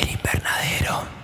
El 0.00 0.10
invernadero. 0.10 1.21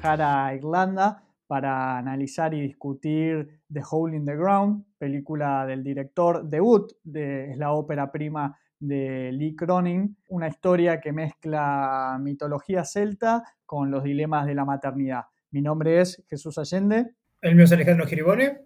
Viajar 0.00 0.22
a 0.22 0.54
Irlanda 0.54 1.22
para 1.46 1.98
analizar 1.98 2.54
y 2.54 2.60
discutir 2.62 3.60
The 3.70 3.82
Hole 3.90 4.16
in 4.16 4.24
the 4.24 4.34
Ground, 4.34 4.84
película 4.96 5.66
del 5.66 5.84
director 5.84 6.48
debut, 6.48 6.90
de, 7.04 7.50
es 7.50 7.58
la 7.58 7.72
ópera 7.72 8.10
prima 8.10 8.58
de 8.78 9.30
Lee 9.32 9.54
Cronin, 9.54 10.16
una 10.28 10.48
historia 10.48 11.00
que 11.00 11.12
mezcla 11.12 12.18
mitología 12.18 12.82
celta 12.84 13.42
con 13.66 13.90
los 13.90 14.02
dilemas 14.02 14.46
de 14.46 14.54
la 14.54 14.64
maternidad. 14.64 15.24
Mi 15.50 15.60
nombre 15.60 16.00
es 16.00 16.24
Jesús 16.30 16.56
Allende. 16.56 17.10
El 17.42 17.54
mío 17.54 17.64
es 17.64 17.72
Alejandro 17.72 18.06
Giribone. 18.06 18.58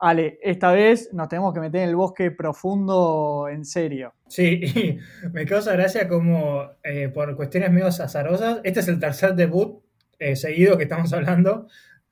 Ale, 0.00 0.40
esta 0.42 0.72
vez 0.72 1.10
nos 1.12 1.28
tenemos 1.28 1.54
que 1.54 1.60
meter 1.60 1.82
en 1.82 1.90
el 1.90 1.96
bosque 1.96 2.32
profundo 2.32 3.46
en 3.48 3.64
serio. 3.64 4.14
Sí, 4.26 4.60
y 4.64 4.98
me 5.28 5.44
causa 5.46 5.74
gracia 5.74 6.08
como 6.08 6.64
eh, 6.82 7.08
por 7.08 7.36
cuestiones 7.36 7.70
medio 7.70 7.86
azarosas, 7.86 8.60
este 8.64 8.80
es 8.80 8.88
el 8.88 8.98
tercer 8.98 9.36
debut 9.36 9.80
eh, 10.22 10.36
seguido 10.36 10.76
que 10.78 10.84
estamos 10.84 11.12
hablando. 11.12 11.66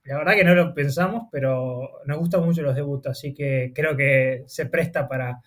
La 0.05 0.19
verdad 0.19 0.35
que 0.35 0.45
no 0.45 0.55
lo 0.55 0.75
pensamos, 0.75 1.29
pero 1.31 1.89
nos 2.07 2.19
gustan 2.19 2.45
mucho 2.45 2.63
los 2.63 2.75
debuts, 2.75 3.07
así 3.07 3.35
que 3.35 3.73
creo 3.75 3.97
que 3.97 4.45
se 4.47 4.67
presta 4.67 5.07
para, 5.07 5.41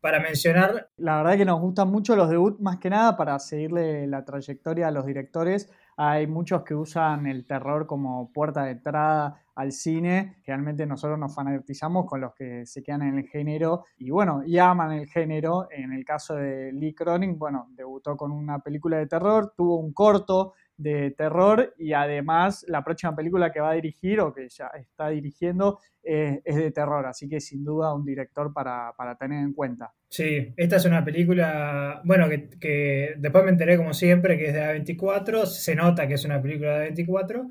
para 0.00 0.20
mencionar. 0.20 0.90
La 0.96 1.18
verdad 1.18 1.38
que 1.38 1.44
nos 1.44 1.60
gustan 1.60 1.88
mucho 1.88 2.16
los 2.16 2.28
debuts, 2.28 2.60
más 2.60 2.78
que 2.78 2.90
nada 2.90 3.16
para 3.16 3.38
seguirle 3.38 4.06
la 4.06 4.24
trayectoria 4.24 4.88
a 4.88 4.90
los 4.90 5.06
directores. 5.06 5.70
Hay 5.96 6.26
muchos 6.26 6.64
que 6.64 6.74
usan 6.74 7.26
el 7.26 7.46
terror 7.46 7.86
como 7.86 8.32
puerta 8.32 8.64
de 8.64 8.72
entrada 8.72 9.42
al 9.54 9.72
cine. 9.72 10.36
Realmente 10.46 10.86
nosotros 10.86 11.18
nos 11.18 11.34
fanatizamos 11.34 12.06
con 12.06 12.20
los 12.20 12.34
que 12.34 12.66
se 12.66 12.82
quedan 12.82 13.02
en 13.02 13.18
el 13.18 13.26
género 13.26 13.84
y 13.98 14.10
bueno, 14.10 14.42
y 14.44 14.58
aman 14.58 14.92
el 14.92 15.06
género. 15.06 15.68
En 15.70 15.92
el 15.92 16.04
caso 16.04 16.34
de 16.34 16.72
Lee 16.72 16.94
Cronin, 16.94 17.38
bueno, 17.38 17.68
debutó 17.76 18.16
con 18.16 18.32
una 18.32 18.58
película 18.58 18.96
de 18.96 19.06
terror, 19.06 19.52
tuvo 19.56 19.76
un 19.76 19.92
corto 19.92 20.54
de 20.80 21.10
terror 21.10 21.74
y 21.76 21.92
además 21.92 22.64
la 22.66 22.82
próxima 22.82 23.14
película 23.14 23.52
que 23.52 23.60
va 23.60 23.70
a 23.70 23.74
dirigir 23.74 24.20
o 24.20 24.32
que 24.32 24.48
ya 24.48 24.68
está 24.68 25.10
dirigiendo 25.10 25.78
eh, 26.02 26.40
es 26.44 26.56
de 26.56 26.70
terror, 26.70 27.04
así 27.06 27.28
que 27.28 27.38
sin 27.40 27.62
duda 27.62 27.94
un 27.94 28.04
director 28.04 28.52
para, 28.52 28.94
para, 28.96 29.16
tener 29.16 29.44
en 29.44 29.52
cuenta. 29.52 29.92
Sí, 30.08 30.54
esta 30.56 30.76
es 30.76 30.86
una 30.86 31.04
película, 31.04 32.00
bueno, 32.04 32.28
que, 32.28 32.48
que 32.58 33.14
después 33.18 33.44
me 33.44 33.50
enteré 33.50 33.76
como 33.76 33.92
siempre 33.92 34.38
que 34.38 34.48
es 34.48 34.54
de 34.54 34.62
A24, 34.62 35.44
se 35.44 35.74
nota 35.74 36.08
que 36.08 36.14
es 36.14 36.24
una 36.24 36.40
película 36.40 36.78
de 36.78 36.94
A24 36.94 37.46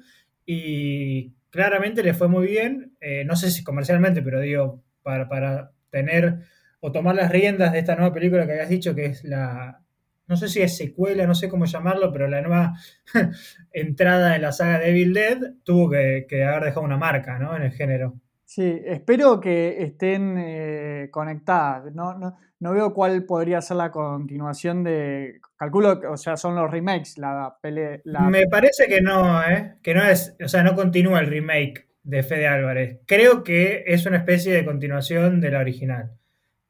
y 0.45 1.35
claramente 1.51 2.01
le 2.01 2.15
fue 2.15 2.27
muy 2.27 2.47
bien, 2.47 2.95
eh, 2.99 3.23
no 3.25 3.35
sé 3.35 3.51
si 3.51 3.63
comercialmente, 3.63 4.23
pero 4.23 4.39
digo, 4.39 4.83
para, 5.03 5.29
para 5.29 5.71
tener 5.91 6.39
o 6.79 6.91
tomar 6.91 7.13
las 7.13 7.31
riendas 7.31 7.73
de 7.73 7.79
esta 7.79 7.95
nueva 7.95 8.13
película 8.13 8.47
que 8.47 8.53
habías 8.53 8.69
dicho 8.69 8.95
que 8.95 9.05
es 9.05 9.23
la, 9.23 9.83
no 10.29 10.37
sé 10.37 10.47
si 10.47 10.61
es 10.61 10.77
secuela, 10.77 11.25
no 11.25 11.33
sé 11.33 11.49
cómo 11.49 11.65
llamarlo, 11.65 12.13
pero 12.13 12.27
la 12.27 12.41
nueva 12.41 12.73
entrada 13.73 14.33
de 14.33 14.39
la 14.39 14.51
saga 14.51 14.79
de 14.79 14.91
Evil 14.91 15.13
Dead 15.13 15.39
tuvo 15.63 15.89
que, 15.89 16.27
que, 16.29 16.45
haber 16.45 16.65
dejado 16.65 16.85
una 16.85 16.97
marca 16.97 17.39
¿no? 17.39 17.55
en 17.55 17.63
el 17.63 17.71
género. 17.71 18.13
Sí, 18.45 18.81
espero 18.83 19.39
que 19.39 19.83
estén 19.83 20.35
eh, 20.39 21.09
conectadas. 21.11 21.93
No, 21.93 22.17
no, 22.17 22.35
no, 22.59 22.73
veo 22.73 22.93
cuál 22.95 23.23
podría 23.25 23.61
ser 23.61 23.77
la 23.77 23.91
continuación 23.91 24.83
de. 24.83 25.39
Calculo 25.55 25.99
que, 25.99 26.07
o 26.07 26.17
sea, 26.17 26.35
son 26.35 26.55
los 26.55 26.71
remakes. 26.71 27.19
La, 27.19 27.57
pele, 27.61 28.01
la... 28.05 28.21
Me 28.21 28.47
parece 28.47 28.87
que 28.87 29.01
no, 29.01 29.43
¿eh? 29.43 29.75
Que 29.83 29.93
no 29.93 30.03
es. 30.03 30.35
O 30.43 30.47
sea, 30.47 30.63
no 30.63 30.73
continúa 30.73 31.19
el 31.19 31.27
remake 31.27 31.89
de 32.01 32.23
Fede 32.23 32.47
Álvarez. 32.47 32.99
Creo 33.05 33.43
que 33.43 33.83
es 33.85 34.07
una 34.07 34.17
especie 34.17 34.51
de 34.51 34.65
continuación 34.65 35.41
de 35.41 35.51
la 35.51 35.59
original. 35.59 36.13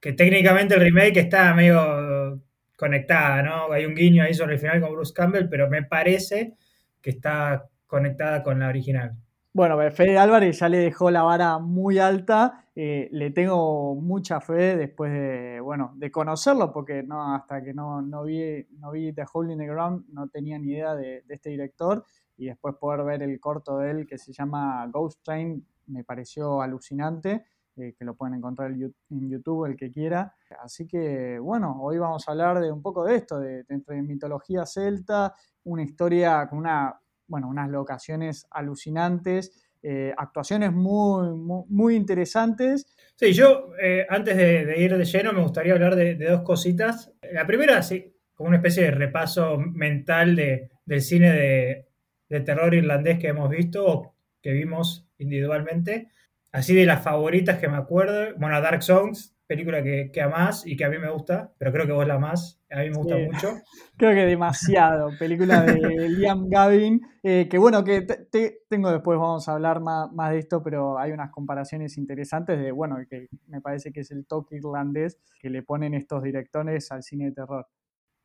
Que 0.02 0.12
técnicamente 0.12 0.76
el 0.76 0.82
remake 0.82 1.22
está 1.22 1.54
medio 1.54 2.42
conectada, 2.80 3.44
¿no? 3.44 3.72
Hay 3.74 3.86
un 3.86 3.94
guiño 3.94 4.24
ahí 4.24 4.34
sobre 4.34 4.54
el 4.54 4.60
final 4.60 4.80
con 4.80 4.94
Bruce 4.94 5.14
Campbell, 5.14 5.50
pero 5.50 5.70
me 5.70 5.84
parece 5.84 6.56
que 7.02 7.10
está 7.10 7.66
conectada 7.86 8.42
con 8.42 8.60
la 8.60 8.70
original. 8.70 9.18
Bueno, 9.52 9.78
Fede 9.92 10.18
Álvarez 10.18 10.60
ya 10.60 10.70
le 10.70 10.78
dejó 10.78 11.12
la 11.12 11.24
vara 11.24 11.58
muy 11.60 12.00
alta, 12.00 12.66
eh, 12.76 13.10
le 13.12 13.32
tengo 13.32 13.96
mucha 13.96 14.40
fe 14.40 14.78
después 14.78 15.12
de, 15.12 15.60
bueno, 15.60 15.92
de 15.96 16.10
conocerlo, 16.10 16.72
porque 16.72 17.04
no, 17.04 17.36
hasta 17.36 17.62
que 17.62 17.74
no, 17.74 18.02
no, 18.02 18.24
vi, 18.24 18.66
no 18.78 18.92
vi 18.92 19.12
The 19.12 19.26
Hole 19.34 19.58
the 19.58 19.66
Ground 19.66 20.06
no 20.14 20.30
tenía 20.30 20.58
ni 20.58 20.72
idea 20.72 20.96
de, 20.96 21.24
de, 21.24 21.34
este 21.34 21.50
director 21.50 22.06
y 22.38 22.46
después 22.46 22.76
poder 22.80 23.04
ver 23.04 23.24
el 23.24 23.38
corto 23.40 23.80
de 23.80 23.92
él 23.92 24.08
que 24.08 24.18
se 24.18 24.32
llama 24.32 24.88
Ghost 24.88 25.22
Train 25.24 25.66
me 25.88 26.04
pareció 26.04 26.62
alucinante, 26.62 27.44
eh, 27.80 27.96
que 27.98 28.06
lo 28.06 28.16
pueden 28.16 28.36
encontrar 28.36 28.72
en 28.72 29.30
YouTube 29.30 29.66
el 29.66 29.76
que 29.76 29.92
quiera. 29.92 30.34
Así 30.62 30.88
que 30.88 31.40
bueno, 31.40 31.78
hoy 31.82 31.98
vamos 31.98 32.28
a 32.28 32.32
hablar 32.32 32.60
de 32.60 32.72
un 32.72 32.82
poco 32.82 33.06
de 33.06 33.16
esto, 33.16 33.40
de, 33.40 33.64
entre 33.70 34.02
mitología 34.02 34.66
celta, 34.66 35.34
una 35.64 35.84
historia 35.84 36.48
con 36.50 36.60
una 36.60 37.00
bueno, 37.28 37.48
unas 37.48 37.70
locaciones 37.70 38.48
alucinantes, 38.50 39.52
eh, 39.84 40.12
actuaciones 40.18 40.74
muy, 40.74 41.30
muy, 41.38 41.64
muy, 41.70 41.96
interesantes. 41.96 42.88
Sí, 43.16 43.34
yo 43.34 43.72
eh, 43.80 44.06
antes 44.10 44.36
de, 44.36 44.66
de, 44.66 44.82
ir 44.82 44.98
de 44.98 45.06
lleno 45.06 45.32
me 45.32 45.44
gustaría 45.44 45.74
hablar 45.74 45.96
de, 45.96 46.16
de, 46.16 46.26
dos 46.26 46.42
cositas. 46.42 47.14
La 47.32 47.46
primera, 47.46 47.84
sí, 47.84 48.16
como 48.34 48.50
una 48.50 48.58
especie 48.58 48.84
de 48.84 48.92
repaso 48.92 49.58
mental 49.58 50.36
de, 50.36 50.72
del 50.86 51.02
cine 51.02 51.86
de 52.30 52.40
terror 52.42 52.74
irlandés 52.74 53.20
que 53.20 53.28
hemos 53.28 53.50
visto 53.50 53.86
o 53.86 54.16
que 54.42 54.52
vimos 54.52 55.08
individualmente. 55.18 56.10
Así 56.52 56.74
de 56.76 56.86
las 56.86 57.04
favoritas 57.04 57.60
que 57.60 57.68
me 57.70 57.78
acuerdo, 57.78 58.36
bueno, 58.38 58.60
Dark 58.62 58.82
Songs, 58.84 59.36
película 59.48 59.84
que, 59.84 60.10
que 60.12 60.22
amás 60.22 60.66
y 60.66 60.76
que 60.76 60.86
a 60.86 60.90
mí 60.90 60.98
me 60.98 61.10
gusta, 61.12 61.54
pero 61.58 61.72
creo 61.72 61.86
que 61.86 61.92
vos 61.94 62.08
la 62.08 62.16
amás, 62.16 62.62
a 62.72 62.80
mí 62.80 62.90
me 62.90 62.98
gusta 62.98 63.18
Sí. 63.18 63.24
mucho. 63.26 63.54
Creo 63.98 64.14
que 64.14 64.26
demasiado. 64.26 65.18
Película 65.18 65.64
de 65.64 66.10
Liam 66.10 66.50
Gavin, 66.50 67.02
eh, 67.24 67.48
que 67.50 67.58
bueno, 67.58 67.84
que 67.84 68.02
te, 68.02 68.26
te- 68.26 68.60
tengo 68.70 68.92
después, 68.92 69.20
vamos 69.20 69.48
a 69.50 69.54
hablar 69.54 69.82
más, 69.82 70.12
más 70.14 70.32
de 70.32 70.40
esto, 70.40 70.64
pero 70.64 70.98
hay 71.00 71.12
unas 71.12 71.32
comparaciones 71.32 71.98
interesantes 71.98 72.60
de, 72.60 72.72
bueno, 72.72 72.98
que 73.10 73.28
me 73.48 73.62
parece 73.62 73.92
que 73.92 74.02
es 74.02 74.12
el 74.12 74.26
toque 74.26 74.56
irlandés 74.58 75.20
que 75.40 75.50
le 75.50 75.64
ponen 75.64 75.94
estos 75.94 76.24
directores 76.24 76.92
al 76.92 77.04
cine 77.04 77.26
de 77.26 77.32
terror. 77.34 77.68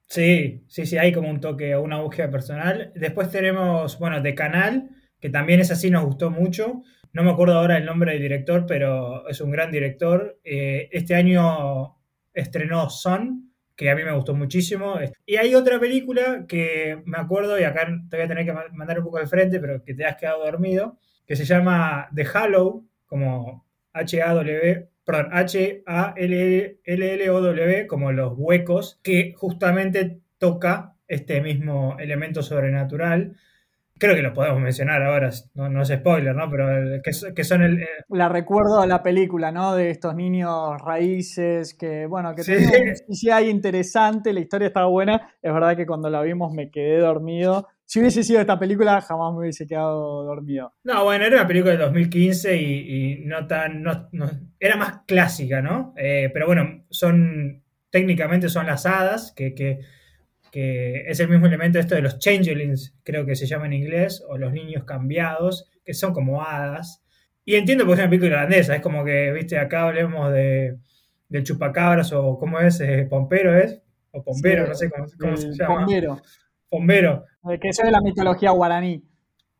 Sí, 0.08 0.64
sí, 0.68 0.86
sí, 0.86 0.96
hay 0.98 1.12
como 1.12 1.28
un 1.30 1.40
toque, 1.40 1.76
una 1.76 2.00
búsqueda 2.00 2.30
personal. 2.30 2.92
Después 2.94 3.30
tenemos, 3.30 3.98
bueno, 3.98 4.20
de 4.20 4.34
Canal, 4.34 4.90
que 5.20 5.30
también 5.30 5.60
es 5.60 5.70
así, 5.70 5.90
nos 5.90 6.04
gustó 6.04 6.30
mucho. 6.30 6.82
No 7.14 7.22
me 7.22 7.30
acuerdo 7.30 7.54
ahora 7.58 7.78
el 7.78 7.84
nombre 7.86 8.12
del 8.12 8.22
director, 8.22 8.66
pero 8.66 9.26
es 9.28 9.40
un 9.40 9.50
gran 9.50 9.70
director. 9.70 10.38
Eh, 10.44 10.88
este 10.92 11.14
año 11.14 11.96
estrenó 12.32 12.90
Son, 12.90 13.52
que 13.76 13.90
a 13.90 13.94
mí 13.96 14.02
me 14.04 14.12
gustó 14.12 14.34
muchísimo. 14.34 14.96
Y 15.24 15.36
hay 15.36 15.54
otra 15.54 15.78
película 15.80 16.44
que 16.48 17.00
me 17.06 17.18
acuerdo, 17.18 17.58
y 17.58 17.62
acá 17.64 17.86
te 18.10 18.16
voy 18.16 18.24
a 18.24 18.28
tener 18.28 18.44
que 18.44 18.52
ma- 18.52 18.66
mandar 18.72 18.98
un 18.98 19.04
poco 19.06 19.18
al 19.18 19.28
frente, 19.28 19.60
pero 19.60 19.82
que 19.84 19.94
te 19.94 20.04
has 20.04 20.16
quedado 20.16 20.44
dormido, 20.44 20.98
que 21.26 21.36
se 21.36 21.44
llama 21.44 22.08
The 22.14 22.26
Hollow, 22.28 22.84
como 23.06 23.64
H-A-W, 23.92 24.88
perdón, 25.04 25.28
H-A-L-L-O-W, 25.32 25.86
como 27.86 28.12
los 28.12 28.32
huecos, 28.36 29.00
que 29.02 29.32
justamente 29.36 30.18
toca 30.38 30.96
este 31.08 31.40
mismo 31.40 31.96
elemento 32.00 32.42
sobrenatural. 32.42 33.36
Creo 34.04 34.16
que 34.16 34.22
lo 34.22 34.34
podemos 34.34 34.60
mencionar 34.60 35.02
ahora, 35.02 35.30
no, 35.54 35.68
no 35.68 35.80
es 35.82 35.88
spoiler, 35.88 36.34
¿no? 36.34 36.50
Pero 36.50 36.70
el- 36.76 37.00
que, 37.02 37.10
que 37.34 37.44
son 37.44 37.62
el, 37.62 37.82
eh, 37.82 37.88
La 38.08 38.28
recuerdo 38.28 38.80
a 38.80 38.86
la 38.86 39.02
película, 39.02 39.50
¿no? 39.50 39.74
De 39.74 39.88
estos 39.90 40.14
niños 40.14 40.78
raíces 40.84 41.74
que, 41.74 42.06
bueno, 42.06 42.34
que 42.34 42.42
Sí. 42.42 42.52
un 42.52 43.14
CGI 43.14 43.48
interesante, 43.50 44.32
la 44.32 44.40
historia 44.40 44.68
estaba 44.68 44.86
buena. 44.86 45.30
Es 45.40 45.52
verdad 45.52 45.76
que 45.76 45.86
cuando 45.86 46.10
la 46.10 46.20
vimos 46.22 46.52
me 46.52 46.70
quedé 46.70 46.98
dormido. 46.98 47.66
Si 47.86 48.00
hubiese 48.00 48.22
sido 48.24 48.40
esta 48.40 48.58
película, 48.58 49.00
jamás 49.00 49.32
me 49.32 49.40
hubiese 49.40 49.66
quedado 49.66 50.24
dormido. 50.24 50.72
No, 50.84 51.04
bueno, 51.04 51.24
era 51.26 51.36
una 51.36 51.46
película 51.46 51.72
de 51.72 51.78
2015 51.78 52.56
y, 52.56 52.62
y 53.22 53.24
no 53.26 53.46
tan. 53.46 53.82
No, 53.82 54.08
no- 54.12 54.30
era 54.60 54.76
más 54.76 55.00
clásica, 55.06 55.60
¿no? 55.62 55.94
Eh, 55.96 56.30
pero 56.32 56.46
bueno, 56.46 56.84
son. 56.90 57.62
Técnicamente 57.90 58.48
son 58.48 58.66
las 58.66 58.86
hadas, 58.86 59.32
que, 59.36 59.54
que, 59.54 59.78
que 60.54 61.02
es 61.08 61.18
el 61.18 61.28
mismo 61.28 61.46
elemento 61.46 61.80
esto 61.80 61.96
de 61.96 62.02
los 62.02 62.20
changelings, 62.20 62.94
creo 63.02 63.26
que 63.26 63.34
se 63.34 63.46
llama 63.46 63.66
en 63.66 63.72
inglés, 63.72 64.24
o 64.28 64.38
los 64.38 64.52
niños 64.52 64.84
cambiados, 64.84 65.68
que 65.84 65.94
son 65.94 66.12
como 66.12 66.42
hadas. 66.42 67.02
Y 67.44 67.56
entiendo 67.56 67.84
porque 67.84 67.94
es 67.94 68.04
una 68.04 68.10
película 68.10 68.30
irlandesa, 68.30 68.76
es 68.76 68.80
como 68.80 69.04
que, 69.04 69.32
viste, 69.32 69.58
acá 69.58 69.88
hablemos 69.88 70.32
de, 70.32 70.76
del 71.28 71.42
chupacabras 71.42 72.12
o 72.12 72.38
cómo 72.38 72.60
es, 72.60 72.80
eh, 72.80 73.04
Pompero 73.10 73.58
es, 73.58 73.82
o 74.12 74.22
Pombero, 74.22 74.68
no 74.68 74.76
sé 74.76 74.88
cómo, 74.88 75.36
se 75.36 75.52
llama. 75.54 75.80
Pombero. 75.80 76.22
Pombero. 76.70 77.24
Que 77.60 77.70
eso 77.70 77.82
es 77.82 77.86
de 77.86 77.90
la 77.90 78.00
mitología 78.00 78.52
guaraní. 78.52 79.02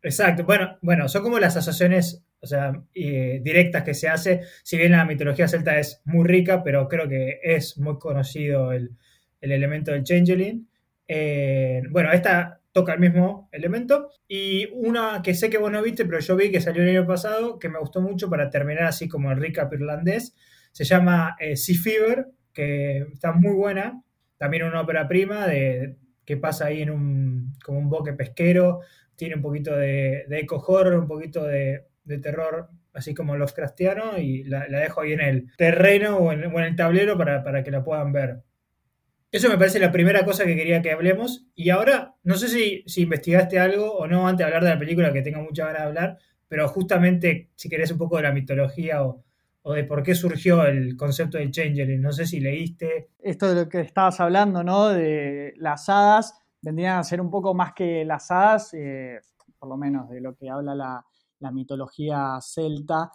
Exacto, 0.00 0.44
bueno, 0.44 0.78
bueno, 0.80 1.08
son 1.08 1.24
como 1.24 1.40
las 1.40 1.56
asociaciones 1.56 2.24
o 2.40 2.46
sea, 2.46 2.72
eh, 2.94 3.40
directas 3.42 3.82
que 3.82 3.94
se 3.94 4.06
hace, 4.06 4.42
si 4.62 4.76
bien 4.76 4.92
la 4.92 5.04
mitología 5.04 5.48
celta 5.48 5.78
es 5.78 6.02
muy 6.04 6.24
rica, 6.24 6.62
pero 6.62 6.86
creo 6.88 7.08
que 7.08 7.40
es 7.42 7.78
muy 7.78 7.98
conocido 7.98 8.70
el, 8.70 8.96
elemento 9.40 9.90
del 9.90 10.04
changeling. 10.04 10.68
Eh, 11.08 11.82
bueno, 11.90 12.12
esta 12.12 12.60
toca 12.72 12.94
el 12.94 13.00
mismo 13.00 13.48
elemento. 13.52 14.10
Y 14.28 14.66
una 14.72 15.22
que 15.22 15.34
sé 15.34 15.48
que 15.50 15.58
vos 15.58 15.70
no 15.70 15.82
viste, 15.82 16.04
pero 16.04 16.20
yo 16.20 16.36
vi 16.36 16.50
que 16.50 16.60
salió 16.60 16.82
el 16.82 16.90
año 16.90 17.06
pasado, 17.06 17.58
que 17.58 17.68
me 17.68 17.78
gustó 17.78 18.00
mucho 18.00 18.28
para 18.28 18.50
terminar 18.50 18.84
así 18.84 19.08
como 19.08 19.30
el 19.30 19.38
recap 19.38 19.72
irlandés, 19.72 20.34
se 20.72 20.84
llama 20.84 21.36
eh, 21.38 21.56
Sea 21.56 21.76
Fever, 21.80 22.26
que 22.52 23.06
está 23.12 23.32
muy 23.32 23.54
buena. 23.54 24.02
También 24.36 24.64
una 24.64 24.80
ópera 24.80 25.06
prima 25.06 25.46
de, 25.46 25.96
que 26.24 26.36
pasa 26.36 26.66
ahí 26.66 26.82
en 26.82 26.90
un, 26.90 27.52
como 27.64 27.78
un 27.78 27.88
boque 27.88 28.12
pesquero. 28.12 28.80
Tiene 29.16 29.36
un 29.36 29.42
poquito 29.42 29.76
de, 29.76 30.24
de 30.28 30.40
eco 30.40 30.56
horror, 30.56 30.94
un 30.94 31.06
poquito 31.06 31.44
de, 31.44 31.86
terror, 32.20 32.68
así 32.92 33.14
como 33.14 33.36
los 33.36 33.52
cristianos, 33.52 34.18
y 34.18 34.44
la, 34.44 34.66
dejo 34.66 35.02
ahí 35.02 35.12
en 35.12 35.20
el 35.20 35.56
terreno 35.56 36.16
o 36.16 36.32
en, 36.32 36.42
el 36.42 36.76
tablero 36.76 37.16
para, 37.16 37.62
que 37.62 37.70
la 37.70 37.84
puedan 37.84 38.12
ver. 38.12 38.42
Eso 39.34 39.48
me 39.48 39.58
parece 39.58 39.80
la 39.80 39.90
primera 39.90 40.24
cosa 40.24 40.44
que 40.44 40.54
quería 40.54 40.80
que 40.80 40.92
hablemos. 40.92 41.44
Y 41.56 41.70
ahora, 41.70 42.14
no 42.22 42.36
sé 42.36 42.46
si, 42.86 43.02
investigaste 43.02 43.58
algo 43.58 43.92
o 43.92 44.06
no 44.06 44.28
antes 44.28 44.38
de 44.38 44.44
hablar 44.44 44.62
de 44.62 44.70
la 44.70 44.78
película, 44.78 45.12
que 45.12 45.22
tengo 45.22 45.42
mucha 45.42 45.64
ganas 45.64 45.82
de 45.82 45.88
hablar, 45.88 46.18
pero 46.46 46.68
justamente 46.68 47.50
si 47.56 47.68
querés 47.68 47.90
un 47.90 47.98
poco 47.98 48.16
de 48.16 48.22
la 48.22 48.30
mitología 48.30 49.02
o, 49.02 49.24
de 49.74 49.82
por 49.82 50.04
qué 50.04 50.14
surgió 50.14 50.64
el 50.64 50.96
concepto 50.96 51.36
del 51.36 51.50
Changeling. 51.50 52.00
No 52.00 52.12
sé 52.12 52.26
si 52.26 52.38
leíste. 52.38 53.10
Esto 53.18 53.48
de 53.48 53.64
lo 53.64 53.68
que 53.68 53.80
estabas 53.80 54.20
hablando, 54.20 54.62
¿no? 54.62 54.90
De 54.90 55.52
las 55.56 55.88
hadas, 55.88 56.38
vendrían 56.62 57.00
a 57.00 57.02
ser 57.02 57.20
un 57.20 57.28
poco 57.28 57.54
más 57.54 57.72
que 57.72 58.04
las 58.04 58.30
hadas, 58.30 58.72
eh, 58.74 59.18
por 59.58 59.68
lo 59.68 59.76
menos 59.76 60.08
de 60.10 60.20
lo 60.20 60.36
que 60.36 60.48
habla 60.48 60.76
la, 60.76 61.04
la 61.40 61.50
mitología 61.50 62.38
celta, 62.40 63.10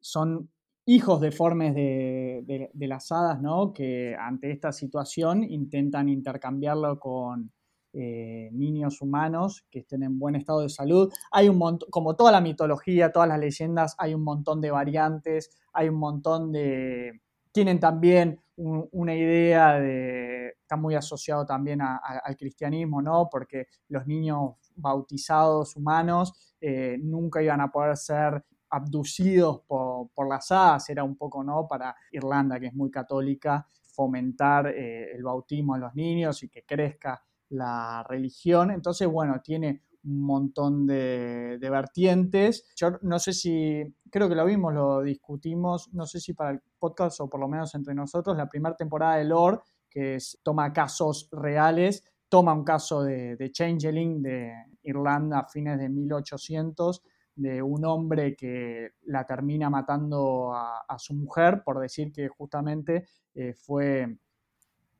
son 0.00 0.50
hijos 0.86 1.20
deformes 1.20 1.74
de, 1.74 2.70
de, 2.72 2.86
las 2.86 3.10
hadas, 3.12 3.40
¿no? 3.40 3.72
Que 3.72 4.16
ante 4.18 4.50
esta 4.50 4.72
situación 4.72 5.44
intentan 5.44 6.08
intercambiarlo 6.08 6.98
con 6.98 7.52
eh, 7.94 8.48
niños 8.52 9.02
humanos 9.02 9.66
que 9.70 9.80
estén 9.80 10.02
en 10.02 10.18
buen 10.18 10.34
estado 10.34 10.62
de 10.62 10.70
salud. 10.70 11.12
Hay 11.30 11.48
un 11.48 11.58
montón, 11.58 11.90
como 11.90 12.16
toda 12.16 12.32
la 12.32 12.40
mitología, 12.40 13.12
todas 13.12 13.28
las 13.28 13.38
leyendas, 13.38 13.94
hay 13.98 14.14
un 14.14 14.24
montón 14.24 14.60
de 14.60 14.70
variantes, 14.70 15.50
hay 15.72 15.88
un 15.88 15.96
montón 15.96 16.52
de... 16.52 17.20
Tienen 17.52 17.78
también 17.78 18.40
una 18.56 19.14
idea 19.14 19.78
de... 19.78 20.48
Está 20.62 20.76
muy 20.76 20.94
asociado 20.94 21.44
también 21.44 21.80
al 21.82 22.36
cristianismo, 22.38 23.02
¿no? 23.02 23.28
Porque 23.30 23.66
los 23.88 24.06
niños 24.06 24.54
bautizados 24.74 25.76
humanos 25.76 26.54
eh, 26.60 26.96
nunca 27.02 27.42
iban 27.42 27.60
a 27.60 27.70
poder 27.70 27.96
ser 27.98 28.42
abducidos 28.72 29.60
por, 29.66 30.28
las 30.28 30.50
hadas, 30.50 30.88
era 30.88 31.04
un 31.04 31.14
poco, 31.16 31.44
¿no? 31.44 31.68
Para 31.68 31.94
Irlanda, 32.10 32.58
que 32.58 32.68
es 32.68 32.74
muy 32.74 32.90
católica, 32.90 33.66
fomentar 33.94 34.68
eh, 34.68 35.12
el 35.14 35.22
bautismo 35.22 35.74
en 35.76 35.82
los 35.82 35.94
niños 35.94 36.42
y 36.42 36.48
que 36.48 36.64
crezca 36.64 37.22
la 37.50 38.02
religión. 38.08 38.70
Entonces, 38.70 39.06
bueno, 39.06 39.42
tiene 39.42 39.82
un 40.04 40.22
montón 40.22 40.86
de, 40.86 41.58
vertientes. 41.60 42.64
Yo 42.74 42.98
no 43.02 43.18
sé 43.18 43.34
si, 43.34 43.82
creo 44.10 44.26
que 44.30 44.34
lo 44.34 44.46
vimos, 44.46 44.72
lo 44.72 45.02
discutimos, 45.02 45.92
no 45.92 46.06
sé 46.06 46.18
si 46.18 46.32
para 46.32 46.52
el 46.52 46.62
podcast 46.78 47.20
o 47.20 47.28
por 47.28 47.40
lo 47.40 47.48
menos 47.48 47.74
entre 47.74 47.94
nosotros, 47.94 48.34
la 48.38 48.48
primera 48.48 48.74
temporada 48.74 49.16
de 49.16 49.24
Lore, 49.24 49.58
que 49.90 50.16
toma 50.42 50.72
casos 50.72 51.28
reales, 51.30 52.04
toma 52.30 52.54
un 52.54 52.64
caso 52.64 53.02
de, 53.02 53.36
de 53.36 53.52
Changeling 53.52 54.22
de 54.22 54.50
Irlanda 54.82 55.40
a 55.40 55.46
fines 55.46 55.78
de 55.78 55.90
1800 55.90 57.02
de 57.34 57.62
un 57.62 57.84
hombre 57.84 58.36
que 58.36 58.92
la 59.04 59.24
termina 59.24 59.70
matando 59.70 60.52
a, 60.54 60.96
su 60.98 61.14
mujer 61.14 61.62
por 61.64 61.78
decir 61.78 62.12
que 62.12 62.28
justamente 62.28 63.06
eh, 63.34 63.54
fue 63.54 64.18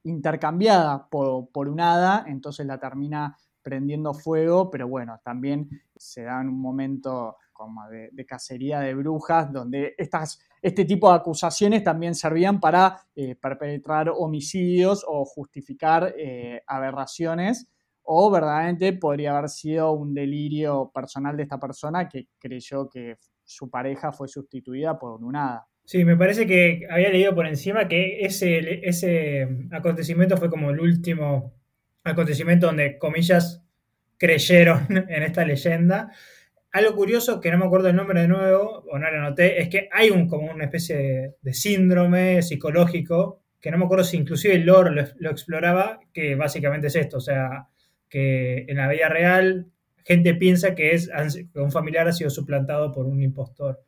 intercambiada 0.05 1.08
por, 1.08 1.49
por, 1.50 1.69
un 1.69 1.81
hada, 1.81 2.25
entonces 2.26 2.67
la 2.67 2.79
termina 2.79 3.37
prendiendo 3.62 4.14
fuego, 4.14 4.70
pero 4.70 4.88
bueno, 4.88 5.20
también 5.23 5.69
se 5.96 6.23
da 6.23 6.40
en 6.40 6.49
un 6.49 6.61
momento 6.61 7.37
como 7.62 7.88
de, 7.88 8.26
cacería 8.26 8.81
de 8.81 8.94
brujas, 8.94 9.52
donde 9.52 9.94
estas, 9.96 10.40
este 10.61 10.84
tipo 10.84 11.08
de 11.08 11.17
acusaciones 11.17 11.84
también 11.84 12.14
servían 12.14 12.58
para 12.58 13.06
eh, 13.14 13.37
perpetrar 13.37 14.11
homicidios 14.11 15.05
o 15.06 15.25
justificar 15.25 16.12
eh, 16.19 16.62
aberraciones, 16.67 17.69
o 18.05 18.31
verdaderamente 18.31 18.93
podría 18.93 19.37
haber 19.37 19.49
sido 19.49 19.93
un 19.93 20.15
delirio 20.15 20.91
personal 20.95 21.37
de 21.37 21.45
esta 21.45 21.59
persona 21.59 22.09
que 22.09 22.29
creyó 22.39 22.89
que 22.89 23.17
su 23.45 23.71
pareja 23.71 24.13
fue 24.13 24.29
sustituida 24.29 24.99
por 24.99 25.23
un 25.23 25.37
hada. 25.37 25.67
Sí, 25.85 26.05
me 26.05 26.17
parece 26.17 26.47
que 26.47 26.87
había 26.89 27.11
leído 27.11 27.35
por 27.35 27.47
encima 27.47 27.89
que 27.89 28.21
ese, 28.21 28.87
ese 28.89 29.49
acontecimiento 29.73 30.37
fue 30.37 30.49
como 30.49 30.71
el 30.71 30.81
último 30.81 31.55
acontecimiento 32.05 32.67
donde, 32.67 32.99
comillas, 32.99 33.65
creyeron 34.19 34.87
en 35.09 35.23
esta 35.23 35.45
leyenda. 35.45 36.13
Algo 36.73 36.95
curioso, 36.95 37.41
que 37.41 37.51
no 37.51 37.59
me 37.59 37.67
acuerdo 37.67 37.89
el 37.89 37.97
nombre 37.97 38.21
de 38.21 38.29
nuevo, 38.29 38.85
o 38.91 38.99
no 38.99 39.11
lo 39.11 39.19
anoté, 39.19 39.61
es 39.61 39.69
que 39.69 39.89
hay 39.93 40.11
un, 40.11 40.27
como 40.27 40.51
una 40.51 40.65
especie 40.65 41.35
de, 41.41 41.53
síndrome 41.53 42.41
psicológico, 42.41 43.43
que 43.61 43.71
no 43.71 43.79
me 43.79 43.85
acuerdo 43.85 44.05
si 44.05 44.17
inclusive 44.17 44.55
el 44.55 44.65
lore 44.65 45.13
lo, 45.19 45.31
exploraba, 45.31 46.01
que 46.13 46.35
básicamente 46.35 46.87
es 46.87 46.97
esto, 46.97 47.19
o 47.19 47.21
sea, 47.21 47.69
que 48.12 48.67
en 48.69 48.76
la 48.76 48.91
vida 48.91 49.09
real 49.09 49.69
gente 50.05 50.35
piensa 50.35 50.75
que, 50.75 50.91
es, 50.91 51.11
un 51.55 51.73
familiar 51.73 52.06
ha 52.06 52.12
sido 52.12 52.29
suplantado 52.29 52.93
por 52.93 53.06
un 53.06 53.23
impostor. 53.23 53.82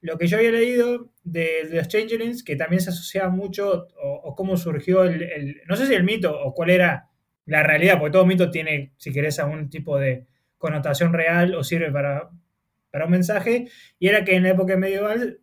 Lo 0.00 0.16
que 0.16 0.26
yo 0.26 0.38
había 0.38 0.52
leído 0.52 1.10
de, 1.22 1.68
los 1.70 1.86
Changelings, 1.86 2.42
que 2.42 2.56
también 2.56 2.80
se 2.80 2.88
asocia 2.88 3.28
mucho, 3.28 3.88
o, 4.00 4.34
cómo 4.34 4.56
surgió 4.56 5.04
el, 5.04 5.60
no 5.68 5.76
sé 5.76 5.86
si 5.86 5.92
el 5.92 6.04
mito 6.04 6.40
o 6.40 6.54
cuál 6.54 6.70
era 6.70 7.10
la 7.44 7.62
realidad, 7.62 7.98
porque 7.98 8.12
todo 8.12 8.24
mito 8.24 8.50
tiene, 8.50 8.94
si 8.96 9.12
querés, 9.12 9.38
algún 9.38 9.68
tipo 9.68 9.98
de, 9.98 10.24
connotación 10.56 11.12
real 11.12 11.54
o 11.54 11.62
sirve 11.62 11.92
para, 11.92 12.30
para 12.90 13.04
un 13.04 13.10
mensaje, 13.10 13.68
y 13.98 14.08
era 14.08 14.24
que 14.24 14.34
en 14.34 14.44
la 14.44 14.50
época 14.50 14.78
medieval 14.78 15.40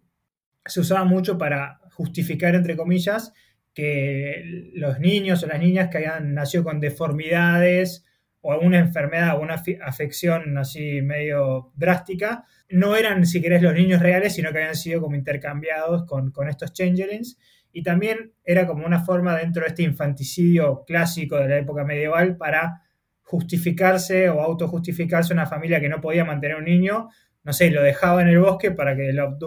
se 0.65 0.79
usaba 0.79 1.05
mucho 1.05 1.37
para 1.37 1.79
justificar, 1.91 2.55
entre 2.55 2.75
comillas, 2.75 3.33
que 3.75 4.71
los 4.73 4.99
niños 4.99 5.43
o 5.43 5.47
las 5.47 5.59
niñas 5.59 5.89
que 5.89 5.97
habían 5.97 6.33
nacido 6.33 6.63
con 6.63 6.79
deformidades 6.79 8.03
o 8.47 8.51
alguna 8.51 8.77
enfermedad 8.77 9.35
o 9.35 9.41
una 9.41 9.55
afección 9.83 10.55
así 10.59 11.01
medio 11.01 11.71
drástica, 11.75 12.45
no 12.69 12.95
eran, 12.95 13.25
si 13.25 13.41
querés, 13.41 13.63
los 13.63 13.73
niños 13.73 13.99
reales, 13.99 14.35
sino 14.35 14.51
que 14.51 14.59
habían 14.59 14.75
sido 14.75 15.01
como 15.01 15.15
intercambiados 15.15 16.05
con, 16.05 16.29
con 16.29 16.47
estos 16.47 16.71
changelings. 16.71 17.39
Y 17.71 17.81
también 17.81 18.33
era 18.43 18.67
como 18.67 18.85
una 18.85 19.03
forma 19.03 19.35
dentro 19.35 19.63
de 19.63 19.69
este 19.69 19.81
infanticidio 19.81 20.83
clásico 20.85 21.37
de 21.37 21.47
la 21.47 21.57
época 21.57 21.85
medieval 21.85 22.37
para 22.37 22.83
justificarse 23.23 24.29
o 24.29 24.39
autojustificarse 24.41 25.33
una 25.33 25.47
familia 25.47 25.81
que 25.81 25.89
no 25.89 25.99
podía 25.99 26.23
mantener 26.23 26.57
un 26.57 26.65
niño, 26.65 27.09
no 27.43 27.51
sé, 27.51 27.71
lo 27.71 27.81
dejaba 27.81 28.21
en 28.21 28.27
el 28.27 28.39
bosque 28.39 28.69
para 28.69 28.95
que 28.95 29.11
lo, 29.11 29.39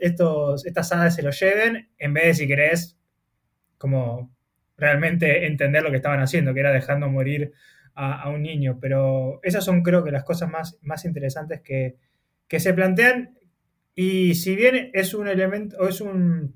estos, 0.00 0.64
estas 0.64 0.92
hadas 0.92 1.14
se 1.14 1.22
lo 1.22 1.30
lleven, 1.30 1.90
en 1.98 2.14
vez 2.14 2.24
de, 2.24 2.34
si 2.34 2.46
querés, 2.48 2.98
como 3.76 4.34
realmente 4.78 5.46
entender 5.46 5.82
lo 5.82 5.90
que 5.90 5.96
estaban 5.96 6.20
haciendo, 6.20 6.54
que 6.54 6.60
era 6.60 6.72
dejando 6.72 7.08
morir 7.08 7.52
a, 7.94 8.30
un 8.30 8.42
niño. 8.42 8.78
Pero 8.80 9.40
esas 9.42 9.64
son 9.64 9.82
creo 9.82 10.04
que 10.04 10.12
las 10.12 10.24
cosas 10.24 10.48
más, 10.50 10.78
más 10.82 11.04
interesantes 11.04 11.60
que, 11.60 11.96
que 12.46 12.60
se 12.60 12.72
plantean. 12.72 13.36
Y 13.94 14.34
si 14.36 14.54
bien 14.56 14.90
es 14.94 15.12
un 15.14 15.28
elemento, 15.28 15.76
o 15.78 15.88
es 15.88 16.00
un, 16.00 16.54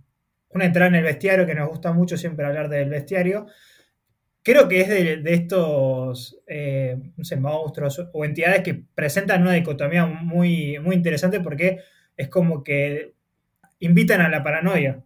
una 0.50 0.64
entrada 0.64 0.88
en 0.88 0.95
el 0.95 1.05
bestiario, 1.05 1.47
que 1.47 1.55
nos 1.55 1.69
gusta 1.69 1.93
mucho 1.93 2.17
siempre 2.17 2.47
hablar 2.47 2.69
del 2.69 2.88
bestiario, 2.88 3.47
creo 4.43 4.69
que 4.69 4.81
es 4.81 4.88
de, 4.88 5.35
estos, 5.35 6.41
eh, 6.47 6.97
no 7.17 7.25
sé, 7.25 7.37
monstruos 7.37 8.09
o 8.12 8.25
entidades 8.25 8.62
que 8.62 8.85
presentan 8.95 9.43
una 9.43 9.52
dicotomía 9.52 10.07
muy, 10.07 10.79
muy 10.81 10.95
interesante 10.97 11.41
porque 11.41 11.81
es 12.17 12.29
como 12.29 12.62
que 12.62 13.14
invitan 13.81 14.21
a 14.21 14.29
la 14.29 14.43
paranoia, 14.43 15.02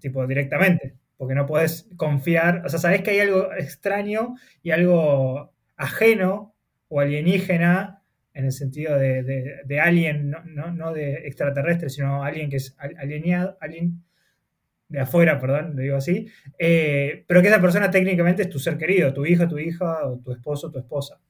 tipo 0.00 0.26
directamente, 0.26 0.94
porque 1.24 1.34
no 1.34 1.46
puedes 1.46 1.88
confiar, 1.96 2.60
o 2.66 2.68
sea, 2.68 2.78
sabes 2.78 3.00
que 3.00 3.12
hay 3.12 3.20
algo 3.20 3.50
extraño 3.54 4.34
y 4.62 4.72
algo 4.72 5.54
ajeno 5.74 6.54
o 6.88 7.00
alienígena 7.00 8.02
en 8.34 8.44
el 8.44 8.52
sentido 8.52 8.98
de, 8.98 9.22
de, 9.64 9.80
alien, 9.80 10.28
no, 10.28 10.70
no, 10.70 10.92
de 10.92 11.26
extraterrestre, 11.26 11.88
sino 11.88 12.22
alguien 12.22 12.50
que 12.50 12.56
es 12.56 12.76
alienado, 12.78 13.56
alien, 13.58 14.04
de 14.86 15.00
afuera, 15.00 15.40
perdón, 15.40 15.76
lo 15.76 15.80
digo 15.80 15.96
así, 15.96 16.28
eh, 16.58 17.24
pero 17.26 17.40
que 17.40 17.48
esa 17.48 17.62
persona 17.62 17.90
técnicamente 17.90 18.42
es 18.42 18.50
tu 18.50 18.58
ser 18.58 18.76
querido, 18.76 19.14
tu 19.14 19.24
hijo, 19.24 19.48
tu 19.48 19.58
hija, 19.58 20.06
o 20.06 20.18
tu 20.18 20.30
esposo, 20.30 20.70
tu 20.70 20.78
esposa. 20.78 21.22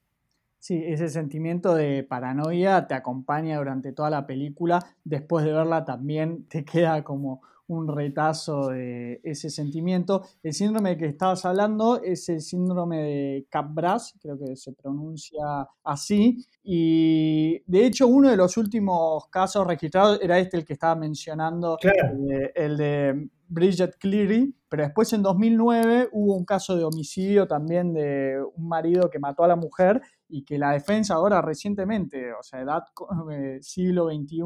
Sí, 0.58 0.82
ese 0.84 1.08
sentimiento 1.08 1.76
de 1.76 2.02
paranoia 2.02 2.88
te 2.88 2.94
acompaña 2.94 3.58
durante 3.58 3.92
toda 3.92 4.10
la 4.10 4.26
película. 4.26 4.80
Después 5.04 5.44
de 5.44 5.52
verla 5.52 5.84
también 5.84 6.48
te 6.48 6.64
queda 6.64 7.04
como 7.04 7.42
un 7.66 7.88
retazo 7.88 8.68
de 8.68 9.20
ese 9.22 9.50
sentimiento. 9.50 10.22
El 10.42 10.52
síndrome 10.52 10.96
que 10.96 11.06
estabas 11.06 11.44
hablando 11.44 12.00
es 12.02 12.28
el 12.28 12.40
síndrome 12.40 13.02
de 13.02 13.46
Capgras, 13.48 14.14
creo 14.20 14.38
que 14.38 14.56
se 14.56 14.72
pronuncia 14.72 15.66
así. 15.82 16.46
Y 16.62 17.62
de 17.66 17.86
hecho, 17.86 18.06
uno 18.06 18.30
de 18.30 18.36
los 18.36 18.56
últimos 18.56 19.28
casos 19.28 19.66
registrados 19.66 20.18
era 20.22 20.38
este, 20.38 20.56
el 20.56 20.64
que 20.64 20.74
estaba 20.74 20.94
mencionando, 20.94 21.78
eh, 21.82 22.52
el 22.54 22.76
de 22.76 23.28
Bridget 23.48 23.96
Cleary, 23.98 24.54
pero 24.68 24.84
después 24.84 25.12
en 25.12 25.22
2009 25.22 26.08
hubo 26.12 26.34
un 26.34 26.44
caso 26.44 26.76
de 26.76 26.84
homicidio 26.84 27.46
también 27.46 27.92
de 27.92 28.42
un 28.56 28.68
marido 28.68 29.08
que 29.10 29.18
mató 29.18 29.44
a 29.44 29.48
la 29.48 29.56
mujer 29.56 30.00
y 30.28 30.44
que 30.44 30.58
la 30.58 30.72
defensa 30.72 31.14
ahora 31.14 31.40
recientemente, 31.40 32.32
o 32.32 32.42
sea, 32.42 32.60
edad 32.60 32.84
eh, 33.30 33.58
siglo 33.60 34.08
XXI, 34.10 34.40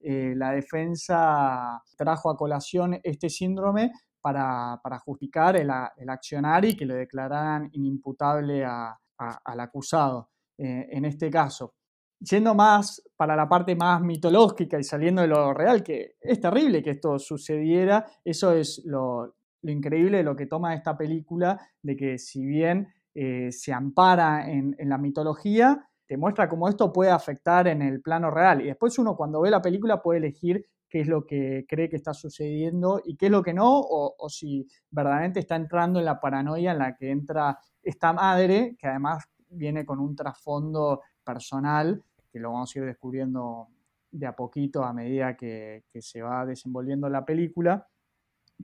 eh, 0.00 0.34
la 0.36 0.52
defensa 0.52 1.82
trajo 1.96 2.30
a 2.30 2.36
colación 2.36 2.98
este 3.02 3.28
síndrome 3.28 3.92
para, 4.20 4.98
justificar 5.04 5.56
el, 5.56 5.70
accionar 5.70 6.64
y 6.64 6.76
que 6.76 6.86
le 6.86 6.94
declararan 6.94 7.68
inimputable 7.72 8.64
al 8.64 9.60
acusado 9.60 10.30
eh, 10.58 10.88
en 10.90 11.04
este 11.04 11.30
caso. 11.30 11.74
Yendo 12.20 12.54
más 12.54 13.02
para 13.16 13.36
la 13.36 13.48
parte 13.48 13.76
más 13.76 14.00
mitológica 14.02 14.78
y 14.78 14.82
saliendo 14.82 15.22
de 15.22 15.28
lo 15.28 15.54
real, 15.54 15.82
que 15.82 16.16
es 16.20 16.40
terrible 16.40 16.82
que 16.82 16.90
esto 16.90 17.18
sucediera, 17.18 18.04
eso 18.24 18.52
es 18.52 18.82
lo, 18.84 19.36
increíble 19.62 20.18
de 20.18 20.24
lo 20.24 20.34
que 20.34 20.46
toma 20.46 20.74
esta 20.74 20.96
película, 20.96 21.58
de 21.82 21.96
que 21.96 22.18
si 22.18 22.44
bien 22.44 22.88
eh, 23.14 23.52
se 23.52 23.72
ampara 23.72 24.50
en, 24.50 24.76
la 24.80 24.98
mitología, 24.98 25.87
te 26.08 26.16
muestra 26.16 26.48
cómo 26.48 26.68
esto 26.68 26.90
puede 26.90 27.10
afectar 27.10 27.68
en 27.68 27.82
el 27.82 28.00
plano 28.00 28.30
real. 28.30 28.62
Y 28.62 28.66
después 28.66 28.98
uno 28.98 29.14
cuando 29.14 29.42
ve 29.42 29.50
la 29.50 29.60
película 29.60 30.02
puede 30.02 30.18
elegir 30.18 30.66
qué 30.88 31.02
es 31.02 31.06
lo 31.06 31.26
que 31.26 31.66
cree 31.68 31.90
que 31.90 31.96
está 31.96 32.14
sucediendo 32.14 33.02
y 33.04 33.14
qué 33.14 33.26
es 33.26 33.32
lo 33.32 33.42
que 33.42 33.52
no, 33.52 33.78
o, 33.78 34.28
si 34.30 34.66
verdaderamente 34.90 35.40
está 35.40 35.54
entrando 35.56 35.98
en 35.98 36.06
la 36.06 36.18
paranoia 36.18 36.72
en 36.72 36.78
la 36.78 36.96
que 36.96 37.10
entra 37.10 37.58
esta 37.82 38.14
madre, 38.14 38.74
que 38.78 38.86
además 38.86 39.22
viene 39.50 39.84
con 39.84 40.00
un 40.00 40.16
trasfondo 40.16 41.02
personal 41.22 42.02
que 42.32 42.40
lo 42.40 42.52
vamos 42.52 42.74
a 42.74 42.78
ir 42.78 42.86
descubriendo 42.86 43.68
de 44.10 44.26
a 44.26 44.34
poquito 44.34 44.82
a 44.84 44.94
medida 44.94 45.36
que, 45.36 45.84
se 46.00 46.22
va 46.22 46.46
desenvolviendo 46.46 47.08
la 47.10 47.24
película. 47.24 47.86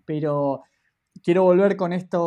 Pero 0.06 0.62
quiero 1.22 1.44
volver 1.44 1.76
con 1.76 1.92
este 1.92 2.18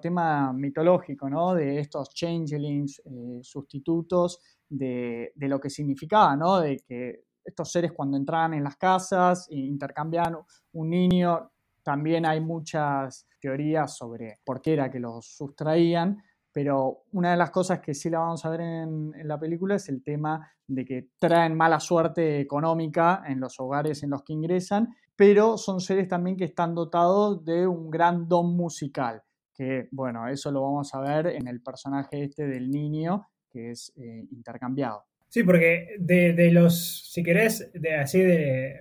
tema 0.00 0.52
mitológico, 0.52 1.28
¿no? 1.28 1.54
De 1.54 1.78
estos 1.80 2.10
changelings, 2.10 3.02
eh, 3.04 3.40
sustitutos, 3.42 4.40
de, 4.68 5.32
lo 5.36 5.60
que 5.60 5.70
significaba, 5.70 6.36
¿no? 6.36 6.60
De 6.60 6.82
que 6.86 7.24
estos 7.44 7.70
seres 7.70 7.92
cuando 7.92 8.16
entraban 8.16 8.54
en 8.54 8.64
las 8.64 8.76
casas 8.76 9.48
e 9.50 9.56
intercambiaban 9.56 10.36
un 10.72 10.90
niño, 10.90 11.50
también 11.82 12.26
hay 12.26 12.40
muchas 12.40 13.28
teorías 13.40 13.96
sobre 13.96 14.40
por 14.44 14.60
qué 14.60 14.72
era 14.72 14.90
que 14.90 14.98
los 14.98 15.26
sustraían, 15.26 16.20
pero 16.52 17.04
una 17.12 17.32
de 17.32 17.36
las 17.36 17.50
cosas 17.50 17.80
que 17.80 17.94
sí 17.94 18.10
la 18.10 18.18
vamos 18.18 18.44
a 18.44 18.50
ver 18.50 18.62
en, 18.62 19.12
la 19.28 19.38
película 19.38 19.76
es 19.76 19.88
el 19.88 20.02
tema 20.02 20.50
de 20.66 20.84
que 20.84 21.10
traen 21.18 21.54
mala 21.54 21.78
suerte 21.78 22.40
económica 22.40 23.22
en 23.26 23.38
los 23.38 23.60
hogares 23.60 24.02
en 24.02 24.10
los 24.10 24.22
que 24.22 24.32
ingresan, 24.32 24.88
pero 25.16 25.56
son 25.56 25.80
seres 25.80 26.08
también 26.08 26.36
que 26.36 26.44
están 26.44 26.74
dotados 26.74 27.44
de 27.44 27.66
un 27.66 27.90
gran 27.90 28.28
don 28.28 28.54
musical, 28.56 29.22
que 29.54 29.88
bueno, 29.90 30.28
eso 30.28 30.50
lo 30.52 30.62
vamos 30.62 30.94
a 30.94 31.00
ver 31.00 31.28
en 31.28 31.48
el 31.48 31.60
personaje 31.60 32.24
este 32.24 32.46
del 32.46 32.70
niño 32.70 33.26
que 33.50 33.70
es 33.70 33.92
eh, 33.96 34.26
intercambiado. 34.30 35.04
Sí, 35.28 35.42
porque 35.42 35.96
de, 35.98 36.50
los, 36.52 37.10
si 37.10 37.22
querés, 37.22 37.70
de 37.72 37.94
así 37.96 38.20
de, 38.20 38.80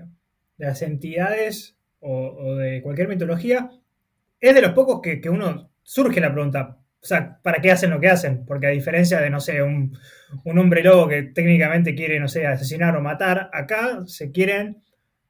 las 0.57 0.81
entidades 0.81 1.77
o, 1.99 2.55
de 2.55 2.81
cualquier 2.81 3.07
mitología, 3.07 3.71
es 4.39 4.53
de 4.53 4.61
los 4.61 4.73
pocos 4.73 5.01
que, 5.01 5.19
que 5.19 5.29
uno 5.29 5.69
surge 5.81 6.19
la 6.19 6.31
pregunta, 6.31 6.77
o 7.05 7.07
sea, 7.07 7.39
¿para 7.43 7.61
qué 7.61 7.71
hacen 7.71 7.91
lo 7.91 7.99
que 7.99 8.09
hacen? 8.09 8.45
Porque 8.47 8.65
a 8.65 8.71
diferencia 8.71 9.21
de, 9.21 9.29
no 9.29 9.39
sé, 9.39 9.61
un, 9.61 9.95
hombre 10.43 10.81
lobo 10.81 11.07
que 11.07 11.21
técnicamente 11.21 11.93
quiere, 11.93 12.19
no 12.19 12.27
sé, 12.27 12.47
asesinar 12.47 12.95
o 12.97 13.01
matar, 13.01 13.51
acá 13.53 14.01
se 14.07 14.31
quieren 14.31 14.81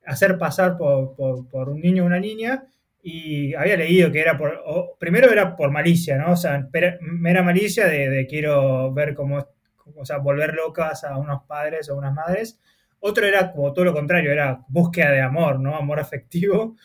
hacer 0.05 0.37
pasar 0.37 0.77
por, 0.77 1.69
un 1.69 1.81
niño 1.81 2.03
o 2.03 2.05
una 2.05 2.19
niña 2.19 2.65
y 3.01 3.53
había 3.53 3.77
leído 3.77 4.11
que 4.11 4.19
era 4.19 4.37
por, 4.37 4.97
primero 4.99 5.31
era 5.31 5.55
por 5.55 5.71
malicia, 5.71 6.17
¿no? 6.17 6.31
O 6.31 6.35
sea, 6.35 6.67
mera 7.01 7.43
malicia 7.43 7.87
de, 7.87 8.25
quiero 8.27 8.91
ver 8.93 9.13
cómo, 9.13 9.45
o 9.95 10.05
sea, 10.05 10.17
volver 10.17 10.53
locas 10.53 11.03
a 11.03 11.17
unos 11.17 11.43
padres 11.43 11.89
o 11.89 11.97
unas 11.97 12.13
madres. 12.13 12.59
Otro 12.99 13.27
era 13.27 13.51
como 13.51 13.71
todo 13.73 13.85
lo 13.85 13.93
contrario, 13.93 14.31
era 14.31 14.63
búsqueda 14.67 15.11
de 15.11 15.21
amor, 15.21 15.59
¿no? 15.59 15.75
Amor 15.75 15.99
afectivo. 15.99 16.75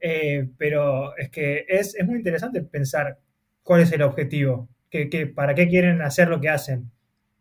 Eh, 0.00 0.48
pero 0.56 1.16
es 1.16 1.28
que 1.28 1.66
es, 1.68 1.94
es 1.94 2.06
muy 2.06 2.16
interesante 2.16 2.62
pensar 2.62 3.18
¿Cuál 3.66 3.80
es 3.80 3.90
el 3.90 4.02
objetivo? 4.02 4.68
¿Qué, 4.88 5.26
para 5.26 5.52
qué 5.56 5.66
quieren 5.66 6.00
hacer 6.00 6.28
lo 6.28 6.40
que 6.40 6.48
hacen? 6.48 6.92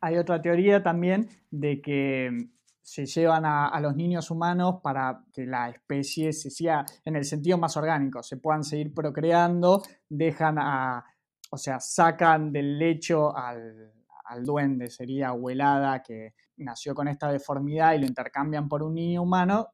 Hay 0.01 0.17
otra 0.17 0.41
teoría 0.41 0.81
también 0.81 1.27
de 1.51 1.81
que 1.81 2.47
se 2.85 3.07
llevan 3.07 3.45
a, 3.45 3.79
los 3.81 3.95
niños 3.95 4.29
humanos 4.29 4.75
para 4.83 5.23
que 5.33 5.47
la 5.47 5.69
especie 5.69 6.31
se 6.31 6.51
siga 6.51 6.85
en 7.03 7.15
el 7.15 7.25
sentido 7.25 7.57
más 7.57 7.75
orgánico, 7.77 8.21
se 8.21 8.37
puedan 8.37 8.63
seguir 8.63 8.93
procreando, 8.93 9.81
dejan 10.07 10.59
a, 10.59 11.03
o 11.49 11.57
sea, 11.57 11.79
sacan 11.79 12.51
del 12.51 12.77
lecho 12.77 13.35
al, 13.35 13.91
al 14.25 14.43
duende, 14.43 14.91
sería 14.91 15.29
abuelada 15.29 16.03
que 16.03 16.35
nació 16.57 16.93
con 16.93 17.07
esta 17.07 17.31
deformidad 17.31 17.93
y 17.95 17.99
lo 18.01 18.05
intercambian 18.05 18.69
por 18.69 18.83
un 18.83 18.93
niño 18.93 19.23
humano 19.23 19.69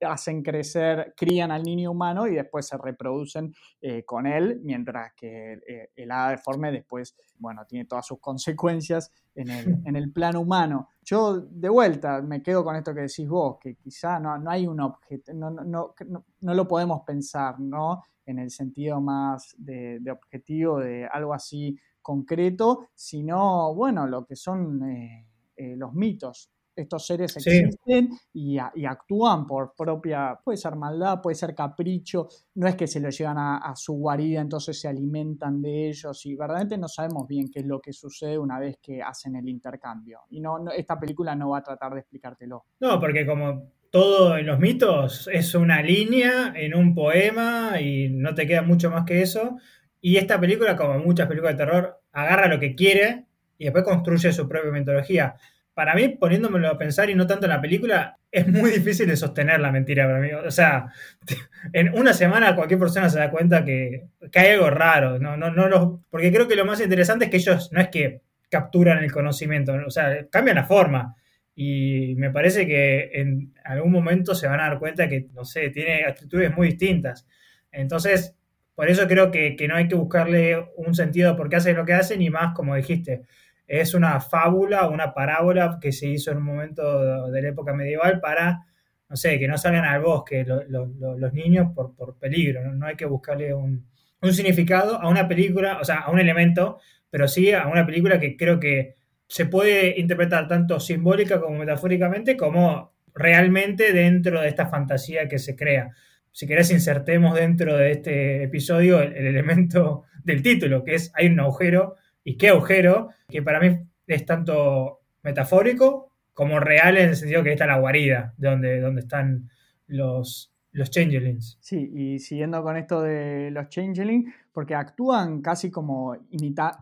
hacen 0.00 0.42
crecer, 0.42 1.14
crían 1.16 1.50
al 1.50 1.62
niño 1.62 1.90
humano 1.90 2.26
y 2.26 2.34
después 2.34 2.66
se 2.66 2.76
reproducen 2.76 3.54
eh, 3.80 4.04
con 4.04 4.26
él, 4.26 4.60
mientras 4.62 5.12
que 5.14 5.54
eh, 5.66 5.90
el 5.96 6.10
hada 6.10 6.30
deforme 6.30 6.72
después, 6.72 7.16
bueno, 7.38 7.64
tiene 7.66 7.84
todas 7.84 8.06
sus 8.06 8.20
consecuencias 8.20 9.12
en 9.34 9.50
el, 9.50 9.66
en 9.86 9.96
el 9.96 10.12
plano 10.12 10.40
humano. 10.40 10.88
Yo, 11.02 11.40
de 11.40 11.68
vuelta, 11.68 12.22
me 12.22 12.42
quedo 12.42 12.64
con 12.64 12.76
esto 12.76 12.94
que 12.94 13.02
decís 13.02 13.28
vos, 13.28 13.58
que 13.60 13.76
quizá 13.76 14.18
no, 14.18 14.38
no 14.38 14.50
hay 14.50 14.66
un 14.66 14.80
objeto, 14.80 15.32
no, 15.34 15.50
no, 15.50 15.94
no, 16.40 16.54
lo 16.54 16.68
podemos 16.68 17.02
pensar, 17.02 17.60
¿no? 17.60 18.02
En 18.26 18.38
el 18.38 18.50
sentido 18.50 19.00
más 19.00 19.54
de, 19.58 20.00
objetivo, 20.10 20.80
de 20.80 21.06
algo 21.06 21.34
así 21.34 21.76
concreto, 22.00 22.88
sino, 22.94 23.74
bueno, 23.74 24.06
lo 24.06 24.24
que 24.24 24.36
son 24.36 24.82
eh, 24.90 25.76
los 25.76 25.92
mitos, 25.92 26.53
estos 26.76 27.06
seres 27.06 27.36
existen 27.36 28.10
y, 28.32 28.58
actúan 28.58 29.46
por 29.46 29.74
propia, 29.76 30.38
puede 30.42 30.56
ser 30.56 30.76
maldad, 30.76 31.20
puede 31.22 31.34
ser 31.34 31.54
capricho, 31.54 32.28
no 32.54 32.66
es 32.66 32.74
que 32.74 32.86
se 32.86 33.00
lo 33.00 33.10
llevan 33.10 33.36
a, 33.38 33.72
su 33.76 33.94
guarida, 33.94 34.40
entonces 34.40 34.80
se 34.80 34.88
alimentan 34.88 35.60
de 35.60 35.88
ellos 35.88 36.24
y 36.26 36.34
verdaderamente 36.34 36.78
no 36.78 36.88
sabemos 36.88 37.26
bien 37.26 37.48
qué 37.50 37.60
es 37.60 37.66
lo 37.66 37.80
que 37.80 37.92
sucede 37.92 38.38
una 38.38 38.58
vez 38.58 38.78
que 38.80 39.02
hacen 39.02 39.36
el 39.36 39.48
intercambio. 39.48 40.20
Y 40.30 40.40
no, 40.40 40.70
esta 40.70 40.98
película 40.98 41.34
no 41.34 41.50
va 41.50 41.58
a 41.58 41.62
tratar 41.62 41.92
de 41.94 42.00
explicártelo. 42.00 42.64
No, 42.80 43.00
porque 43.00 43.26
como 43.26 43.70
todo 43.90 44.36
en 44.36 44.46
los 44.46 44.58
mitos 44.58 45.28
es 45.32 45.54
una 45.54 45.80
línea 45.80 46.52
en 46.56 46.74
un 46.74 46.94
poema 46.94 47.80
y 47.80 48.08
no 48.10 48.34
te 48.34 48.46
queda 48.46 48.62
mucho 48.62 48.90
más 48.90 49.04
que 49.04 49.22
eso. 49.22 49.56
Y 50.00 50.16
esta 50.16 50.40
película, 50.40 50.76
como 50.76 50.98
muchas 50.98 51.28
películas 51.28 51.56
de 51.56 51.64
terror, 51.64 52.02
agarra 52.12 52.48
lo 52.48 52.58
que 52.58 52.74
quiere 52.74 53.26
y 53.56 53.64
después 53.64 53.84
construye 53.84 54.32
su 54.32 54.48
propia 54.48 54.72
mitología 54.72 55.36
para 55.74 55.94
mí, 55.94 56.08
poniéndomelo 56.08 56.68
a 56.68 56.78
pensar 56.78 57.10
y 57.10 57.14
no 57.14 57.26
tanto 57.26 57.46
en 57.46 57.50
la 57.50 57.60
película, 57.60 58.16
es 58.30 58.46
muy 58.46 58.70
difícil 58.70 59.08
de 59.08 59.16
sostener 59.16 59.60
la 59.60 59.72
mentira 59.72 60.06
para 60.06 60.20
mí. 60.20 60.32
O 60.32 60.50
sea, 60.50 60.86
en 61.72 61.92
una 61.94 62.12
semana 62.12 62.54
cualquier 62.54 62.78
persona 62.78 63.10
se 63.10 63.18
da 63.18 63.30
cuenta 63.30 63.64
que, 63.64 64.06
hay 64.34 64.48
algo 64.50 64.70
raro. 64.70 65.18
No, 65.18 65.36
no, 65.36 65.50
no 65.50 66.04
porque 66.10 66.32
creo 66.32 66.46
que 66.46 66.56
lo 66.56 66.64
más 66.64 66.80
interesante 66.80 67.26
es 67.26 67.30
que 67.30 67.36
ellos 67.38 67.70
no 67.72 67.80
es 67.80 67.88
que 67.88 68.22
capturan 68.48 69.02
el 69.02 69.12
conocimiento, 69.12 69.74
o 69.84 69.90
sea, 69.90 70.26
cambian 70.30 70.56
la 70.56 70.64
forma. 70.64 71.16
Y 71.56 72.14
me 72.16 72.30
parece 72.30 72.66
que 72.66 73.10
en 73.14 73.52
algún 73.64 73.92
momento 73.92 74.34
se 74.34 74.46
van 74.46 74.60
a 74.60 74.68
dar 74.68 74.78
cuenta 74.78 75.08
que, 75.08 75.26
no 75.32 75.44
sé, 75.44 75.70
tiene 75.70 76.04
actitudes 76.04 76.54
muy 76.54 76.68
distintas. 76.68 77.26
Entonces, 77.70 78.36
por 78.74 78.88
eso 78.88 79.06
creo 79.06 79.30
que, 79.30 79.56
que 79.56 79.68
no 79.68 79.76
hay 79.76 79.88
que 79.88 79.94
buscarle 79.94 80.64
un 80.76 80.94
sentido 80.94 81.36
por 81.36 81.48
qué 81.48 81.56
hacen 81.56 81.76
lo 81.76 81.84
que 81.84 81.94
hacen 81.94 82.22
y 82.22 82.30
más, 82.30 82.54
como 82.54 82.74
dijiste, 82.74 83.22
es 83.66 83.94
una 83.94 84.20
fábula, 84.20 84.88
una 84.88 85.14
parábola 85.14 85.78
que 85.80 85.92
se 85.92 86.06
hizo 86.06 86.30
en 86.30 86.38
un 86.38 86.44
momento 86.44 87.30
de 87.30 87.42
la 87.42 87.48
época 87.48 87.72
medieval 87.72 88.20
para, 88.20 88.66
no 89.08 89.16
sé, 89.16 89.38
que 89.38 89.48
no 89.48 89.56
salgan 89.56 89.84
al 89.84 90.02
bosque 90.02 90.44
los 90.44 91.32
niños 91.32 91.72
por, 91.74 92.18
peligro. 92.18 92.72
¿no? 92.72 92.86
hay 92.86 92.96
que 92.96 93.06
buscarle 93.06 93.54
un, 93.54 93.86
significado 94.32 95.00
a 95.00 95.08
una 95.08 95.28
película, 95.28 95.78
o 95.80 95.84
sea, 95.84 96.00
a 96.00 96.10
un 96.10 96.18
elemento, 96.18 96.78
pero 97.10 97.28
sí 97.28 97.52
a 97.52 97.66
una 97.66 97.84
película 97.84 98.18
que 98.18 98.36
creo 98.36 98.58
que 98.58 98.96
se 99.26 99.46
puede 99.46 99.98
interpretar 99.98 100.48
tanto 100.48 100.80
simbólica 100.80 101.40
como 101.40 101.58
metafóricamente, 101.58 102.36
como 102.36 102.94
realmente 103.14 103.92
dentro 103.92 104.40
de 104.40 104.48
esta 104.48 104.66
fantasía 104.66 105.28
que 105.28 105.38
se 105.38 105.56
crea. 105.56 105.90
Si 106.30 106.46
querés, 106.46 106.70
insertemos 106.70 107.34
dentro 107.34 107.76
de 107.76 107.92
este 107.92 108.42
episodio 108.42 109.00
el 109.00 109.14
elemento 109.14 110.04
del 110.24 110.42
título, 110.42 110.82
que 110.82 110.94
es 110.94 111.12
hay 111.14 111.28
un 111.28 111.38
agujero 111.38 111.96
y 112.24 112.36
qué 112.36 112.48
agujero, 112.48 113.10
que 113.28 113.42
para 113.42 113.60
mí 113.60 113.78
es 114.06 114.24
tanto 114.24 115.00
metafórico 115.22 116.10
como 116.32 116.58
real 116.58 116.96
en 116.96 117.10
el 117.10 117.16
sentido 117.16 117.44
que 117.44 117.52
está 117.52 117.66
la 117.66 117.78
guarida, 117.78 118.34
donde, 118.36 118.80
donde 118.80 119.02
están 119.02 119.48
los, 119.86 120.52
los 120.72 120.90
changelings. 120.90 121.58
Sí, 121.60 121.90
y 121.94 122.18
siguiendo 122.18 122.62
con 122.62 122.76
esto 122.76 123.02
de 123.02 123.50
los 123.50 123.68
changelings, 123.68 124.34
porque 124.52 124.74
actúan 124.74 125.40
casi 125.40 125.70
como 125.70 126.16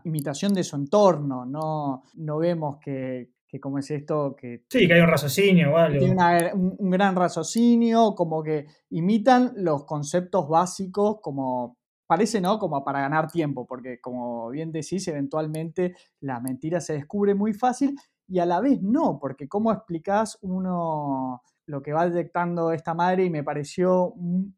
imitación 0.03 0.53
de 0.53 0.63
su 0.63 0.75
entorno, 0.75 1.45
no, 1.45 2.03
no 2.15 2.37
vemos 2.39 2.77
que, 2.79 3.29
que 3.53 3.59
como 3.59 3.77
es 3.77 3.91
esto, 3.91 4.35
que... 4.35 4.63
Sí, 4.67 4.87
que 4.87 4.95
hay 4.95 5.01
un 5.01 5.09
raciocinio 5.09 5.73
o 5.73 5.77
algo. 5.77 5.99
Tiene 5.99 6.53
un, 6.55 6.89
gran 6.89 7.15
raciocinio, 7.15 8.15
como 8.15 8.41
que 8.41 8.65
imitan 8.89 9.53
los 9.57 9.85
conceptos 9.85 10.49
básicos, 10.49 11.19
como 11.21 11.77
parece, 12.13 12.39
¿no? 12.39 12.59
Como 12.59 12.83
para 12.83 13.01
ganar 13.01 13.31
tiempo, 13.31 13.65
porque 13.65 13.99
como 13.99 14.47
bien 14.51 14.71
decís, 14.71 15.07
eventualmente 15.07 15.95
la 16.19 16.39
mentira 16.39 16.79
se 16.79 16.93
descubre 16.93 17.33
muy 17.33 17.53
fácil 17.53 17.95
y 18.27 18.37
a 18.37 18.45
la 18.45 18.59
vez 18.59 18.83
no, 18.83 19.17
porque 19.19 19.47
cómo 19.47 19.71
explicás 19.71 20.37
uno 20.41 21.41
lo 21.65 21.81
que 21.81 21.91
va 21.91 22.07
detectando 22.07 22.71
esta 22.71 22.93
madre 22.93 23.25
y 23.25 23.31
me 23.31 23.43
pareció 23.43 24.13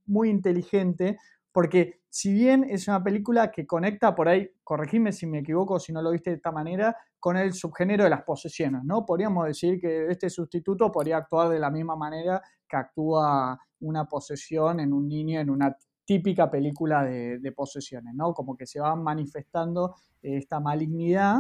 muy 0.06 0.30
inteligente, 0.30 1.18
porque 1.54 2.02
si 2.10 2.34
bien 2.34 2.66
es 2.70 2.90
una 2.90 3.02
película 3.02 3.52
que 3.52 3.66
conecta 3.66 4.14
por 4.14 4.28
ahí, 4.28 4.50
corregime 4.62 5.14
si 5.14 5.26
me 5.26 5.40
equivoco, 5.40 5.80
si 5.80 5.94
no 5.94 6.02
lo 6.02 6.12
viste 6.12 6.32
de 6.32 6.36
esta 6.36 6.52
manera, 6.52 6.98
con 7.22 7.38
el 7.38 7.54
subgénero 7.54 8.04
de 8.04 8.10
las 8.10 8.24
posesiones, 8.24 8.84
¿no? 8.84 9.06
Podríamos 9.06 9.48
decir 9.48 9.80
que 9.80 10.08
este 10.08 10.30
sustituto 10.30 10.92
podría 10.92 11.18
actuar 11.18 11.48
de 11.48 11.60
la 11.60 11.72
misma 11.72 11.96
manera 11.96 12.42
que 12.68 12.76
actúa 12.76 13.58
una 13.80 14.06
posesión 14.10 14.82
en 14.82 14.92
un 14.92 15.08
niño 15.08 15.40
en 15.40 15.50
una 15.50 15.74
típica 16.06 16.50
película 16.50 17.04
de, 17.04 17.52
posesiones, 17.52 18.14
¿no? 18.14 18.34
Como 18.34 18.56
que 18.56 18.66
se 18.66 18.80
va 18.80 18.96
manifestando 18.96 19.96
esta 20.22 20.60
malignidad 20.60 21.40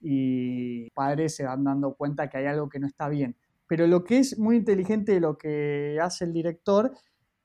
y 0.00 0.90
padres 0.90 1.36
se 1.36 1.44
van 1.44 1.64
dando 1.64 1.94
cuenta 1.94 2.28
que 2.28 2.38
hay 2.38 2.46
algo 2.46 2.68
que 2.68 2.78
no 2.78 2.86
está 2.86 3.08
bien. 3.08 3.36
Pero 3.66 3.86
lo 3.86 4.04
que 4.04 4.18
es 4.18 4.38
muy 4.38 4.56
inteligente 4.56 5.12
de 5.12 5.20
lo 5.20 5.36
que 5.36 5.98
hace 6.00 6.24
el 6.24 6.32
director 6.32 6.92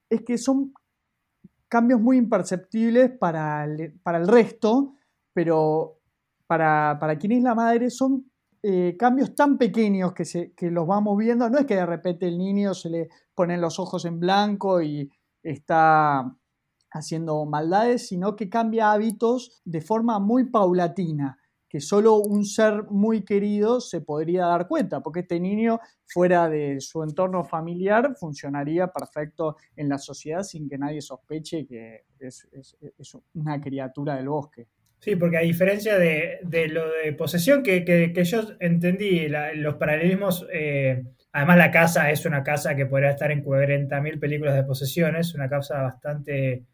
es 0.09 0.21
que 0.21 0.37
son 0.37 0.73
cambios 1.67 2.01
muy 2.01 2.17
imperceptibles 2.17 3.11
para 3.11 3.63
el, 3.63 3.93
para 4.03 4.17
el 4.17 4.27
resto, 4.27 4.95
pero 5.33 5.99
para, 6.45 6.97
para, 6.99 7.17
quien 7.17 7.31
es 7.31 7.43
la 7.43 7.55
madre 7.55 7.89
son 7.89 8.29
eh, 8.63 8.95
cambios 8.99 9.33
tan 9.33 9.57
pequeños 9.57 10.13
que, 10.13 10.25
se, 10.25 10.53
los 10.59 10.85
vamos 10.85 11.17
viendo. 11.17 11.49
No 11.49 11.57
es 11.57 11.65
que 11.65 11.75
de 11.75 11.85
repente 11.85 12.27
el 12.27 12.37
niño 12.37 12.73
se 12.73 12.89
le 12.89 13.09
ponen 13.33 13.59
los 13.59 13.79
ojos 13.79 14.05
en 14.05 14.19
blanco 14.19 14.81
y 14.81 15.09
está 15.41 16.35
haciendo 16.91 17.45
maldades, 17.45 18.07
sino 18.07 18.35
que 18.35 18.49
cambia 18.49 18.91
hábitos 18.91 19.61
de 19.65 19.81
forma 19.81 20.19
muy 20.19 20.49
paulatina 20.49 21.37
que 21.71 21.79
solo 21.79 22.17
un 22.17 22.43
ser 22.43 22.83
muy 22.89 23.23
querido 23.23 23.79
se 23.79 24.01
podría 24.01 24.45
dar 24.45 24.67
cuenta, 24.67 24.99
porque 24.99 25.21
este 25.21 25.39
niño 25.39 25.79
fuera 26.05 26.49
de 26.49 26.81
su 26.81 27.01
entorno 27.01 27.45
familiar 27.45 28.13
funcionaría 28.19 28.87
perfecto 28.87 29.55
en 29.77 29.87
la 29.87 29.97
sociedad 29.97 30.43
sin 30.43 30.67
que 30.67 30.77
nadie 30.77 30.99
sospeche 30.99 31.65
que 31.65 32.03
es, 32.19 32.45
una 33.35 33.61
criatura 33.61 34.17
del 34.17 34.27
bosque. 34.27 34.67
Sí, 34.99 35.15
porque 35.15 35.37
a 35.37 35.41
diferencia 35.41 35.97
de, 35.97 36.41
lo 36.69 36.91
de 36.91 37.13
posesión 37.13 37.63
que, 37.63 38.13
yo 38.25 38.41
entendí, 38.59 39.29
los 39.55 39.75
paralelismos, 39.75 40.45
eh, 40.53 41.01
además 41.31 41.57
la 41.57 41.71
casa 41.71 42.11
es 42.11 42.25
una 42.25 42.43
casa 42.43 42.75
que 42.75 42.85
podría 42.85 43.11
estar 43.11 43.31
en 43.31 43.45
40.000 43.45 44.19
películas 44.19 44.55
de 44.55 44.63
posesiones, 44.65 45.33
una 45.35 45.47
casa 45.47 45.81
bastante, 45.81 46.65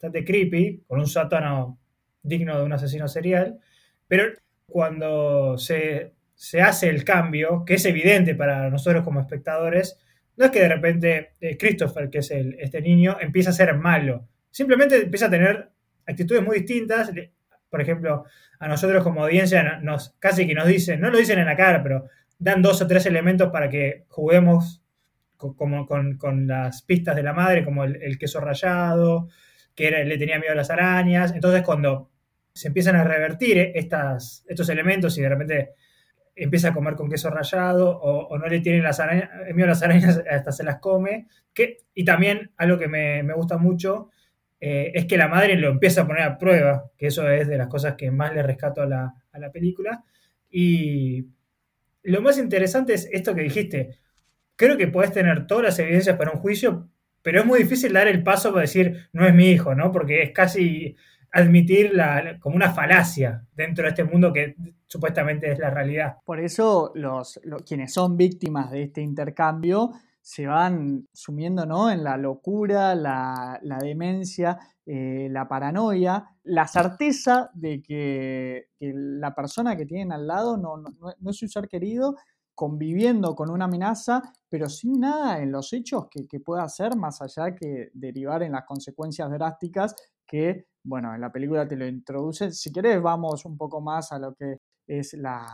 bastante 0.00 0.24
creepy, 0.24 0.82
con 0.86 0.98
un 0.98 1.06
sótano 1.06 1.78
digno 2.22 2.56
de 2.56 2.64
un 2.64 2.72
asesino 2.72 3.06
serial. 3.06 3.58
Pero 4.08 4.32
cuando 4.66 5.58
se, 5.58 6.14
hace 6.62 6.88
el 6.88 7.04
cambio, 7.04 7.64
que 7.66 7.74
es 7.74 7.84
evidente 7.84 8.34
para 8.34 8.70
nosotros 8.70 9.04
como 9.04 9.20
espectadores, 9.20 9.98
no 10.38 10.46
es 10.46 10.50
que 10.50 10.60
de 10.60 10.68
repente 10.68 11.32
eh, 11.38 11.58
Christopher, 11.58 12.08
que 12.08 12.18
es 12.18 12.30
este 12.30 12.80
niño, 12.80 13.18
empieza 13.20 13.50
a 13.50 13.52
ser 13.52 13.76
malo. 13.76 14.26
Simplemente 14.50 15.02
empieza 15.02 15.26
a 15.26 15.30
tener 15.30 15.68
actitudes 16.06 16.42
muy 16.42 16.60
distintas. 16.60 17.12
Por 17.68 17.82
ejemplo, 17.82 18.24
a 18.58 18.68
nosotros 18.68 19.04
como 19.04 19.22
audiencia 19.22 19.80
nos, 19.82 20.16
casi 20.18 20.46
que 20.46 20.54
nos 20.54 20.66
dicen, 20.66 20.98
no 20.98 21.10
lo 21.10 21.18
dicen 21.18 21.38
en 21.38 21.46
la 21.46 21.56
cara, 21.56 21.82
pero 21.82 22.06
dan 22.38 22.62
dos 22.62 22.80
o 22.80 22.86
tres 22.86 23.04
elementos 23.04 23.50
para 23.50 23.68
que 23.68 24.06
juguemos 24.08 24.82
con, 25.36 25.52
como, 25.54 25.86
con, 25.86 26.46
las 26.46 26.80
pistas 26.82 27.16
de 27.16 27.22
la 27.22 27.34
madre, 27.34 27.64
como 27.64 27.84
el, 27.84 28.18
queso 28.18 28.40
rallado, 28.40 29.28
que 29.74 29.90
le 29.90 30.18
tenía 30.18 30.38
miedo 30.38 30.52
a 30.52 30.56
las 30.56 30.70
arañas. 30.70 31.32
Entonces 31.34 31.62
cuando 31.62 32.10
se 32.52 32.68
empiezan 32.68 32.96
a 32.96 33.04
revertir 33.04 33.72
estos 33.74 34.68
elementos 34.68 35.16
y 35.18 35.22
de 35.22 35.28
repente 35.28 35.70
empieza 36.34 36.68
a 36.68 36.74
comer 36.74 36.94
con 36.94 37.10
queso 37.10 37.30
rallado 37.30 37.98
o, 38.00 38.38
no 38.38 38.46
le 38.46 38.60
tiene 38.60 38.82
las 38.82 39.00
arañas, 39.00 39.30
miedo 39.54 39.66
a 39.66 39.70
las 39.70 39.82
arañas 39.82 40.22
hasta 40.30 40.52
se 40.52 40.64
las 40.64 40.78
come. 40.78 41.28
Y 41.94 42.04
también 42.04 42.52
algo 42.56 42.78
que 42.78 42.88
me, 42.88 43.22
gusta 43.34 43.58
mucho 43.58 44.10
eh, 44.60 44.92
es 44.94 45.06
que 45.06 45.16
la 45.16 45.28
madre 45.28 45.56
lo 45.56 45.68
empieza 45.68 46.02
a 46.02 46.06
poner 46.06 46.22
a 46.22 46.38
prueba, 46.38 46.90
que 46.96 47.06
eso 47.06 47.28
es 47.30 47.48
de 47.48 47.58
las 47.58 47.68
cosas 47.68 47.94
que 47.94 48.10
más 48.10 48.34
le 48.34 48.42
rescato 48.42 48.82
a 48.82 48.86
la, 48.86 49.14
a 49.32 49.38
la 49.38 49.50
película. 49.50 50.04
Y 50.50 51.26
lo 52.02 52.22
más 52.22 52.38
interesante 52.38 52.94
es 52.94 53.08
esto 53.12 53.34
que 53.34 53.42
dijiste. 53.42 53.98
Creo 54.56 54.76
que 54.76 54.88
puedes 54.88 55.12
tener 55.12 55.46
todas 55.46 55.64
las 55.64 55.78
evidencias 55.78 56.16
para 56.16 56.32
un 56.32 56.38
juicio, 56.38 56.89
pero 57.22 57.40
es 57.40 57.46
muy 57.46 57.60
difícil 57.60 57.92
dar 57.92 58.08
el 58.08 58.22
paso 58.22 58.50
para 58.50 58.62
decir, 58.62 59.08
no 59.12 59.26
es 59.26 59.34
mi 59.34 59.50
hijo, 59.50 59.74
¿no? 59.74 59.92
Porque 59.92 60.22
es 60.22 60.32
casi 60.32 60.96
admitir 61.32 61.92
la, 61.94 62.38
como 62.40 62.56
una 62.56 62.72
falacia 62.72 63.46
dentro 63.54 63.84
de 63.84 63.90
este 63.90 64.04
mundo 64.04 64.32
que 64.32 64.56
supuestamente 64.86 65.52
es 65.52 65.58
la 65.58 65.70
realidad. 65.70 66.16
Por 66.24 66.40
eso 66.40 66.92
los, 66.94 67.40
quienes 67.66 67.92
son 67.92 68.16
víctimas 68.16 68.70
de 68.70 68.84
este 68.84 69.00
intercambio 69.00 69.90
se 70.20 70.46
van 70.46 71.08
sumiendo 71.12 71.64
¿no? 71.66 71.90
en 71.90 72.04
la 72.04 72.16
locura, 72.16 72.94
la, 72.94 73.60
demencia, 73.80 74.58
eh, 74.84 75.28
la 75.30 75.48
paranoia, 75.48 76.24
la 76.42 76.66
certeza 76.66 77.50
de 77.54 77.80
que, 77.82 78.68
la 78.80 79.34
persona 79.34 79.76
que 79.76 79.86
tienen 79.86 80.12
al 80.12 80.26
lado 80.26 80.56
no, 80.56 80.76
no, 80.76 81.30
es 81.30 81.42
un 81.42 81.48
ser 81.48 81.68
querido 81.68 82.16
conviviendo 82.54 83.34
con 83.34 83.50
una 83.50 83.64
amenaza, 83.64 84.22
pero 84.48 84.68
sin 84.68 85.00
nada 85.00 85.40
en 85.40 85.52
los 85.52 85.72
hechos 85.72 86.08
que, 86.10 86.26
que 86.26 86.40
pueda 86.40 86.64
hacer, 86.64 86.96
más 86.96 87.22
allá 87.22 87.54
que 87.54 87.90
derivar 87.94 88.42
en 88.42 88.52
las 88.52 88.64
consecuencias 88.64 89.30
drásticas 89.30 89.94
que 90.26 90.66
bueno, 90.82 91.14
en 91.14 91.20
la 91.20 91.30
película 91.30 91.68
te 91.68 91.76
lo 91.76 91.86
introduce. 91.86 92.52
Si 92.52 92.72
querés, 92.72 93.02
vamos 93.02 93.44
un 93.44 93.56
poco 93.56 93.80
más 93.80 94.12
a 94.12 94.18
lo 94.18 94.34
que 94.34 94.58
es 94.86 95.14
la, 95.14 95.46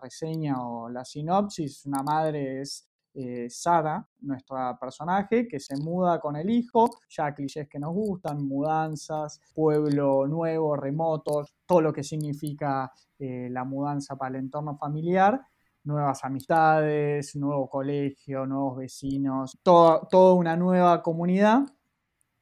reseña 0.00 0.62
o 0.66 0.88
la 0.88 1.04
sinopsis. 1.04 1.86
Una 1.86 2.02
madre 2.02 2.60
es 2.62 2.88
eh, 3.14 3.48
Sara, 3.48 4.06
nuestra 4.20 4.78
personaje, 4.78 5.46
que 5.46 5.60
se 5.60 5.76
muda 5.76 6.20
con 6.20 6.36
el 6.36 6.50
hijo, 6.50 6.90
ya 7.08 7.34
clichés 7.34 7.68
que 7.68 7.78
nos 7.78 7.94
gustan, 7.94 8.46
mudanzas, 8.46 9.40
pueblo 9.54 10.26
nuevo, 10.26 10.76
remoto, 10.76 11.44
todo 11.64 11.80
lo 11.80 11.92
que 11.92 12.02
significa 12.02 12.92
eh, 13.18 13.48
la 13.50 13.64
mudanza 13.64 14.16
para 14.16 14.36
el 14.36 14.44
entorno 14.44 14.76
familiar, 14.76 15.40
nuevas 15.84 16.24
amistades, 16.24 17.34
nuevo 17.36 17.68
colegio, 17.68 18.46
nuevos 18.46 18.78
vecinos, 18.78 19.58
toda 19.62 20.34
una 20.34 20.56
nueva 20.56 21.02
comunidad 21.02 21.62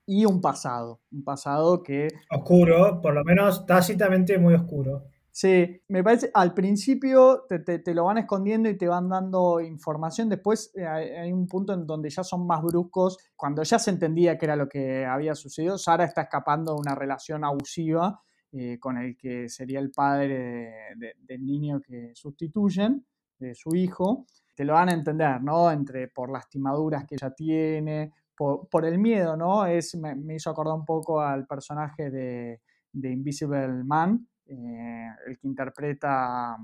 y 0.07 0.25
un 0.25 0.41
pasado, 0.41 1.01
un 1.11 1.25
pasado 1.25 1.83
que... 1.83 2.09
Oscuro, 2.31 3.01
por 3.03 3.15
lo 3.15 3.25
menos 3.25 3.67
tácitamente 3.67 4.39
muy 4.39 4.55
oscuro. 4.55 5.05
Sí, 5.37 5.83
me 5.89 6.03
parece, 6.03 6.31
al 6.33 6.55
principio 6.55 7.45
te, 7.47 7.95
lo 7.95 8.05
van 8.05 8.17
escondiendo 8.17 8.71
y 8.71 8.79
te 8.79 8.89
van 8.89 9.11
dando 9.11 9.61
información, 9.61 10.31
después 10.31 10.73
eh, 10.75 10.87
hay 10.87 11.31
un 11.31 11.47
punto 11.47 11.75
en 11.75 11.87
donde 11.87 12.09
ya 12.09 12.25
son 12.25 12.47
más 12.47 12.63
bruscos, 12.63 13.19
cuando 13.37 13.63
ya 13.63 13.79
se 13.79 13.91
entendía 13.91 14.39
que 14.39 14.47
era 14.47 14.57
lo 14.57 14.67
que 14.67 15.05
había 15.05 15.35
sucedido, 15.35 15.77
Sara 15.77 16.05
está 16.05 16.23
escapando 16.23 16.73
de 16.73 16.81
una 16.81 16.95
relación 16.95 17.45
abusiva 17.45 18.23
eh, 18.51 18.79
con 18.79 18.97
el 18.97 19.15
que 19.15 19.51
sería 19.51 19.81
el 19.81 19.91
padre 19.91 20.73
del 20.97 21.45
niño 21.45 21.83
que 21.83 22.13
sustituyen, 22.15 23.05
de 23.39 23.55
su 23.55 23.75
hijo, 23.75 24.27
te 24.55 24.65
lo 24.65 24.75
van 24.75 24.89
a 24.89 24.93
entender, 24.93 25.43
¿no? 25.43 25.71
Entre 25.71 26.09
por 26.09 26.31
lastimaduras 26.31 27.05
que 27.05 27.17
ella 27.17 27.31
tiene, 27.31 28.13
por, 28.37 28.85
el 28.85 28.99
miedo, 28.99 29.37
¿no? 29.37 29.67
Es, 29.67 29.95
me, 29.97 30.35
hizo 30.35 30.51
acordar 30.51 30.75
un 30.75 30.85
poco 30.85 31.21
al 31.21 31.47
personaje 31.47 32.11
de, 32.11 32.61
Invisible 32.93 33.85
Man, 33.85 34.27
eh, 34.47 35.09
el 35.27 35.39
que 35.39 35.47
interpreta 35.47 36.57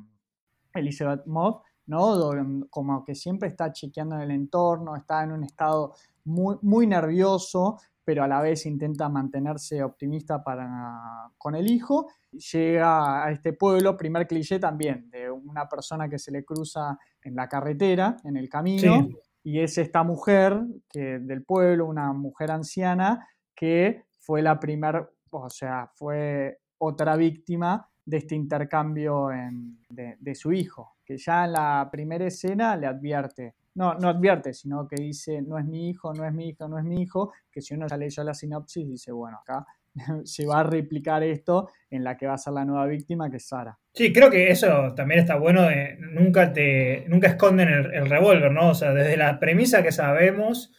Elizabeth 0.75 1.27
Moth, 1.27 1.63
¿no? 1.87 2.69
Como 2.71 3.05
que 3.05 3.15
siempre 3.15 3.49
está 3.49 3.73
chequeando 3.73 4.17
en 4.17 4.23
el 4.23 4.31
entorno, 4.31 4.97
está 4.97 5.23
en 5.25 5.33
un 5.33 5.45
estado 5.45 5.95
muy, 6.25 6.57
muy 6.63 6.87
nervioso, 6.87 7.79
pero 8.05 8.25
a 8.25 8.29
la 8.29 8.41
vez 8.41 8.67
intenta 8.67 9.09
mantenerse 9.09 9.83
optimista 9.83 10.43
para, 10.43 11.31
con 11.39 11.55
el 11.55 11.71
hijo. 11.71 12.09
Llega 12.53 13.25
a 13.25 13.31
este 13.31 13.53
pueblo, 13.53 13.97
primer 13.97 14.27
cliché 14.27 14.59
también, 14.59 15.09
de 15.11 15.31
una 15.31 15.69
persona 15.69 16.09
que 16.09 16.19
se 16.19 16.33
le 16.33 16.45
cruza 16.45 16.99
en 17.23 17.35
la 17.35 17.49
carretera, 17.49 18.17
en 18.25 18.37
el 18.37 18.49
camino, 18.49 19.09
y 19.45 19.61
es 19.61 19.79
esta 19.79 20.03
mujer 20.03 20.61
que, 20.89 21.19
del 21.19 21.45
pueblo, 21.45 21.87
una 21.87 22.13
mujer 22.13 22.51
anciana, 22.51 23.27
que 23.55 24.05
fue 24.19 24.43
la 24.43 24.59
primera, 24.59 25.09
o 25.31 25.51
sea, 25.51 25.91
fue 25.95 26.61
otra 26.79 27.17
víctima 27.17 27.89
de 28.05 28.17
este 28.17 28.35
intercambio 28.35 29.29
de, 29.89 30.35
su 30.35 30.53
hijo, 30.53 30.97
que 31.05 31.17
ya 31.17 31.45
en 31.45 31.53
la 31.53 31.89
primera 31.91 32.27
escena 32.27 32.77
le 32.77 32.87
advierte, 32.87 33.55
no, 33.75 33.95
no 33.95 34.09
advierte, 34.09 34.53
sino 34.53 34.87
que 34.87 34.97
dice, 34.97 35.43
no 35.43 35.59
es 35.59 35.65
mi 35.65 35.89
hijo, 35.89 36.13
no 36.13 36.27
es 36.27 36.33
mi 36.33 36.49
hijo, 36.49 36.69
no 36.69 36.79
es 36.79 36.85
mi 36.85 37.03
hijo, 37.03 37.33
que 37.51 37.61
si 37.61 37.75
uno 37.75 37.87
ya 37.89 37.97
leyó 37.97 38.23
la 38.23 38.35
sinopsis, 38.35 38.87
dice, 38.87 39.13
bueno, 39.13 39.39
acá 39.39 39.67
se 40.25 40.47
va 40.47 40.61
a 40.61 40.63
replicar 40.65 41.23
esto 41.23 41.71
en 41.91 42.05
la 42.05 42.17
que 42.17 42.27
va 42.27 42.35
a 42.35 42.39
ser 42.39 42.53
la 42.53 42.65
nueva 42.65 42.87
víctima, 42.87 43.31
que 43.31 43.37
es 43.37 43.47
Sara. 43.47 43.79
Sí, 43.95 44.13
creo 44.13 44.31
que 44.31 44.51
eso 44.51 44.95
también 44.95 45.21
está 45.21 45.37
bueno, 45.37 45.63
de, 45.63 45.97
nunca, 45.99 46.53
te, 46.53 47.05
nunca 47.09 47.29
esconden 47.29 47.69
el, 47.69 48.09
revólver, 48.09 48.53
¿no? 48.53 48.71
O 48.71 48.75
sea, 48.75 48.93
desde 48.93 49.17
la 49.17 49.39
premisa 49.39 49.83
que 49.83 49.93
sabemos, 49.93 50.73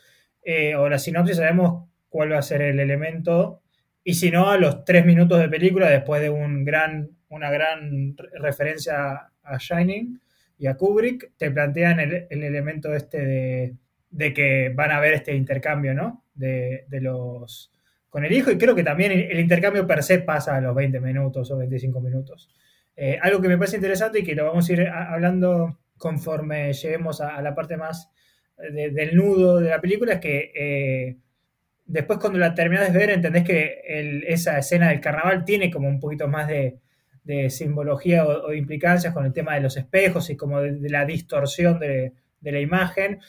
eh, 0.43 0.75
o 0.75 0.89
la 0.89 0.99
sinopsis 0.99 1.37
sabemos 1.37 1.89
cuál 2.09 2.31
va 2.31 2.39
a 2.39 2.43
ser 2.43 2.61
el 2.61 2.79
elemento, 2.79 3.61
y 4.03 4.15
si 4.15 4.31
no, 4.31 4.49
a 4.49 4.57
los 4.57 4.83
tres 4.83 5.05
minutos 5.05 5.39
de 5.39 5.49
película, 5.49 5.89
después 5.89 6.21
de 6.21 6.29
un 6.29 6.65
gran, 6.65 7.09
una 7.29 7.49
gran 7.49 8.15
referencia 8.39 9.31
a 9.43 9.57
Shining 9.57 10.19
y 10.63 10.67
a 10.67 10.75
Kubrick, 10.75 11.33
te 11.35 11.51
plantean 11.51 11.99
el, 11.99 12.25
elemento 12.29 12.95
este 12.95 13.75
de, 14.09 14.33
que 14.33 14.71
van 14.73 14.91
a 14.91 15.01
ver 15.01 15.11
este 15.11 15.35
intercambio, 15.35 15.93
¿no? 15.93 16.23
De, 16.33 16.85
de 16.87 17.01
los 17.01 17.69
con 18.09 18.23
el 18.23 18.31
hijo 18.31 18.49
y 18.49 18.57
creo 18.57 18.73
que 18.73 18.83
también 18.83 19.11
el 19.11 19.37
intercambio 19.41 19.85
per 19.85 20.03
se 20.03 20.19
pasa 20.19 20.55
a 20.55 20.61
los 20.61 20.73
20 20.73 21.01
minutos 21.01 21.51
o 21.51 21.57
25 21.57 21.99
minutos. 21.99 22.49
Eh, 22.95 23.19
algo 23.21 23.41
que 23.41 23.49
me 23.49 23.57
parece 23.57 23.75
interesante 23.75 24.19
y 24.19 24.23
que 24.23 24.35
lo 24.35 24.45
vamos 24.45 24.69
a 24.69 24.71
ir 24.71 24.87
hablando 24.87 25.79
conforme 25.97 26.71
lleguemos 26.71 27.19
a, 27.19 27.41
la 27.41 27.53
parte 27.53 27.75
más 27.75 28.09
del 28.57 29.17
nudo 29.17 29.59
de 29.59 29.69
la 29.69 29.81
película 29.81 30.13
es 30.13 30.19
que 30.21 30.51
eh, 30.55 31.17
después 31.85 32.19
cuando 32.19 32.39
la 32.39 32.55
terminas 32.55 32.93
de 32.93 32.99
ver 32.99 33.09
entendés 33.09 33.43
que 33.43 33.81
esa 34.27 34.59
escena 34.59 34.87
del 34.87 35.01
carnaval 35.01 35.43
tiene 35.43 35.69
como 35.69 35.89
un 35.89 35.99
poquito 35.99 36.29
más 36.29 36.47
de, 36.47 36.79
simbología 37.49 38.25
o, 38.25 38.49
de 38.49 38.57
implicancias 38.57 39.13
con 39.13 39.25
el 39.25 39.33
tema 39.33 39.55
de 39.55 39.61
los 39.61 39.77
espejos 39.77 40.29
y 40.29 40.37
como 40.37 40.61
de, 40.61 40.89
la 40.89 41.05
distorsión 41.05 41.79
de, 41.79 42.13
de, 42.41 42.51
la 42.51 42.59
imagen 42.59 43.19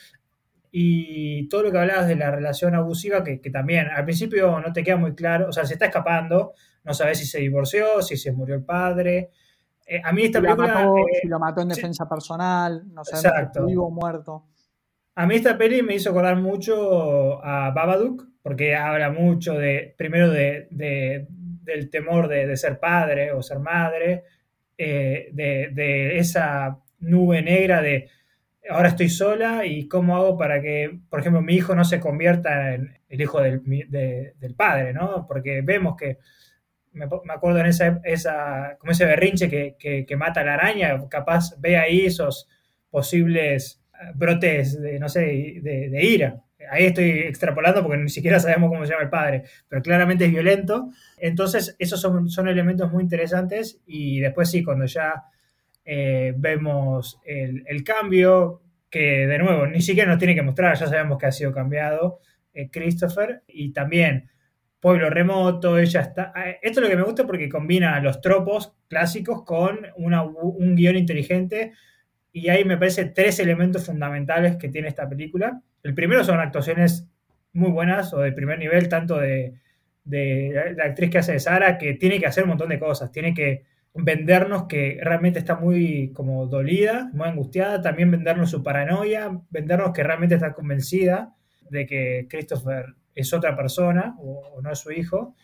y 0.76 1.48
todo 1.48 1.62
lo 1.62 1.70
que 1.70 1.78
hablabas 1.78 2.08
de 2.08 2.16
la 2.16 2.32
relación 2.32 2.74
abusiva, 2.74 3.22
que, 3.22 3.38
también 3.52 3.86
al 3.86 4.04
principio 4.04 4.58
no 4.58 4.72
te 4.72 4.82
queda 4.82 4.96
muy 4.96 5.14
claro, 5.14 5.48
o 5.48 5.52
sea, 5.52 5.64
se 5.64 5.74
está 5.74 5.86
escapando, 5.86 6.52
no 6.82 6.92
sabes 6.92 7.20
si 7.20 7.26
se 7.26 7.38
divorció, 7.38 8.02
si 8.02 8.16
se 8.16 8.32
murió 8.32 8.56
el 8.56 8.64
padre. 8.64 9.30
Eh, 9.86 10.02
a 10.02 10.12
mí 10.12 10.24
esta 10.24 10.40
si 10.40 10.44
película... 10.46 10.82
Eh, 10.82 11.20
si 11.22 11.28
lo 11.28 11.38
mató 11.38 11.60
en 11.60 11.68
defensa 11.68 12.08
personal, 12.08 12.82
no 12.92 13.04
sabemos 13.04 13.52
si 13.54 13.62
vivo 13.62 13.86
o 13.86 13.90
muerto. 13.92 14.46
A 15.14 15.26
mí 15.26 15.36
esta 15.36 15.56
peli 15.56 15.80
me 15.82 15.94
hizo 15.94 16.10
acordar 16.10 16.40
mucho 16.40 17.40
a 17.44 17.70
Babadook, 17.70 18.26
porque 18.42 18.74
habla 18.74 19.12
mucho 19.12 19.54
de, 19.54 19.94
primero 19.96 20.28
de, 20.28 21.28
del 21.64 21.90
temor 21.90 22.28
de, 22.28 22.56
ser 22.56 22.78
padre 22.78 23.32
o 23.32 23.42
ser 23.42 23.58
madre, 23.58 24.24
eh, 24.76 25.30
de 25.32 26.18
esa 26.18 26.78
nube 27.00 27.42
negra 27.42 27.82
de 27.82 28.08
ahora 28.68 28.88
estoy 28.88 29.08
sola 29.08 29.66
y 29.66 29.88
cómo 29.88 30.16
hago 30.16 30.38
para 30.38 30.60
que, 30.60 30.98
por 31.08 31.20
ejemplo, 31.20 31.42
mi 31.42 31.54
hijo 31.54 31.74
no 31.74 31.84
se 31.84 32.00
convierta 32.00 32.74
en 32.74 32.98
el 33.08 33.20
hijo 33.20 33.40
del, 33.40 34.54
padre, 34.56 34.92
¿no? 34.92 35.26
Porque 35.26 35.62
vemos 35.62 35.96
que, 35.96 36.18
me, 36.92 37.04
acuerdo 37.04 37.60
en 37.60 37.66
esa, 37.66 38.00
esa, 38.04 38.76
como 38.78 38.92
ese 38.92 39.04
berrinche 39.04 39.48
que, 39.48 40.16
mata 40.16 40.40
a 40.40 40.44
la 40.44 40.54
araña, 40.54 40.98
capaz 41.08 41.58
ve 41.58 41.76
ahí 41.76 42.06
esos 42.06 42.48
posibles 42.90 43.82
brotes 44.14 44.80
de, 44.80 44.98
no 44.98 45.08
sé, 45.08 45.20
de, 45.20 46.04
ira. 46.04 46.40
Ahí 46.70 46.86
estoy 46.86 47.10
extrapolando 47.10 47.82
porque 47.82 47.98
ni 47.98 48.08
siquiera 48.08 48.40
sabemos 48.40 48.70
cómo 48.70 48.84
se 48.84 48.92
llama 48.92 49.04
el 49.04 49.10
padre, 49.10 49.44
pero 49.68 49.82
claramente 49.82 50.24
es 50.24 50.30
violento. 50.30 50.90
Entonces, 51.18 51.76
esos 51.78 52.00
son, 52.00 52.48
elementos 52.48 52.90
muy 52.90 53.02
interesantes 53.02 53.80
y 53.86 54.20
después 54.20 54.50
sí, 54.50 54.62
cuando 54.62 54.86
ya 54.86 55.24
eh, 55.84 56.34
vemos 56.36 57.20
el, 57.24 57.84
cambio, 57.84 58.62
que 58.90 59.26
de 59.26 59.38
nuevo 59.38 59.66
ni 59.66 59.80
siquiera 59.80 60.10
nos 60.10 60.18
tiene 60.18 60.34
que 60.34 60.42
mostrar, 60.42 60.76
ya 60.76 60.86
sabemos 60.86 61.18
que 61.18 61.26
ha 61.26 61.32
sido 61.32 61.52
cambiado 61.52 62.20
eh, 62.52 62.70
Christopher, 62.70 63.42
y 63.48 63.72
también 63.72 64.30
pueblo 64.84 65.08
remoto, 65.08 65.78
ella 65.78 66.02
está... 66.02 66.30
Eh, 66.36 66.58
esto 66.60 66.80
es 66.80 66.84
lo 66.84 66.90
que 66.90 66.96
me 66.96 67.04
gusta 67.04 67.26
porque 67.26 67.48
combina 67.48 67.98
los 68.00 68.20
tropos 68.20 68.74
clásicos 68.86 69.42
con 69.42 69.80
un 69.96 70.76
guion 70.76 70.96
inteligente, 70.96 71.72
y 72.36 72.48
ahí 72.48 72.64
me 72.64 72.76
parece 72.76 73.04
tres 73.04 73.38
elementos 73.38 73.86
fundamentales 73.86 74.56
que 74.56 74.68
tiene 74.68 74.88
esta 74.88 75.08
película. 75.08 75.62
El 75.84 75.94
primero 75.94 76.24
son 76.24 76.40
actuaciones 76.40 77.06
muy 77.52 77.70
buenas 77.70 78.12
o 78.12 78.18
de 78.18 78.32
primer 78.32 78.58
nivel, 78.58 78.88
tanto 78.88 79.18
de, 79.20 79.54
de 80.02 80.74
la 80.76 80.86
actriz 80.86 81.10
que 81.10 81.18
hace 81.18 81.34
de 81.34 81.38
Sara, 81.38 81.78
que 81.78 81.94
tiene 81.94 82.18
que 82.18 82.26
hacer 82.26 82.42
un 82.42 82.50
montón 82.50 82.70
de 82.70 82.80
cosas, 82.80 83.12
tiene 83.12 83.34
que 83.34 83.62
vendernos 83.94 84.64
que 84.64 84.98
realmente 85.00 85.38
está 85.38 85.54
muy 85.54 86.12
como 86.12 86.46
dolida, 86.46 87.08
muy 87.12 87.28
angustiada, 87.28 87.80
también 87.80 88.10
vendernos 88.10 88.50
su 88.50 88.64
paranoia, 88.64 89.30
vendernos 89.50 89.92
que 89.92 90.02
realmente 90.02 90.34
está 90.34 90.54
convencida 90.54 91.36
de 91.70 91.86
que 91.86 92.26
Christopher 92.28 92.96
es 93.14 93.32
otra 93.32 93.56
persona 93.56 94.16
o, 94.18 94.60
no 94.60 94.72
es 94.72 94.80
su 94.80 94.90
hijo. 94.90 95.36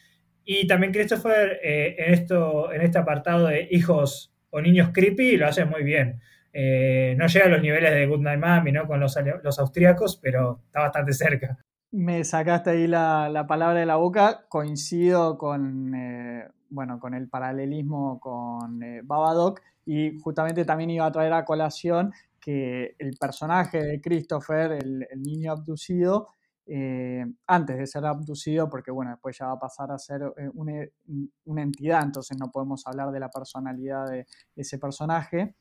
Y 0.44 0.66
también 0.66 0.92
Christopher 0.92 1.60
eh, 1.62 1.94
en, 1.98 2.14
esto, 2.14 2.72
en 2.72 2.82
este 2.82 2.98
apartado 2.98 3.46
de 3.46 3.68
hijos 3.70 4.34
o 4.50 4.60
niños 4.60 4.90
creepy 4.92 5.36
lo 5.36 5.46
hace 5.46 5.64
muy 5.64 5.84
bien. 5.84 6.20
Eh, 6.52 7.14
no 7.18 7.26
llega 7.26 7.46
a 7.46 7.48
los 7.48 7.62
niveles 7.62 7.92
de 7.92 8.06
Good 8.06 8.20
Night 8.20 8.40
Mommy 8.40 8.72
¿no? 8.72 8.86
con 8.86 9.00
los, 9.00 9.16
los 9.42 9.58
austríacos, 9.58 10.16
pero 10.16 10.60
está 10.66 10.80
bastante 10.80 11.12
cerca. 11.12 11.58
Me 11.92 12.22
sacaste 12.24 12.70
ahí 12.70 12.86
la, 12.86 13.44
palabra 13.48 13.80
de 13.80 13.86
la 13.86 13.96
boca, 13.96 14.46
coincido 14.48 15.38
con... 15.38 15.94
Eh, 15.94 16.48
bueno, 16.70 16.98
con 16.98 17.14
el 17.14 17.28
paralelismo 17.28 18.18
con 18.20 18.82
eh, 18.82 19.00
Babadook 19.04 19.60
y 19.84 20.18
justamente 20.20 20.64
también 20.64 20.90
iba 20.90 21.04
a 21.04 21.12
traer 21.12 21.32
a 21.32 21.44
colación 21.44 22.12
que 22.40 22.94
el 22.98 23.16
personaje 23.18 23.82
de 23.82 24.00
Christopher, 24.00 24.72
el, 24.72 25.06
niño 25.16 25.52
abducido, 25.52 26.28
eh, 26.66 27.26
antes 27.46 27.76
de 27.76 27.86
ser 27.86 28.06
abducido, 28.06 28.70
porque 28.70 28.90
bueno, 28.90 29.10
después 29.10 29.36
ya 29.36 29.46
va 29.46 29.52
a 29.52 29.58
pasar 29.58 29.90
a 29.90 29.98
ser 29.98 30.22
eh, 30.38 30.48
una, 30.54 31.62
entidad, 31.62 32.02
entonces 32.02 32.38
no 32.38 32.50
podemos 32.50 32.86
hablar 32.86 33.10
de 33.10 33.20
la 33.20 33.28
personalidad 33.28 34.08
de, 34.08 34.26
ese 34.56 34.78
personaje. 34.78 35.56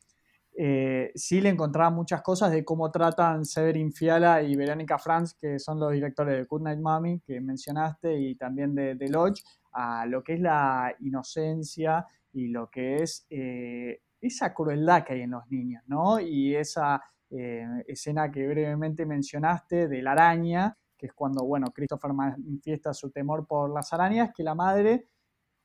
Sí 1.16 1.40
le 1.40 1.50
encontraba 1.50 1.90
muchas 1.90 2.22
cosas 2.22 2.52
de 2.52 2.66
cómo 2.66 2.92
tratan 2.92 3.46
Severin 3.46 3.94
Fiala 3.94 4.42
y 4.42 4.56
Verónica 4.56 4.98
Franz, 4.98 5.34
que 5.34 5.58
son 5.58 5.80
los 5.80 5.94
directores 5.94 6.38
de 6.38 6.44
Good 6.44 6.62
Night 6.62 6.80
Mommy, 6.80 7.22
que 7.22 7.40
mencionaste, 7.40 8.20
y 8.20 8.36
también 8.36 8.76
de, 8.76 8.96
de 8.96 9.08
Lodge, 9.08 9.42
a 9.72 10.06
lo 10.06 10.24
que 10.24 10.34
es 10.34 10.42
la 10.42 10.94
inocencia 11.00 12.06
y 12.34 12.48
lo 12.48 12.70
que 12.70 12.98
es 12.98 13.26
eh, 13.30 14.02
esa 14.22 14.54
crueldad 14.54 15.04
que 15.04 15.14
hay 15.14 15.22
en 15.22 15.32
los 15.32 15.50
niños, 15.50 15.84
¿no? 15.88 16.20
Y 16.20 16.56
esa 16.56 17.02
eh, 17.30 17.66
escena 17.88 18.32
que 18.32 18.48
brevemente 18.48 19.06
mencionaste 19.06 19.88
de 19.88 20.02
la 20.02 20.12
araña, 20.12 20.76
que 20.98 21.08
es 21.08 21.14
cuando, 21.14 21.46
bueno, 21.46 21.68
Christopher 21.74 22.14
manifiesta 22.14 22.94
su 22.94 23.10
temor 23.12 23.48
por 23.48 23.74
las 23.74 23.94
arañas, 23.94 24.32
que 24.36 24.44
la 24.44 24.56
madre 24.56 25.08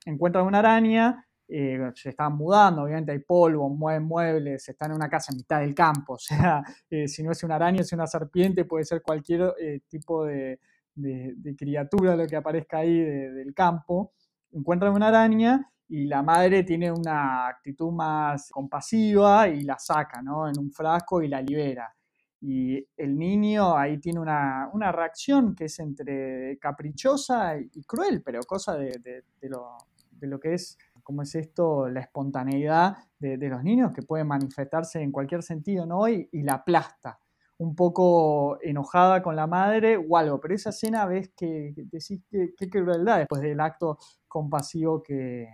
encuentra 0.06 0.42
una 0.42 0.60
araña, 0.60 1.26
eh, 1.48 1.90
se 1.94 2.10
están 2.10 2.36
mudando, 2.36 2.82
obviamente 2.82 3.12
hay 3.12 3.20
polvo, 3.20 3.68
mueven 3.68 4.04
muebles, 4.04 4.68
están 4.68 4.90
en 4.90 4.96
una 4.96 5.08
casa 5.08 5.32
en 5.32 5.38
mitad 5.38 5.60
del 5.60 5.74
campo, 5.74 6.14
o 6.14 6.18
sea, 6.18 6.62
si 7.06 7.22
no 7.22 7.32
es 7.32 7.42
una 7.42 7.56
araña, 7.56 7.80
es 7.80 7.92
una 7.92 8.06
serpiente, 8.06 8.64
puede 8.64 8.84
ser 8.84 9.02
cualquier 9.02 9.52
tipo 9.88 10.24
de, 10.24 10.58
de, 10.94 11.56
criatura, 11.56 12.16
lo 12.16 12.26
que 12.26 12.36
aparezca 12.36 12.78
ahí 12.78 12.98
del 12.98 13.52
campo, 13.54 14.12
encuentran 14.52 14.94
una 14.94 15.08
araña 15.08 15.70
y 15.88 16.06
la 16.06 16.22
madre 16.22 16.62
tiene 16.62 16.90
una 16.90 17.48
actitud 17.48 17.92
más 17.92 18.50
compasiva 18.50 19.48
y 19.48 19.62
la 19.62 19.78
saca 19.78 20.22
¿no? 20.22 20.48
en 20.48 20.58
un 20.58 20.70
frasco 20.72 21.22
y 21.22 21.28
la 21.28 21.42
libera. 21.42 21.94
Y 22.40 22.86
el 22.96 23.18
niño 23.18 23.76
ahí 23.76 23.98
tiene 23.98 24.20
una, 24.20 24.92
reacción 24.92 25.54
que 25.54 25.64
es 25.64 25.78
entre 25.78 26.58
caprichosa 26.58 27.56
y 27.58 27.82
cruel, 27.84 28.22
pero 28.22 28.40
cosa 28.42 28.76
de, 28.76 29.24
lo, 29.42 30.40
que 30.40 30.54
es, 30.54 30.76
¿cómo 31.04 31.22
es 31.22 31.34
esto? 31.36 31.88
La 31.88 32.00
espontaneidad 32.00 32.96
de, 33.20 33.36
los 33.36 33.62
niños 33.62 33.92
que 33.92 34.02
pueden 34.02 34.26
manifestarse 34.26 35.00
en 35.00 35.12
cualquier 35.12 35.44
sentido, 35.44 35.86
¿no? 35.86 36.08
Y, 36.08 36.28
y 36.32 36.42
la 36.42 36.54
aplasta 36.54 37.20
un 37.58 37.74
poco 37.74 38.58
enojada 38.62 39.22
con 39.22 39.36
la 39.36 39.46
madre 39.46 39.96
o 39.96 40.16
algo, 40.16 40.40
pero 40.40 40.54
esa 40.54 40.70
escena 40.70 41.06
ves 41.06 41.30
que, 41.36 41.72
decís 41.76 42.22
que 42.28 42.54
qué 42.56 42.68
crueldad 42.68 43.18
después 43.18 43.42
del 43.42 43.60
acto 43.60 43.98
compasivo 44.26 45.02
que, 45.02 45.48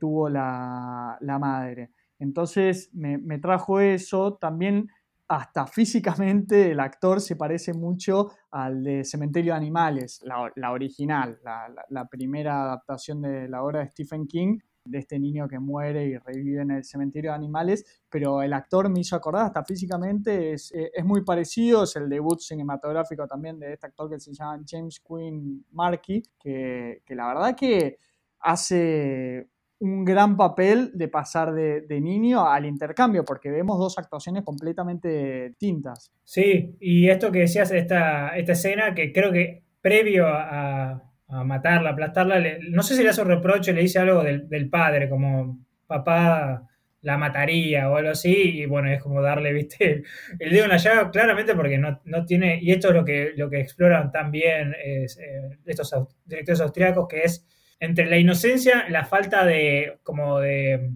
tuvo 0.00 0.28
la, 0.30 1.18
madre. 1.20 1.90
Entonces 2.18 2.90
me, 2.94 3.38
trajo 3.38 3.80
eso, 3.80 4.34
también 4.34 4.88
hasta 5.28 5.66
físicamente 5.66 6.72
el 6.72 6.80
actor 6.80 7.20
se 7.20 7.36
parece 7.36 7.72
mucho 7.72 8.32
al 8.50 8.84
de 8.84 9.04
Cementerio 9.04 9.52
de 9.52 9.58
Animales, 9.58 10.22
la, 10.22 10.70
original, 10.70 11.40
la, 11.42 12.08
primera 12.08 12.64
adaptación 12.64 13.22
de 13.22 13.48
la 13.48 13.62
obra 13.62 13.80
de 13.80 13.88
Stephen 13.88 14.26
King, 14.26 14.58
de 14.84 14.98
este 14.98 15.18
niño 15.18 15.48
que 15.48 15.58
muere 15.58 16.04
y 16.04 16.18
revive 16.18 16.60
en 16.60 16.72
el 16.72 16.84
cementerio 16.84 17.30
de 17.30 17.36
animales, 17.36 18.02
pero 18.10 18.42
el 18.42 18.52
actor 18.52 18.90
me 18.90 19.00
hizo 19.00 19.16
acordar, 19.16 19.46
hasta 19.46 19.64
físicamente 19.64 20.52
es, 20.52 20.70
eh, 20.74 20.90
muy 21.02 21.24
parecido, 21.24 21.84
es 21.84 21.96
el 21.96 22.08
debut 22.08 22.40
cinematográfico 22.40 23.26
también 23.26 23.58
de 23.58 23.72
este 23.72 23.86
actor 23.86 24.10
que 24.10 24.20
se 24.20 24.34
llama 24.34 24.62
James 24.68 25.00
Quinn 25.00 25.64
Markey, 25.72 26.22
que, 26.38 27.02
la 27.08 27.28
verdad 27.28 27.56
que 27.56 27.98
hace 28.40 29.48
un 29.84 30.02
gran 30.04 30.36
papel 30.36 30.92
de 30.94 31.08
pasar 31.08 31.52
de, 31.52 32.00
niño 32.00 32.48
al 32.48 32.64
intercambio, 32.64 33.22
porque 33.24 33.50
vemos 33.50 33.78
dos 33.78 33.98
actuaciones 33.98 34.42
completamente 34.42 35.50
distintas. 35.50 36.10
Sí, 36.24 36.74
y 36.80 37.08
esto 37.10 37.30
que 37.30 37.40
decías, 37.40 37.70
esta, 37.70 38.34
esta 38.36 38.52
escena, 38.52 38.94
que 38.94 39.12
creo 39.12 39.30
que 39.30 39.62
previo 39.82 40.26
a, 40.26 41.02
matarla, 41.44 41.90
aplastarla, 41.90 42.40
no 42.70 42.82
sé 42.82 42.94
si 42.94 43.02
le 43.02 43.10
hace 43.10 43.22
un 43.22 43.28
reproche, 43.28 43.72
le 43.72 43.82
dice 43.82 43.98
algo 43.98 44.22
del, 44.22 44.70
padre, 44.70 45.08
como 45.08 45.58
papá 45.86 46.66
la 47.00 47.18
mataría 47.18 47.90
o 47.90 47.96
algo 47.96 48.10
así, 48.10 48.60
y 48.60 48.66
bueno, 48.66 48.90
es 48.90 49.02
como 49.02 49.20
darle, 49.20 49.52
viste, 49.52 50.04
el, 50.38 50.50
dedo 50.50 50.64
en 50.64 50.70
la 50.70 50.76
llaga, 50.78 51.10
claramente 51.10 51.54
porque 51.54 51.76
no, 51.76 52.24
tiene, 52.24 52.58
y 52.62 52.70
esto 52.70 52.88
es 52.88 52.94
lo 52.94 53.04
que, 53.04 53.32
lo 53.36 53.50
que 53.50 53.60
exploran 53.60 54.10
también 54.10 54.74
es, 54.82 55.18
eh, 55.18 55.58
estos 55.66 55.92
directores 56.24 56.60
austriacos, 56.60 57.08
que 57.08 57.22
es 57.22 57.46
entre 57.84 58.06
la 58.06 58.18
inocencia, 58.18 58.88
la 58.88 59.04
falta 59.04 59.44
de, 59.44 59.98
como 60.02 60.40
de, 60.40 60.90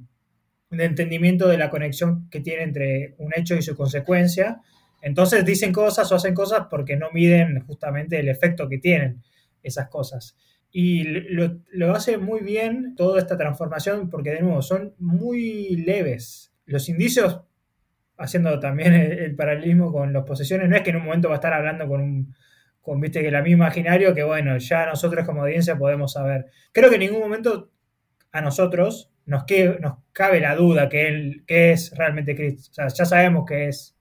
entendimiento 0.71 1.49
de 1.49 1.59
la 1.59 1.71
conexión 1.71 2.29
que 2.31 2.41
tiene 2.41 2.63
entre 2.63 3.15
un 3.19 3.33
hecho 3.35 3.55
y 3.55 3.63
su 3.63 3.77
consecuencia, 3.77 4.61
entonces 5.01 5.45
dicen 5.45 5.73
cosas 5.73 6.11
o 6.11 6.17
hacen 6.17 6.35
cosas 6.35 6.67
porque 6.71 6.97
no 6.97 7.11
miden 7.13 7.61
justamente 7.61 8.19
el 8.19 8.29
efecto 8.29 8.69
que 8.69 8.79
tienen 8.79 9.23
esas 9.63 9.89
cosas. 9.89 10.37
Y 10.71 11.05
lo, 11.05 11.95
hace 11.95 12.19
muy 12.19 12.41
bien 12.41 12.95
toda 12.95 13.21
esta 13.21 13.39
transformación 13.39 14.11
porque, 14.11 14.31
de 14.31 14.43
nuevo, 14.43 14.61
son 14.61 14.95
muy 14.99 15.77
leves. 15.77 16.53
Los 16.67 16.89
indicios, 16.89 17.41
haciendo 18.19 18.59
también 18.61 18.93
el, 18.93 19.35
paralelismo 19.35 19.93
con 19.93 20.13
las 20.13 20.25
posesiones, 20.25 20.69
no 20.69 20.77
es 20.77 20.83
que 20.83 20.91
en 20.91 20.97
un 20.97 21.05
momento 21.05 21.29
va 21.29 21.37
a 21.37 21.39
estar 21.39 21.55
hablando 21.55 21.89
con 21.89 22.01
un, 22.03 22.35
con, 22.81 23.01
viste, 23.01 23.23
que 23.23 23.31
la 23.31 23.43
misma 23.43 23.67
imaginario 23.67 24.15
que, 24.15 24.23
bueno, 24.23 24.57
ya 24.59 24.87
nosotros 24.87 25.27
como 25.27 25.43
audiencia 25.43 25.77
podemos 25.77 26.13
saber. 26.13 26.47
Creo 26.73 26.89
que 26.89 26.97
en 26.97 27.03
ningún 27.03 27.21
momento 27.21 27.71
a 28.33 28.41
nosotros 28.41 29.11
nos, 29.27 29.45
que, 29.45 29.79
nos 29.81 29.99
cabe 30.13 30.41
la 30.41 30.55
duda 30.55 30.89
que 30.89 31.09
él 31.09 31.45
que 31.47 31.73
es 31.73 31.93
realmente 31.97 32.35
Cristo. 32.35 32.71
O 32.71 32.75
sea, 32.75 32.89
ya 32.89 33.05
sabemos 33.05 33.45
que 33.47 33.69
es, 33.69 33.97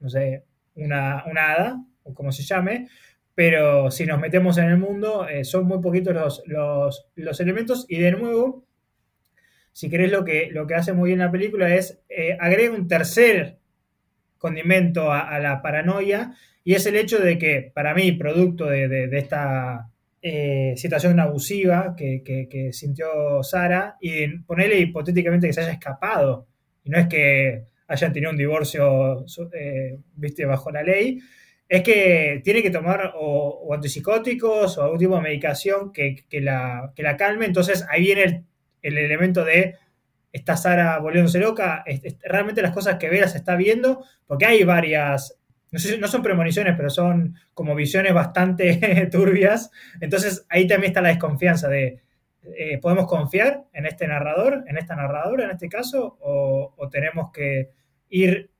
no 0.00 0.08
sé, 0.08 0.44
una, 0.74 1.24
una 1.26 1.52
hada, 1.52 1.84
o 2.02 2.14
como 2.14 2.32
se 2.32 2.42
llame, 2.42 2.88
pero 3.36 3.90
si 3.90 4.06
nos 4.06 4.18
metemos 4.18 4.56
en 4.56 4.64
el 4.64 4.78
mundo, 4.78 5.28
eh, 5.28 5.44
son 5.44 5.66
muy 5.66 5.82
poquitos 5.82 6.42
los, 6.46 7.40
elementos 7.40 7.84
y 7.86 7.98
de 7.98 8.12
nuevo, 8.12 8.64
si 9.72 9.90
querés 9.90 10.10
lo 10.10 10.24
que, 10.24 10.48
lo 10.50 10.66
que 10.66 10.74
hace 10.74 10.94
muy 10.94 11.10
bien 11.10 11.18
la 11.18 11.30
película 11.30 11.74
es 11.74 12.00
eh, 12.08 12.38
agrega 12.40 12.74
un 12.74 12.88
tercer 12.88 13.58
condimento 14.38 15.12
a, 15.12 15.38
la 15.38 15.60
paranoia 15.60 16.34
y 16.66 16.74
es 16.74 16.84
el 16.86 16.96
hecho 16.96 17.20
de 17.20 17.38
que 17.38 17.70
para 17.72 17.94
mí, 17.94 18.10
producto 18.10 18.66
de, 18.66 19.08
esta 19.12 19.88
eh, 20.20 20.74
situación 20.76 21.20
abusiva 21.20 21.94
que, 21.96 22.70
sintió 22.72 23.40
Sara 23.44 23.96
y 24.00 24.38
ponerle 24.38 24.80
hipotéticamente 24.80 25.46
que 25.46 25.52
se 25.52 25.60
haya 25.60 25.70
escapado 25.70 26.48
y 26.82 26.90
no 26.90 26.98
es 26.98 27.06
que 27.06 27.66
hayan 27.86 28.12
tenido 28.12 28.32
un 28.32 28.36
divorcio 28.36 29.24
viste 30.16 30.44
bajo 30.44 30.72
la 30.72 30.82
ley, 30.82 31.20
es 31.68 31.82
que 31.84 32.40
tiene 32.42 32.64
que 32.64 32.70
tomar 32.70 33.12
o, 33.14 33.72
antipsicóticos 33.72 34.76
o 34.76 34.82
algún 34.82 34.98
tipo 34.98 35.14
de 35.14 35.22
medicación 35.22 35.92
que, 35.92 36.24
la, 36.32 36.92
la, 36.96 37.16
calme. 37.16 37.46
Entonces 37.46 37.86
ahí 37.88 38.02
viene 38.02 38.44
el, 38.82 38.98
elemento 38.98 39.44
de 39.44 39.76
está 40.32 40.56
Sara 40.56 40.98
volviéndose 40.98 41.38
loca. 41.38 41.84
realmente 42.24 42.60
las 42.60 42.72
cosas 42.72 42.96
que 42.96 43.08
Vera 43.08 43.28
se 43.28 43.38
está 43.38 43.54
viendo, 43.54 44.04
porque 44.26 44.46
hay 44.46 44.64
varias, 44.64 45.38
no, 45.70 45.78
sé, 45.78 45.98
no 45.98 46.08
son 46.08 46.22
premoniciones, 46.22 46.74
pero 46.76 46.90
son 46.90 47.34
como 47.54 47.74
visiones 47.74 48.14
bastante 48.14 49.08
turbias. 49.12 49.70
Entonces 50.00 50.46
ahí 50.48 50.66
también 50.66 50.90
está 50.90 51.02
la 51.02 51.08
desconfianza 51.08 51.68
de, 51.68 52.02
eh, 52.42 52.78
¿podemos 52.80 53.06
confiar 53.06 53.64
en 53.72 53.86
este 53.86 54.06
narrador, 54.06 54.64
en 54.66 54.78
esta 54.78 54.96
narradora 54.96 55.44
en 55.44 55.50
este 55.50 55.68
caso, 55.68 56.16
o, 56.20 56.88
tenemos 56.90 57.32
que 57.32 57.70
ir 58.08 58.50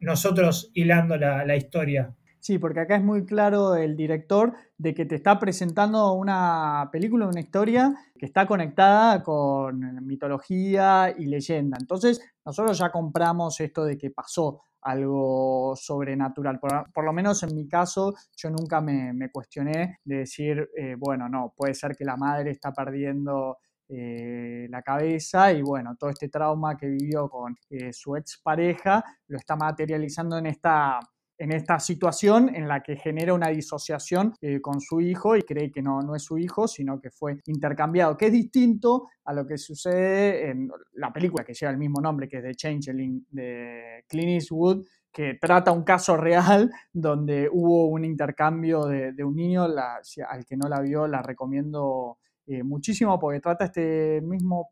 nosotros 0.00 0.70
hilando 0.74 1.16
la, 1.16 1.44
la 1.44 1.56
historia 1.56 2.14
Sí, 2.42 2.58
porque 2.58 2.80
acá 2.80 2.96
es 2.96 3.04
muy 3.04 3.24
claro 3.24 3.76
el 3.76 3.96
director 3.96 4.54
de 4.76 4.94
que 4.94 5.04
te 5.04 5.14
está 5.14 5.38
presentando 5.38 6.12
una 6.14 6.88
película, 6.90 7.28
una 7.28 7.38
historia 7.38 7.94
que 8.18 8.26
está 8.26 8.48
conectada 8.48 9.22
con 9.22 10.04
mitología 10.04 11.14
y 11.16 11.26
leyenda. 11.26 11.76
Entonces, 11.80 12.20
nosotros 12.44 12.76
ya 12.76 12.90
compramos 12.90 13.60
esto 13.60 13.84
de 13.84 13.96
que 13.96 14.10
pasó 14.10 14.62
algo 14.82 15.74
sobrenatural. 15.76 16.58
Por, 16.60 17.04
lo 17.04 17.12
menos 17.12 17.42
en 17.42 17.54
mi 17.54 17.68
caso, 17.68 18.14
yo 18.36 18.50
nunca 18.50 18.80
me, 18.80 19.30
cuestioné 19.30 19.98
de 20.04 20.16
decir, 20.18 20.70
eh, 20.76 20.96
bueno, 20.98 21.28
no, 21.28 21.54
puede 21.56 21.74
ser 21.74 21.96
que 21.96 22.04
la 22.04 22.16
madre 22.16 22.50
está 22.50 22.72
perdiendo 22.72 23.58
eh, 23.88 24.66
la 24.70 24.82
cabeza 24.82 25.52
y 25.52 25.60
bueno, 25.60 25.96
todo 25.98 26.10
este 26.10 26.28
trauma 26.28 26.76
que 26.76 26.86
vivió 26.86 27.28
con 27.28 27.54
eh, 27.68 27.92
su 27.92 28.16
expareja 28.16 29.04
lo 29.26 29.36
está 29.36 29.54
materializando 29.54 30.38
en 30.38 30.46
esta 30.46 30.98
en 31.38 31.52
esta 31.52 31.78
situación 31.78 32.54
en 32.54 32.68
la 32.68 32.82
que 32.82 32.96
genera 32.96 33.34
una 33.34 33.48
disociación 33.48 34.34
eh, 34.40 34.60
con 34.60 34.80
su 34.80 35.00
hijo 35.00 35.36
y 35.36 35.42
cree 35.42 35.70
que 35.70 35.82
no, 35.82 36.00
no 36.00 36.14
es 36.14 36.22
su 36.22 36.38
hijo, 36.38 36.68
sino 36.68 37.00
que 37.00 37.10
fue 37.10 37.40
intercambiado, 37.46 38.16
que 38.16 38.26
es 38.26 38.32
distinto 38.32 39.08
a 39.24 39.32
lo 39.32 39.46
que 39.46 39.58
sucede 39.58 40.50
en 40.50 40.70
la 40.92 41.12
película 41.12 41.44
que 41.44 41.54
lleva 41.54 41.72
el 41.72 41.78
mismo 41.78 42.00
nombre, 42.00 42.28
que 42.28 42.38
es 42.38 42.44
The 42.44 42.54
Changeling 42.54 43.26
de 43.30 44.04
Clint 44.08 44.42
Eastwood, 44.42 44.84
que 45.12 45.38
trata 45.40 45.72
un 45.72 45.84
caso 45.84 46.16
real 46.16 46.70
donde 46.92 47.48
hubo 47.50 47.86
un 47.86 48.04
intercambio 48.04 48.86
de, 48.86 49.24
un 49.24 49.36
niño, 49.36 49.64
al 49.64 50.46
que 50.46 50.56
no 50.56 50.68
la 50.68 50.80
vio 50.80 51.06
la 51.06 51.22
recomiendo 51.22 52.18
eh, 52.46 52.62
muchísimo 52.62 53.18
porque 53.18 53.40
trata 53.40 53.66
este 53.66 54.20
mismo 54.22 54.70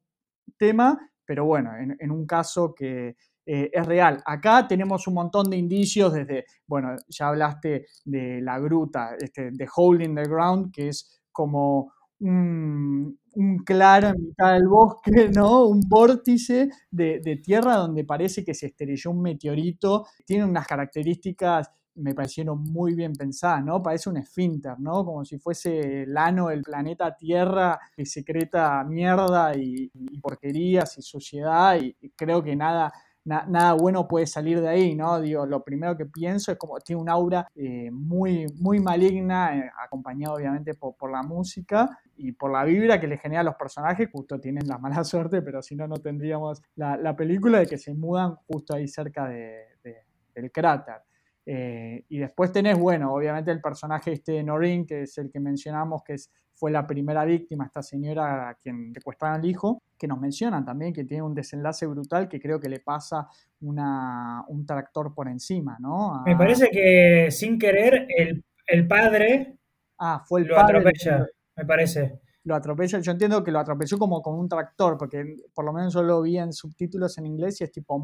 tema, 0.57 1.11
pero 1.25 1.45
bueno, 1.45 1.71
en 1.77 2.11
un 2.11 2.27
caso 2.27 2.75
que, 2.75 3.17
eh, 3.53 3.69
es 3.73 3.85
real. 3.85 4.23
Acá 4.27 4.69
tenemos 4.69 5.09
un 5.09 5.15
montón 5.15 5.51
de 5.51 5.57
indicios 5.57 6.13
desde, 6.13 6.45
bueno, 6.69 6.95
ya 7.09 7.27
hablaste 7.27 7.87
de 8.05 8.41
la 8.41 8.61
gruta, 8.61 9.17
este, 9.19 9.51
de 9.51 9.69
Hole 9.75 10.05
in 10.05 10.15
the 10.15 10.23
Ground, 10.23 10.73
que 10.73 10.87
es 10.91 11.21
como 11.33 11.93
un, 12.21 13.19
claro 13.67 14.11
en 14.11 14.23
mitad 14.23 14.53
del 14.53 14.69
bosque, 14.69 15.11
¿no? 15.35 15.67
Un 15.67 15.81
vórtice 15.81 16.71
de, 16.93 17.41
tierra 17.43 17.75
donde 17.75 18.05
parece 18.05 18.45
que 18.45 18.55
se 18.55 18.67
estrelló 18.67 19.11
un 19.11 19.23
meteorito. 19.23 20.07
Tiene 20.25 20.45
unas 20.45 20.69
características 20.69 21.73
me 21.93 22.15
parecieron 22.15 22.63
muy 22.63 22.95
bien 22.95 23.13
pensadas, 23.13 23.65
¿no? 23.65 23.83
Parece 23.83 24.09
un 24.09 24.17
esfínter, 24.17 24.79
¿no? 24.79 25.05
Como 25.05 25.25
si 25.25 25.39
fuese 25.39 26.05
el 26.05 26.17
ano 26.17 26.49
del 26.49 26.63
planeta 26.63 27.15
Tierra 27.17 27.79
que 27.95 28.07
secreta 28.07 28.83
mierda 28.85 29.55
y, 29.57 29.91
porquerías 30.23 30.97
y 30.97 31.03
suciedad 31.03 31.79
y 31.79 31.95
creo 32.17 32.43
que 32.43 32.55
nada 32.55 32.93
nada 33.31 33.73
bueno 33.75 34.09
puede 34.09 34.27
salir 34.27 34.61
de 34.61 34.69
ahí, 34.69 34.95
¿no? 34.95 35.21
Digo, 35.21 35.47
lo 35.47 35.63
primero 35.63 35.97
que 35.97 36.07
pienso 36.07 36.53
es 36.53 36.59
como 36.59 36.79
tiene 36.81 37.01
un 37.01 37.09
aura 37.09 37.49
eh, 37.55 37.91
muy, 37.91 38.47
muy 38.59 38.81
maligna, 38.81 39.57
eh, 39.57 39.71
acompañado 39.85 40.35
obviamente 40.35 40.75
por, 40.75 41.11
la 41.11 41.23
música 41.23 41.89
y 42.17 42.33
por 42.33 42.53
la 42.53 42.65
vibra 42.65 43.01
que 43.01 43.07
le 43.07 43.19
genera 43.19 43.41
a 43.41 43.45
los 43.45 43.55
personajes, 43.55 44.09
justo 44.13 44.39
tienen 44.41 44.67
la 44.67 44.79
mala 44.79 45.05
suerte, 45.05 45.43
pero 45.43 45.63
si 45.63 45.77
no, 45.77 45.87
no 45.87 45.97
tendríamos 45.97 46.63
la, 46.77 47.17
película 47.17 47.59
de 47.59 47.67
que 47.67 47.79
se 47.79 47.95
mudan 47.95 48.37
justo 48.47 48.75
ahí 48.75 48.89
cerca 48.89 49.29
del 49.29 50.51
cráter. 50.53 51.03
Eh, 51.53 52.05
y 52.09 52.19
después 52.19 52.53
tenés, 52.53 52.79
bueno, 52.79 53.13
obviamente 53.13 53.51
el 53.51 53.61
personaje 53.61 54.13
este 54.13 54.31
de 54.31 54.45
Norin, 54.45 54.87
que 54.87 55.03
es 55.03 55.19
el 55.19 55.33
que 55.33 55.41
mencionamos, 55.41 56.05
que 56.05 56.13
es, 56.13 56.31
fue 56.55 56.71
la 56.71 56.87
primera 56.87 57.25
víctima, 57.25 57.65
esta 57.65 57.83
señora 57.83 58.51
a 58.51 58.55
quien 58.55 58.95
secuestraron 58.95 59.41
al 59.41 59.45
hijo, 59.45 59.83
que 59.99 60.07
nos 60.07 60.21
mencionan 60.21 60.65
también 60.65 60.93
que 60.93 61.03
tiene 61.03 61.25
un 61.25 61.35
desenlace 61.35 61.89
brutal 61.89 62.29
que 62.29 62.41
creo 62.41 62.61
que 62.61 62.69
le 62.69 62.79
pasa 62.79 63.27
una, 63.63 64.45
un 64.47 64.65
tractor 64.65 65.13
por 65.13 65.27
encima, 65.27 65.77
¿no? 65.81 66.23
Me 66.25 66.37
parece 66.37 66.71
que 66.71 67.33
sin 67.33 67.59
querer 67.59 68.07
el, 68.17 68.87
padre 68.87 69.57
ah, 69.99 70.23
fue 70.25 70.43
el 70.43 70.47
lo 70.47 70.57
atropella, 70.57 71.27
me 71.57 71.65
parece 71.65 72.21
lo 72.45 72.55
atropella. 72.55 72.99
Yo 73.01 73.13
entiendo 73.13 73.43
que 73.45 73.51
lo 73.51 73.59
atropelló 73.59 73.99
como 73.99 74.23
con 74.23 74.39
un 74.39 74.49
tractor, 74.49 74.97
porque 74.97 75.37
por 75.55 75.65
lo 75.65 75.73
menos 75.73 75.93
yo 75.93 76.03
lo 76.03 76.23
vi 76.23 76.39
en 76.39 76.53
subtítulos 76.53 77.17
en 77.19 77.27
inglés 77.27 77.61
y 77.61 77.65
es 77.65 77.73
tipo 77.73 77.99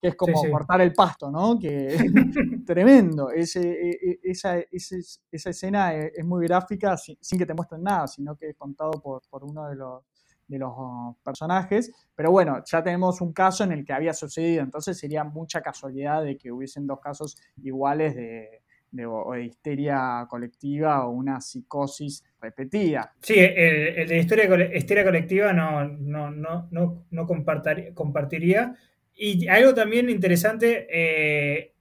que 0.00 0.08
es 0.08 0.14
como 0.14 0.42
cortar 0.50 0.80
el 0.80 0.92
pasto, 0.92 1.30
¿no? 1.30 1.58
Que 1.58 1.96
tremendo. 2.66 3.30
Ese, 3.30 3.60
e, 3.60 3.90
e, 3.90 4.20
esa, 4.22 4.58
esa, 4.58 5.50
escena 5.50 5.94
es, 5.94 6.24
muy 6.24 6.46
gráfica 6.46 6.96
sin, 6.96 7.38
que 7.38 7.46
te 7.46 7.54
muestren 7.54 7.82
nada, 7.82 8.06
sino 8.06 8.36
que 8.36 8.50
es 8.50 8.56
contado 8.56 8.92
por, 8.92 9.22
por 9.28 9.44
uno 9.44 9.68
de 9.68 9.76
los 9.76 10.02
de 10.48 10.58
los 10.58 11.16
personajes, 11.24 11.90
pero 12.14 12.30
bueno, 12.30 12.62
ya 12.66 12.82
tenemos 12.82 13.22
un 13.22 13.32
caso 13.32 13.64
en 13.64 13.72
el 13.72 13.84
que 13.86 13.94
había 13.94 14.12
sucedido, 14.12 14.62
entonces 14.62 14.98
sería 14.98 15.24
mucha 15.24 15.62
casualidad 15.62 16.22
de 16.22 16.36
que 16.36 16.52
hubiesen 16.52 16.86
dos 16.86 17.00
casos 17.00 17.38
iguales 17.62 18.14
de, 18.14 18.61
de, 18.92 19.44
histeria 19.44 20.26
colectiva 20.28 21.06
o 21.06 21.10
una 21.10 21.40
psicosis 21.40 22.24
repetida. 22.40 23.12
Sí, 23.20 23.34
el, 23.38 24.08
de 24.08 24.18
histeria, 24.18 25.04
colectiva 25.04 25.52
no, 25.52 25.84
no, 25.84 26.30
no, 26.30 26.68
no, 26.70 27.06
no 27.10 27.26
compartiría. 27.26 28.74
Y 29.14 29.48
algo 29.48 29.74
también 29.74 30.08
interesante, 30.08 30.86
eh, 30.90 31.72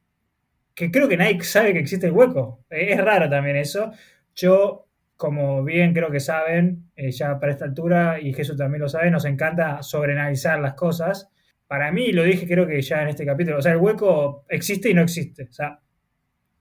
que 0.73 0.89
creo 0.89 1.07
que 1.07 1.17
nadie 1.17 1.41
sabe 1.43 1.73
que 1.73 1.79
existe 1.79 2.07
el 2.07 2.13
hueco. 2.13 2.65
Es 2.69 2.99
raro 2.99 3.29
también 3.29 3.57
eso. 3.57 3.91
Yo 4.33 4.87
como 5.21 5.63
bien 5.63 5.93
creo 5.93 6.09
que 6.09 6.19
saben, 6.19 6.89
eh, 6.95 7.11
ya 7.11 7.39
para 7.39 7.51
esta 7.51 7.65
altura, 7.65 8.19
y 8.19 8.33
Jesús 8.33 8.57
también 8.57 8.81
lo 8.81 8.89
sabe, 8.89 9.11
nos 9.11 9.25
encanta 9.25 9.83
sobreanalizar 9.83 10.59
las 10.59 10.73
cosas. 10.73 11.29
Para 11.67 11.91
mí, 11.91 12.11
lo 12.11 12.23
dije 12.23 12.47
creo 12.47 12.65
que 12.65 12.81
ya 12.81 13.03
en 13.03 13.09
este 13.09 13.23
capítulo, 13.23 13.59
o 13.59 13.61
sea, 13.61 13.73
el 13.73 13.77
hueco 13.77 14.45
existe 14.49 14.89
y 14.89 14.95
no 14.95 15.03
existe. 15.03 15.43
O 15.43 15.53
sea, 15.53 15.79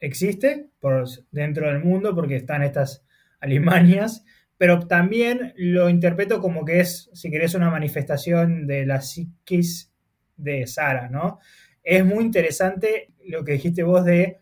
existe 0.00 0.70
por 0.80 1.04
dentro 1.30 1.68
del 1.68 1.84
mundo 1.84 2.14
porque 2.14 2.36
están 2.36 2.62
estas 2.62 3.04
alimañas, 3.40 4.24
pero 4.58 4.80
también 4.86 5.54
lo 5.56 5.88
interpreto 5.88 6.40
como 6.40 6.64
que 6.64 6.80
es, 6.80 7.10
si 7.14 7.30
querés, 7.30 7.54
una 7.54 7.70
manifestación 7.70 8.66
de 8.66 8.84
la 8.86 9.00
psiquis 9.00 9.92
de 10.36 10.66
Sara, 10.66 11.08
¿no? 11.08 11.38
Es 11.82 12.04
muy 12.04 12.24
interesante 12.24 13.12
lo 13.26 13.44
que 13.44 13.52
dijiste 13.52 13.82
vos 13.82 14.04
de 14.04 14.40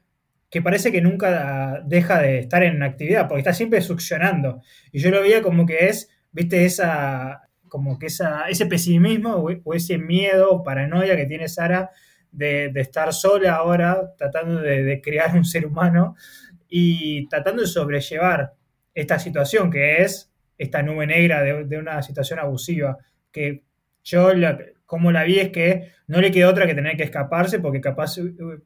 que 0.50 0.62
parece 0.62 0.90
que 0.90 1.02
nunca 1.02 1.82
deja 1.86 2.20
de 2.20 2.38
estar 2.38 2.62
en 2.62 2.82
actividad, 2.82 3.28
porque 3.28 3.40
está 3.40 3.52
siempre 3.52 3.80
succionando. 3.80 4.62
Y 4.92 4.98
yo 5.00 5.10
lo 5.10 5.20
veía 5.20 5.42
como 5.42 5.66
que 5.66 5.88
es, 5.88 6.08
viste, 6.32 6.64
esa, 6.64 7.48
como 7.68 7.98
que 7.98 8.06
esa, 8.06 8.48
ese 8.48 8.66
pesimismo 8.66 9.34
o, 9.34 9.74
ese 9.74 9.98
miedo 9.98 10.62
paranoia 10.62 11.16
que 11.16 11.26
tiene 11.26 11.48
Sara 11.48 11.90
de, 12.30 12.72
estar 12.76 13.12
sola 13.12 13.54
ahora, 13.54 14.14
tratando 14.16 14.60
de, 14.60 15.00
crear 15.02 15.34
un 15.34 15.44
ser 15.44 15.66
humano 15.66 16.16
y 16.68 17.28
tratando 17.28 17.62
de 17.62 17.68
sobrellevar 17.68 18.52
esta 18.94 19.18
situación 19.18 19.70
que 19.70 20.02
es 20.02 20.30
esta 20.56 20.82
nube 20.82 21.06
negra 21.06 21.42
de, 21.42 21.64
de 21.64 21.78
una 21.78 22.02
situación 22.02 22.38
abusiva, 22.38 22.98
que 23.30 23.62
yo 24.02 24.30
como 24.86 25.12
la 25.12 25.24
vi 25.24 25.38
es 25.38 25.50
que 25.50 25.92
no 26.06 26.20
le 26.20 26.30
quedó 26.30 26.48
otra 26.48 26.66
que 26.66 26.74
tener 26.74 26.96
que 26.96 27.02
escaparse 27.02 27.60
porque 27.60 27.80
capaz 27.80 28.16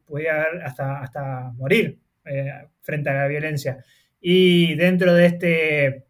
podía 0.05 0.45
hasta, 0.63 1.01
hasta 1.01 1.51
morir 1.57 1.99
eh, 2.23 2.49
frente 2.81 3.09
a 3.09 3.13
la 3.13 3.27
violencia. 3.27 3.83
Y 4.21 4.75
dentro 4.75 5.13
de, 5.13 5.25
este, 5.25 6.05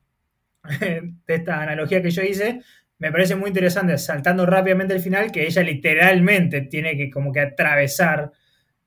de 0.80 1.34
esta 1.34 1.64
analogía 1.64 2.04
que 2.04 2.12
yo 2.12 2.22
hice, 2.22 2.62
me 3.04 3.12
parece 3.12 3.36
muy 3.36 3.50
interesante, 3.50 3.98
saltando 3.98 4.46
rápidamente 4.46 4.94
el 4.94 5.02
final, 5.02 5.30
que 5.30 5.46
ella 5.46 5.62
literalmente 5.62 6.62
tiene 6.62 6.96
que 6.96 7.10
como 7.10 7.34
que 7.34 7.42
atravesar 7.42 8.32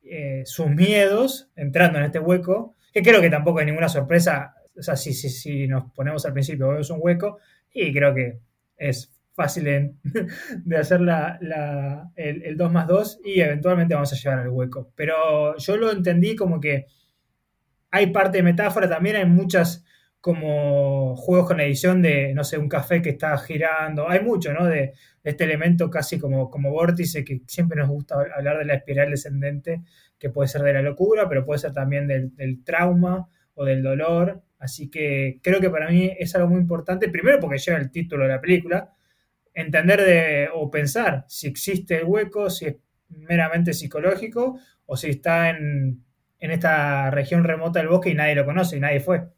eh, 0.02 0.40
sus 0.46 0.68
miedos 0.70 1.50
entrando 1.54 1.98
en 1.98 2.06
este 2.06 2.18
hueco, 2.18 2.76
que 2.94 3.02
creo 3.02 3.20
que 3.20 3.28
tampoco 3.28 3.58
hay 3.58 3.66
ninguna 3.66 3.90
sorpresa, 3.90 4.54
o 4.74 4.82
sea, 4.82 4.96
si, 4.96 5.12
si, 5.12 5.28
si 5.28 5.68
nos 5.68 5.92
ponemos 5.92 6.24
al 6.24 6.32
principio, 6.32 6.70
vemos 6.70 6.88
un 6.88 6.96
hueco, 6.98 7.40
y 7.70 7.92
creo 7.92 8.14
que 8.14 8.38
es 8.78 9.12
fácil 9.34 9.64
de, 9.64 9.94
hacer 10.78 11.02
el, 12.16 12.56
2 12.56 12.72
más 12.72 12.86
2 12.86 13.20
y 13.22 13.42
eventualmente 13.42 13.92
vamos 13.92 14.14
a 14.14 14.16
llegar 14.16 14.38
al 14.38 14.48
hueco. 14.48 14.92
Pero 14.96 15.58
yo 15.58 15.76
lo 15.76 15.92
entendí 15.92 16.34
como 16.34 16.58
que 16.58 16.86
hay 17.90 18.06
parte 18.06 18.38
de 18.38 18.44
metáfora, 18.44 18.88
también 18.88 19.16
hay 19.16 19.26
muchas 19.26 19.84
como 20.26 21.14
juegos 21.14 21.46
con 21.46 21.60
edición 21.60 22.02
de, 22.02 22.34
no 22.34 22.42
sé, 22.42 22.58
un 22.58 22.68
café 22.68 23.00
que 23.00 23.10
está 23.10 23.38
girando, 23.38 24.10
hay 24.10 24.22
mucho, 24.22 24.52
¿no? 24.52 24.66
De, 24.66 24.92
este 25.22 25.44
elemento 25.44 25.88
casi 25.88 26.18
como, 26.18 26.50
como 26.50 26.72
vórtice 26.72 27.24
que 27.24 27.42
siempre 27.46 27.78
nos 27.78 27.88
gusta 27.88 28.16
hablar 28.36 28.58
de 28.58 28.64
la 28.64 28.74
espiral 28.74 29.10
descendente, 29.10 29.82
que 30.18 30.30
puede 30.30 30.48
ser 30.48 30.62
de 30.62 30.72
la 30.72 30.82
locura, 30.82 31.28
pero 31.28 31.44
puede 31.44 31.60
ser 31.60 31.72
también 31.72 32.08
del, 32.08 32.64
trauma 32.64 33.28
o 33.54 33.64
del 33.64 33.84
dolor. 33.84 34.42
Así 34.58 34.90
que 34.90 35.38
creo 35.44 35.60
que 35.60 35.70
para 35.70 35.90
mí 35.90 36.10
es 36.18 36.34
algo 36.34 36.48
muy 36.48 36.58
importante, 36.58 37.08
primero 37.08 37.38
porque 37.38 37.58
lleva 37.58 37.78
el 37.78 37.92
título 37.92 38.24
de 38.24 38.30
la 38.30 38.40
película, 38.40 38.90
entender 39.54 40.02
de, 40.02 40.48
o 40.52 40.68
pensar 40.72 41.24
si 41.28 41.46
existe 41.46 41.98
el 41.98 42.04
hueco, 42.04 42.50
si 42.50 42.66
es 42.66 42.76
meramente 43.08 43.74
psicológico 43.74 44.58
o 44.86 44.96
si 44.96 45.10
está 45.10 45.50
en, 45.50 46.02
esta 46.40 47.12
región 47.12 47.44
remota 47.44 47.78
del 47.78 47.88
bosque 47.88 48.10
y 48.10 48.14
nadie 48.14 48.34
lo 48.34 48.44
conoce 48.44 48.76
y 48.76 48.80
nadie 48.80 48.98
fue. 48.98 49.35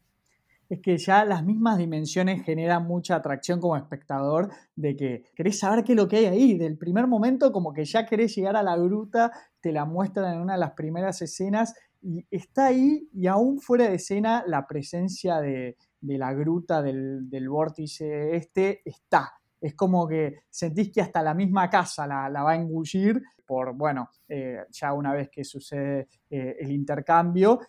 Es 0.69 0.79
que 0.81 0.97
ya 0.97 1.25
las 1.25 1.43
mismas 1.43 1.77
dimensiones 1.77 2.43
generan 2.43 2.85
mucha 2.85 3.15
atracción 3.15 3.59
como 3.59 3.75
espectador 3.75 4.49
de 4.75 4.95
que 4.95 5.23
querés 5.35 5.59
saber 5.59 5.83
qué 5.83 5.93
es 5.93 5.97
lo 5.97 6.07
que 6.07 6.17
hay 6.17 6.25
ahí. 6.25 6.57
Del 6.57 6.77
primer 6.77 7.07
momento 7.07 7.51
como 7.51 7.73
que 7.73 7.85
ya 7.85 8.05
querés 8.05 8.35
llegar 8.35 8.55
a 8.55 8.63
la 8.63 8.77
gruta, 8.77 9.31
te 9.59 9.71
la 9.71 9.85
muestran 9.85 10.35
en 10.35 10.41
una 10.41 10.53
de 10.53 10.59
las 10.59 10.71
primeras 10.71 11.21
escenas 11.21 11.73
y 12.01 12.25
está 12.29 12.67
ahí 12.67 13.09
y 13.11 13.27
aún 13.27 13.59
fuera 13.59 13.89
de 13.89 13.95
escena 13.95 14.43
la 14.45 14.67
presencia 14.67 15.41
de, 15.41 15.75
la 16.01 16.33
gruta, 16.33 16.81
del, 16.81 17.29
del 17.29 17.49
vórtice 17.49 18.35
este, 18.35 18.81
está 18.85 19.33
es 19.61 19.75
como 19.75 20.07
que 20.07 20.43
sentís 20.49 20.91
que 20.91 21.01
hasta 21.01 21.21
la 21.21 21.33
misma 21.33 21.69
casa 21.69 22.07
la, 22.07 22.29
va 22.29 22.51
a 22.51 22.55
engullir 22.55 23.21
por, 23.45 23.73
bueno, 23.73 24.09
eh, 24.27 24.65
ya 24.69 24.93
una 24.93 25.13
vez 25.13 25.29
que 25.29 25.43
sucede 25.43 26.07
eh, 26.29 26.55
el 26.59 26.71
intercambio, 26.71 27.59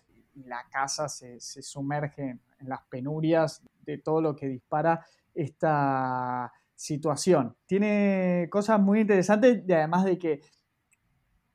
la 0.45 0.63
casa 0.71 1.09
se, 1.09 1.39
sumerge 1.39 2.39
en 2.61 2.69
las 2.69 2.81
penurias 2.89 3.61
de 3.81 3.97
todo 3.97 4.21
lo 4.21 4.35
que 4.35 4.47
dispara 4.47 5.05
esta 5.33 6.51
situación. 6.75 7.55
Tiene 7.65 8.47
cosas 8.49 8.79
muy 8.79 9.01
interesantes 9.01 9.63
y 9.67 9.73
además 9.73 10.05
de 10.05 10.17
que 10.17 10.41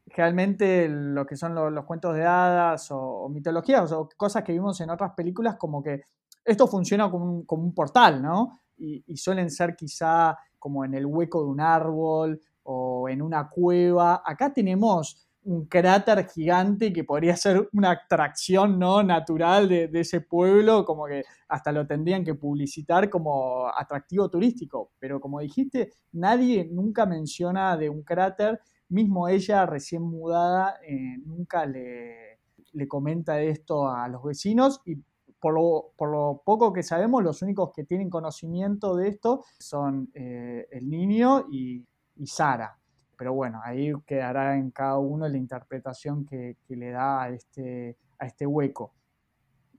realmente 0.06 0.88
lo 0.88 1.26
que 1.26 1.36
son 1.36 1.54
los, 1.54 1.84
cuentos 1.84 2.14
de 2.14 2.24
hadas 2.24 2.88
o, 2.90 3.28
mitologías 3.28 3.90
o 3.92 4.08
cosas 4.16 4.42
que 4.44 4.52
vimos 4.52 4.80
en 4.80 4.90
otras 4.90 5.12
películas, 5.12 5.56
como 5.56 5.82
que 5.82 6.02
esto 6.44 6.66
funciona 6.68 7.10
como 7.10 7.44
como 7.44 7.64
un 7.64 7.74
portal, 7.74 8.22
¿no? 8.22 8.52
y, 8.78 9.16
suelen 9.16 9.50
ser 9.50 9.76
quizá 9.76 10.38
como 10.58 10.84
en 10.84 10.94
el 10.94 11.06
hueco 11.06 11.42
de 11.42 11.48
un 11.48 11.60
árbol 11.60 12.40
o 12.62 13.08
en 13.08 13.22
una 13.22 13.48
cueva. 13.48 14.22
Acá 14.24 14.52
tenemos 14.52 15.25
un 15.46 15.66
cráter 15.66 16.28
gigante 16.28 16.92
que 16.92 17.04
podría 17.04 17.36
ser 17.36 17.68
una 17.72 17.92
atracción 17.92 18.78
¿no? 18.78 19.02
natural 19.02 19.68
de, 19.68 19.90
ese 19.94 20.20
pueblo, 20.20 20.84
como 20.84 21.06
que 21.06 21.24
hasta 21.48 21.72
lo 21.72 21.86
tendrían 21.86 22.24
que 22.24 22.34
publicitar 22.34 23.08
como 23.08 23.68
atractivo 23.68 24.28
turístico. 24.28 24.90
Pero 24.98 25.20
como 25.20 25.40
dijiste, 25.40 25.92
nadie 26.12 26.68
nunca 26.70 27.06
menciona 27.06 27.76
de 27.76 27.88
un 27.88 28.02
cráter, 28.02 28.60
mismo 28.88 29.28
ella 29.28 29.66
recién 29.66 30.02
mudada 30.02 30.76
eh, 30.86 31.18
nunca 31.24 31.66
le, 31.66 32.38
le 32.72 32.86
comenta 32.86 33.40
esto 33.40 33.88
a 33.88 34.06
los 34.08 34.22
vecinos 34.22 34.80
y 34.84 34.96
por 35.40 35.54
lo, 36.08 36.42
poco 36.44 36.72
que 36.72 36.82
sabemos, 36.82 37.22
los 37.22 37.42
únicos 37.42 37.70
que 37.74 37.84
tienen 37.84 38.10
conocimiento 38.10 38.96
de 38.96 39.08
esto 39.08 39.44
son 39.58 40.10
eh, 40.14 40.66
el 40.70 40.88
niño 40.88 41.46
y, 41.50 41.84
Sara. 42.24 42.78
Pero 43.16 43.32
bueno, 43.32 43.60
ahí 43.64 43.92
quedará 44.06 44.56
en 44.56 44.70
cada 44.70 44.98
uno 44.98 45.28
la 45.28 45.36
interpretación 45.36 46.24
que, 46.24 46.56
le 46.68 46.90
da 46.90 47.22
a 47.22 47.28
este, 47.30 47.96
a 48.18 48.26
este 48.26 48.46
hueco. 48.46 48.94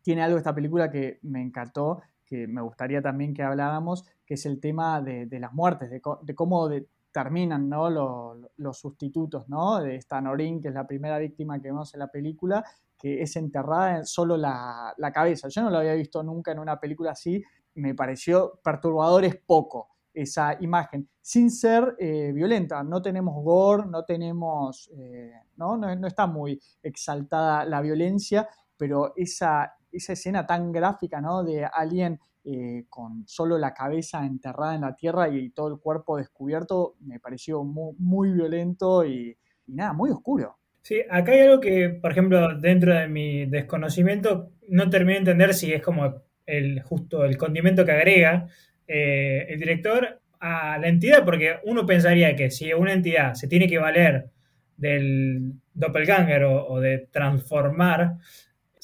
Tiene 0.01 0.23
algo 0.23 0.37
esta 0.37 0.55
película 0.55 0.89
que 0.89 1.19
me 1.23 1.41
encantó, 1.41 2.01
que 2.25 2.47
me 2.47 2.61
gustaría 2.61 3.01
también 3.01 3.33
que 3.33 3.43
habláramos, 3.43 4.05
que 4.25 4.33
es 4.35 4.45
el 4.45 4.59
tema 4.59 5.01
de, 5.01 5.27
las 5.39 5.53
muertes, 5.53 5.89
de, 5.89 6.01
cómo 6.35 6.69
terminan 7.11 7.69
¿no? 7.69 7.89
los, 7.89 8.77
sustitutos 8.77 9.47
¿no? 9.49 9.79
de 9.79 9.95
esta 9.95 10.19
Norin, 10.21 10.61
que 10.61 10.69
es 10.69 10.73
la 10.73 10.87
primera 10.87 11.17
víctima 11.17 11.59
que 11.59 11.69
vemos 11.69 11.93
en 11.93 11.99
la 11.99 12.07
película, 12.07 12.63
que 12.97 13.21
es 13.21 13.35
enterrada 13.35 13.97
en 13.97 14.05
solo 14.05 14.37
la, 14.37 14.93
cabeza. 15.13 15.47
Yo 15.47 15.61
no 15.61 15.69
lo 15.69 15.77
había 15.77 15.93
visto 15.93 16.23
nunca 16.23 16.51
en 16.51 16.59
una 16.59 16.79
película 16.79 17.11
así, 17.11 17.43
me 17.75 17.93
pareció 17.93 18.59
perturbador, 18.63 19.23
es 19.25 19.35
poco 19.35 19.96
esa 20.17 20.57
imagen, 20.59 21.07
sin 21.21 21.51
ser 21.51 21.95
eh, 21.99 22.31
violenta. 22.33 22.83
No 22.83 23.01
tenemos 23.01 23.35
gore, 23.43 23.85
no 23.87 24.03
tenemos, 24.03 24.89
eh, 24.97 25.31
¿no? 25.57 25.77
¿no? 25.77 26.07
está 26.07 26.25
muy 26.25 26.59
exaltada 26.81 27.65
la 27.65 27.81
violencia, 27.81 28.47
pero 28.75 29.13
esa, 29.15 29.73
esa 29.91 30.13
escena 30.13 30.45
tan 30.45 30.71
gráfica 30.71 31.21
¿no? 31.21 31.43
de 31.43 31.65
alguien 31.65 32.19
eh, 32.43 32.85
con 32.89 33.27
solo 33.27 33.57
la 33.59 33.73
cabeza 33.73 34.25
enterrada 34.25 34.73
en 34.73 34.81
la 34.81 34.95
tierra 34.95 35.29
y 35.29 35.51
todo 35.51 35.67
el 35.67 35.79
cuerpo 35.79 36.17
descubierto, 36.17 36.95
me 37.01 37.19
pareció 37.19 37.63
muy, 37.63 38.31
violento 38.31 39.05
y 39.05 39.37
nada, 39.67 39.93
muy 39.93 40.09
oscuro. 40.09 40.57
Sí, 40.81 41.01
acá 41.09 41.33
hay 41.33 41.41
algo 41.41 41.59
que, 41.59 41.89
por 41.89 42.11
ejemplo, 42.11 42.57
dentro 42.57 42.93
de 42.93 43.07
mi 43.07 43.45
desconocimiento, 43.45 44.53
no 44.69 44.89
terminé 44.89 45.13
de 45.13 45.19
entender 45.19 45.53
si 45.53 45.73
es 45.73 45.83
como 45.83 46.23
el 46.45 46.81
justo 46.81 47.25
el 47.25 47.37
condimento 47.37 47.83
que 47.85 47.91
agrega 47.91 48.47
eh, 48.87 49.45
el 49.49 49.59
director 49.59 50.21
a 50.39 50.77
la 50.77 50.87
entidad, 50.87 51.25
porque 51.25 51.57
uno 51.63 51.85
pensaría 51.85 52.35
que 52.35 52.51
si 52.51 52.71
una 52.73 52.93
entidad 52.93 53.33
se 53.33 53.47
tiene 53.47 53.67
que 53.67 53.79
valer 53.79 54.29
del 54.77 55.53
doppelganger 55.73 56.43
o, 56.43 56.79
de 56.79 57.07
transformar, 57.11 58.15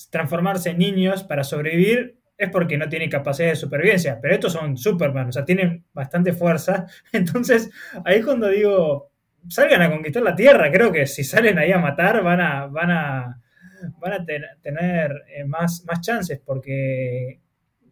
transformarse 0.10 0.72
en 0.72 0.80
niños 0.80 1.24
para 1.24 1.44
sobrevivir, 1.44 2.18
es 2.38 2.50
porque 2.50 2.78
no 2.78 2.90
tiene 2.90 3.10
capacidad 3.10 3.50
de 3.50 3.56
supervivencia. 3.56 4.20
Pero 4.22 4.34
estos 4.34 4.54
son 4.54 4.76
Superman, 4.78 5.30
o 5.30 5.32
sea, 5.32 5.46
tienen 5.46 5.86
bastante 5.94 6.34
fuerza. 6.34 6.88
Entonces, 7.12 7.70
ahí 8.04 8.18
es 8.20 8.26
cuando 8.26 8.50
digo, 8.50 9.12
salgan 9.48 9.82
a 9.84 9.92
conquistar 9.92 10.24
la 10.24 10.36
tierra. 10.36 10.72
Creo 10.72 10.92
que 10.92 11.06
si 11.06 11.24
salen 11.24 11.58
ahí 11.60 11.72
a 11.72 11.78
matar 11.78 12.24
van 12.24 12.42
a, 12.42 12.66
van 12.68 12.92
a, 12.92 13.42
van 14.00 14.14
a 14.14 14.26
tener 14.62 15.24
eh, 15.28 15.46
más, 15.46 15.84
más 15.86 16.02
chances 16.02 16.42
porque 16.44 17.40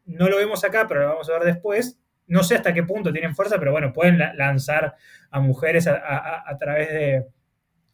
no 0.05 0.27
lo 0.27 0.38
vemos 0.38 0.63
acá, 0.63 0.88
pero 0.88 1.01
lo 1.01 1.07
vamos 1.09 1.29
a 1.29 1.33
ver 1.33 1.43
después. 1.43 2.00
No 2.32 2.43
sé 2.43 2.55
hasta 2.55 2.73
qué 2.73 2.84
punto 2.84 3.11
tienen 3.11 3.36
fuerza, 3.36 3.59
pero 3.59 3.73
bueno, 3.73 3.91
pueden 3.91 4.17
lanzar 4.17 4.95
a 5.29 5.39
mujeres 5.41 5.86
a, 5.86 6.57
través 6.57 6.88
de, 6.88 7.25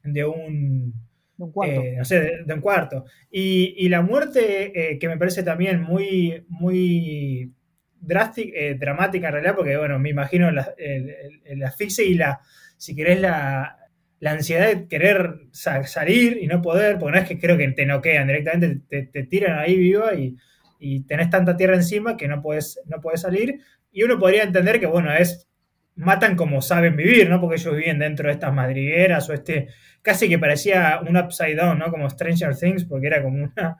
de, 0.04 0.26
un, 0.26 0.94
De 1.36 1.44
un 1.44 1.52
cuarto. 1.52 1.82
Eh, 1.82 1.96
no 1.98 2.06
sé, 2.06 2.44
de, 2.46 2.54
un 2.54 2.62
cuarto. 2.62 3.06
Y, 3.32 3.90
la 3.90 4.04
muerte, 4.04 4.92
eh, 4.92 5.00
que 5.00 5.08
me 5.08 5.18
parece 5.18 5.42
también 5.42 5.82
muy, 5.82 6.46
muy 6.50 7.52
drástica, 8.00 8.52
eh, 8.54 8.76
dramática 8.76 9.30
en 9.30 9.34
realidad, 9.34 9.56
porque 9.56 9.76
bueno, 9.76 9.98
me 9.98 10.12
imagino 10.12 10.52
la, 10.52 10.72
el, 10.78 11.64
asfixia 11.64 12.06
y 12.06 12.14
la, 12.14 12.40
si 12.78 12.96
querés, 12.96 13.20
la, 13.20 13.76
la 14.20 14.32
ansiedad 14.34 14.68
de 14.68 14.88
querer 14.88 15.48
salir 15.52 16.38
y 16.40 16.46
no 16.46 16.62
poder, 16.62 17.00
porque 17.00 17.18
no 17.18 17.24
es 17.24 17.28
que 17.28 17.40
creo 17.40 17.58
que 17.58 17.68
te 17.70 17.88
noquean, 17.88 18.28
directamente 18.28 18.82
te, 18.88 19.08
te 19.08 19.24
tiran 19.24 19.58
ahí 19.58 19.76
viva 19.76 20.14
y, 20.14 20.38
y, 20.80 21.02
tenés 21.06 21.32
tanta 21.32 21.58
tierra 21.58 21.74
encima 21.74 22.16
que 22.16 22.28
no 22.28 22.40
puedes, 22.40 22.80
no 22.86 23.02
puedes 23.02 23.22
salir. 23.22 23.62
Y 23.98 24.04
uno 24.04 24.20
podría 24.20 24.44
entender 24.44 24.80
que, 24.80 24.86
bueno, 24.86 25.12
es 25.12 25.50
matan 25.96 26.36
como 26.36 26.62
saben 26.62 26.96
vivir, 26.96 27.32
¿no? 27.32 27.42
Porque 27.42 27.56
ellos 27.56 27.76
viven 27.76 27.98
dentro 27.98 28.28
de 28.28 28.34
estas 28.34 28.54
madrigueras 28.54 29.28
o 29.28 29.34
este, 29.34 29.70
casi 30.04 30.30
que 30.30 30.38
parecía 30.38 31.02
un 31.02 31.18
upside 31.18 31.56
down, 31.56 31.80
¿no? 31.80 31.90
Como 31.90 32.08
Stranger 32.08 32.56
Things, 32.56 32.86
porque 32.86 33.08
era 33.08 33.24
como 33.24 33.44
una, 33.46 33.78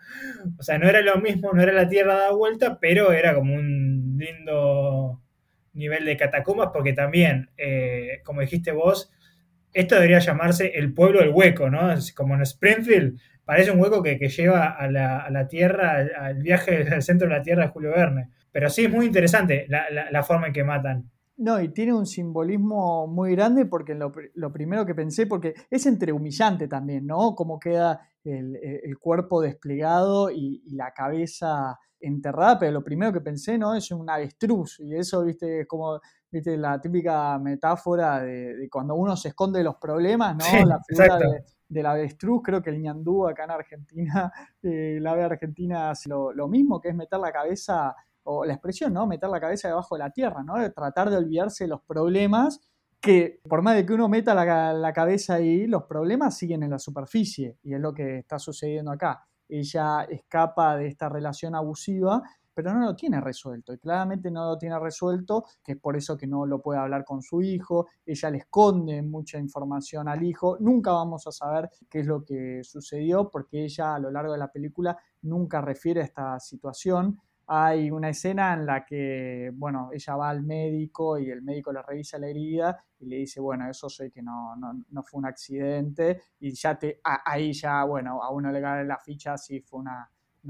o 0.58 0.64
sea, 0.64 0.80
no 0.80 0.90
era 0.90 1.02
lo 1.02 1.18
mismo, 1.18 1.52
no 1.54 1.62
era 1.62 1.72
la 1.72 1.88
Tierra 1.88 2.16
da 2.16 2.32
vuelta, 2.32 2.80
pero 2.80 3.12
era 3.14 3.36
como 3.36 3.54
un 3.54 4.16
lindo 4.18 5.22
nivel 5.74 6.04
de 6.04 6.18
catacumbas, 6.18 6.72
porque 6.74 6.94
también, 6.94 7.52
eh, 7.56 8.22
como 8.24 8.42
dijiste 8.42 8.72
vos, 8.72 9.12
esto 9.72 9.94
debería 9.94 10.18
llamarse 10.18 10.72
el 10.80 10.96
pueblo 10.96 11.20
del 11.20 11.30
hueco, 11.30 11.70
¿no? 11.70 11.94
como 12.16 12.34
en 12.34 12.42
Springfield, 12.42 13.20
parece 13.46 13.70
un 13.70 13.80
hueco 13.80 14.02
que, 14.02 14.18
lleva 14.18 14.70
a 14.70 14.90
la, 14.90 15.48
Tierra, 15.48 16.08
al, 16.20 16.42
viaje 16.42 16.88
al 16.92 17.04
centro 17.04 17.28
de 17.28 17.36
la 17.36 17.44
Tierra 17.44 17.66
de 17.66 17.70
Julio 17.70 17.92
Verne. 17.92 18.32
Pero 18.58 18.72
sí 18.72 18.86
es 18.86 18.92
muy 18.92 19.06
interesante 19.06 19.68
la 19.70 20.24
forma 20.24 20.48
en 20.48 20.54
que 20.54 20.64
matan. 20.64 21.12
No, 21.38 21.62
y 21.62 21.70
tiene 21.70 21.94
un 21.94 22.08
simbolismo 22.08 23.06
muy 23.06 23.36
grande 23.36 23.68
porque 23.68 23.94
lo, 23.94 24.52
primero 24.52 24.84
que 24.84 24.96
pensé, 24.96 25.28
porque 25.28 25.54
es 25.70 25.86
entre 25.86 26.12
humillante 26.12 26.68
también, 26.68 27.06
¿no? 27.06 27.36
Cómo 27.36 27.60
queda 27.60 28.10
el, 28.24 28.98
cuerpo 29.00 29.42
desplegado 29.42 30.32
y, 30.32 30.64
la 30.72 30.92
cabeza 30.92 31.78
enterrada, 32.00 32.58
pero 32.58 32.72
lo 32.72 32.84
primero 32.84 33.14
que 33.14 33.22
pensé, 33.22 33.60
¿no? 33.60 33.76
Es 33.76 33.92
un 33.92 34.10
avestruz, 34.10 34.80
y 34.80 34.96
eso, 34.96 35.24
viste, 35.24 35.62
es 35.62 35.68
como, 35.68 36.00
viste, 36.32 36.58
la 36.58 36.82
típica 36.82 37.38
metáfora 37.38 38.22
de, 38.22 38.68
cuando 38.72 38.96
uno 38.96 39.16
se 39.16 39.28
esconde 39.28 39.60
de 39.60 39.66
los 39.66 39.76
problemas, 39.76 40.36
¿no? 40.36 40.66
la 40.66 40.80
figura 40.84 41.20
de, 41.20 41.44
del 41.70 41.86
avestruz, 41.86 42.42
creo 42.44 42.64
que 42.64 42.72
el 42.72 42.82
ñandú 42.82 43.28
acá 43.28 43.44
en 43.44 43.52
Argentina, 43.52 44.32
eh, 44.64 44.96
el 44.98 45.06
ave 45.06 45.24
argentina 45.24 45.92
hace 45.92 46.10
lo, 46.10 46.34
lo 46.34 46.48
mismo, 46.48 46.82
que 46.82 46.90
es 46.90 46.96
meter 46.96 47.20
la 47.20 47.32
cabeza 47.32 47.96
o 48.30 48.46
la 48.46 48.54
expresión, 48.54 48.94
¿no? 48.94 49.08
Meter 49.08 49.30
la 49.30 49.40
cabeza 49.40 49.70
debajo 49.70 49.96
de 49.96 50.00
la 50.00 50.12
tierra, 50.12 50.44
¿no? 50.44 50.56
De 50.56 50.70
tratar 50.70 51.10
de 51.10 51.18
olvidarse 51.18 51.64
de 51.64 51.70
los 51.70 51.82
problemas 51.82 52.60
que 53.00 53.40
por 53.48 53.62
más 53.62 53.76
de 53.76 53.86
que 53.86 53.94
uno 53.94 54.10
meta 54.10 54.34
la, 54.34 54.94
cabeza 54.94 55.36
ahí, 55.36 55.68
los 55.68 55.84
problemas 55.84 56.38
siguen 56.38 56.64
en 56.64 56.72
la 56.72 56.80
superficie 56.80 57.58
y 57.64 57.74
es 57.74 57.80
lo 57.80 57.94
que 57.94 58.20
está 58.20 58.40
sucediendo 58.40 58.92
acá. 58.92 59.26
Ella 59.48 60.04
escapa 60.10 60.76
de 60.76 60.88
esta 60.88 61.08
relación 61.08 61.56
abusiva, 61.56 62.22
pero 62.54 62.74
no 62.74 62.84
lo 62.84 62.96
tiene 62.96 63.22
resuelto 63.22 63.72
y 63.72 63.78
claramente 63.78 64.32
no 64.32 64.46
lo 64.46 64.58
tiene 64.58 64.80
resuelto, 64.80 65.46
que 65.64 65.74
es 65.74 65.78
por 65.80 65.96
eso 65.96 66.18
que 66.18 66.26
no 66.26 66.46
lo 66.46 66.62
puede 66.62 66.80
hablar 66.80 67.06
con 67.06 67.22
su 67.22 67.42
hijo, 67.42 67.88
ella 68.06 68.32
le 68.32 68.40
esconde 68.40 69.04
mucha 69.04 69.38
información 69.38 70.10
al 70.10 70.24
hijo, 70.24 70.58
nunca 70.60 70.92
vamos 70.92 71.28
a 71.28 71.32
saber 71.32 71.70
qué 71.88 72.00
es 72.00 72.08
lo 72.08 72.26
que 72.26 72.62
sucedió 72.64 73.30
porque 73.30 73.64
ella 73.64 73.94
a 73.94 74.00
lo 74.00 74.10
largo 74.10 74.34
de 74.34 74.40
la 74.40 74.52
película 74.52 74.98
nunca 75.22 75.62
refiere 75.62 76.02
a 76.02 76.06
esta 76.06 76.40
situación, 76.40 77.22
hay 77.50 77.90
una 77.92 78.10
escena 78.10 78.54
en 78.54 78.66
la 78.66 78.86
que, 78.86 79.52
bueno, 79.54 79.90
ella 79.94 80.16
va 80.18 80.30
al 80.30 80.44
médico 80.44 81.18
y 81.18 81.32
el 81.32 81.42
médico 81.42 81.72
le 81.72 81.82
revisa 81.82 82.20
la 82.20 82.28
herida 82.28 82.78
y 83.00 83.06
le 83.06 83.18
dice, 83.18 83.40
bueno, 83.40 83.70
eso 83.70 83.88
sé 83.90 84.12
que 84.12 84.22
no, 84.22 84.54
fue 85.06 85.20
un 85.20 85.26
accidente 85.26 86.24
y 86.42 86.52
ya 86.52 86.78
te, 86.78 87.00
ahí 87.04 87.54
ya, 87.54 87.86
bueno, 87.86 88.22
a 88.22 88.32
uno 88.32 88.52
le 88.52 88.62
cae 88.62 88.84
la 88.84 88.98
ficha 88.98 89.38
si 89.38 89.62
fue 89.62 89.80
una, 89.80 90.10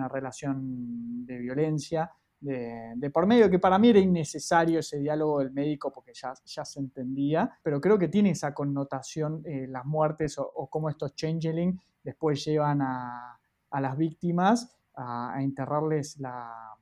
relación 0.10 1.26
de 1.26 1.38
violencia. 1.38 2.12
De, 2.40 3.10
por 3.12 3.26
medio, 3.26 3.50
que 3.50 3.58
para 3.58 3.80
mí 3.80 3.90
era 3.90 4.00
innecesario 4.00 4.80
ese 4.80 5.00
diálogo 5.00 5.40
del 5.40 5.52
médico 5.52 5.92
porque 5.92 6.14
ya, 6.14 6.34
ya 6.46 6.66
se 6.66 6.80
entendía, 6.80 7.60
pero 7.64 7.82
creo 7.82 7.98
que 7.98 8.08
tiene 8.08 8.32
esa 8.32 8.54
connotación 8.54 9.42
eh, 9.46 9.66
las 9.68 9.86
muertes 9.86 10.38
o, 10.38 10.68
cómo 10.70 10.90
estos 10.90 11.16
changeling 11.16 11.80
después 12.04 12.44
llevan 12.46 12.82
a, 12.82 13.40
las 13.72 13.98
víctimas 13.98 14.76
a 14.96 15.36
enterrarles 15.40 16.20
la, 16.20 16.78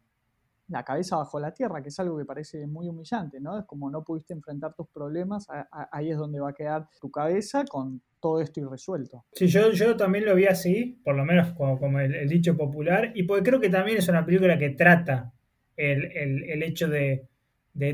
la 0.68 0.84
cabeza 0.84 1.18
bajo 1.18 1.40
la 1.40 1.52
tierra, 1.52 1.82
que 1.82 1.90
es 1.90 2.00
algo 2.00 2.18
que 2.18 2.26
parece 2.26 2.66
muy 2.66 2.88
humillante, 2.88 3.40
¿no? 3.40 3.60
Es 3.60 3.66
como 3.66 3.90
no 3.90 4.04
pudiste 4.04 4.34
enfrentar 4.34 4.74
tus 4.74 4.88
problemas, 4.88 5.48
ahí 5.92 6.10
es 6.10 6.18
donde 6.18 6.40
va 6.40 6.50
a 6.50 6.54
quedar 6.54 6.88
tu 7.00 7.12
cabeza 7.12 7.64
con 7.66 8.02
todo 8.20 8.42
esto 8.42 8.60
irresuelto. 8.60 9.26
Sí, 9.34 9.48
yo, 9.48 9.72
yo 9.72 9.96
también 9.96 10.26
lo 10.26 10.34
vi 10.34 10.46
así, 10.46 11.00
por 11.04 11.16
lo 11.16 11.24
menos 11.26 11.54
como, 11.54 12.00
el, 12.00 12.28
dicho 12.28 12.58
popular, 12.58 13.12
y 13.14 13.24
porque 13.24 13.44
creo 13.44 13.60
que 13.60 13.70
también 13.70 14.00
es 14.00 14.08
una 14.08 14.26
película 14.26 14.58
que 14.58 14.72
trata 14.72 15.32
el, 15.78 16.64
hecho 16.64 16.88
de, 16.88 17.28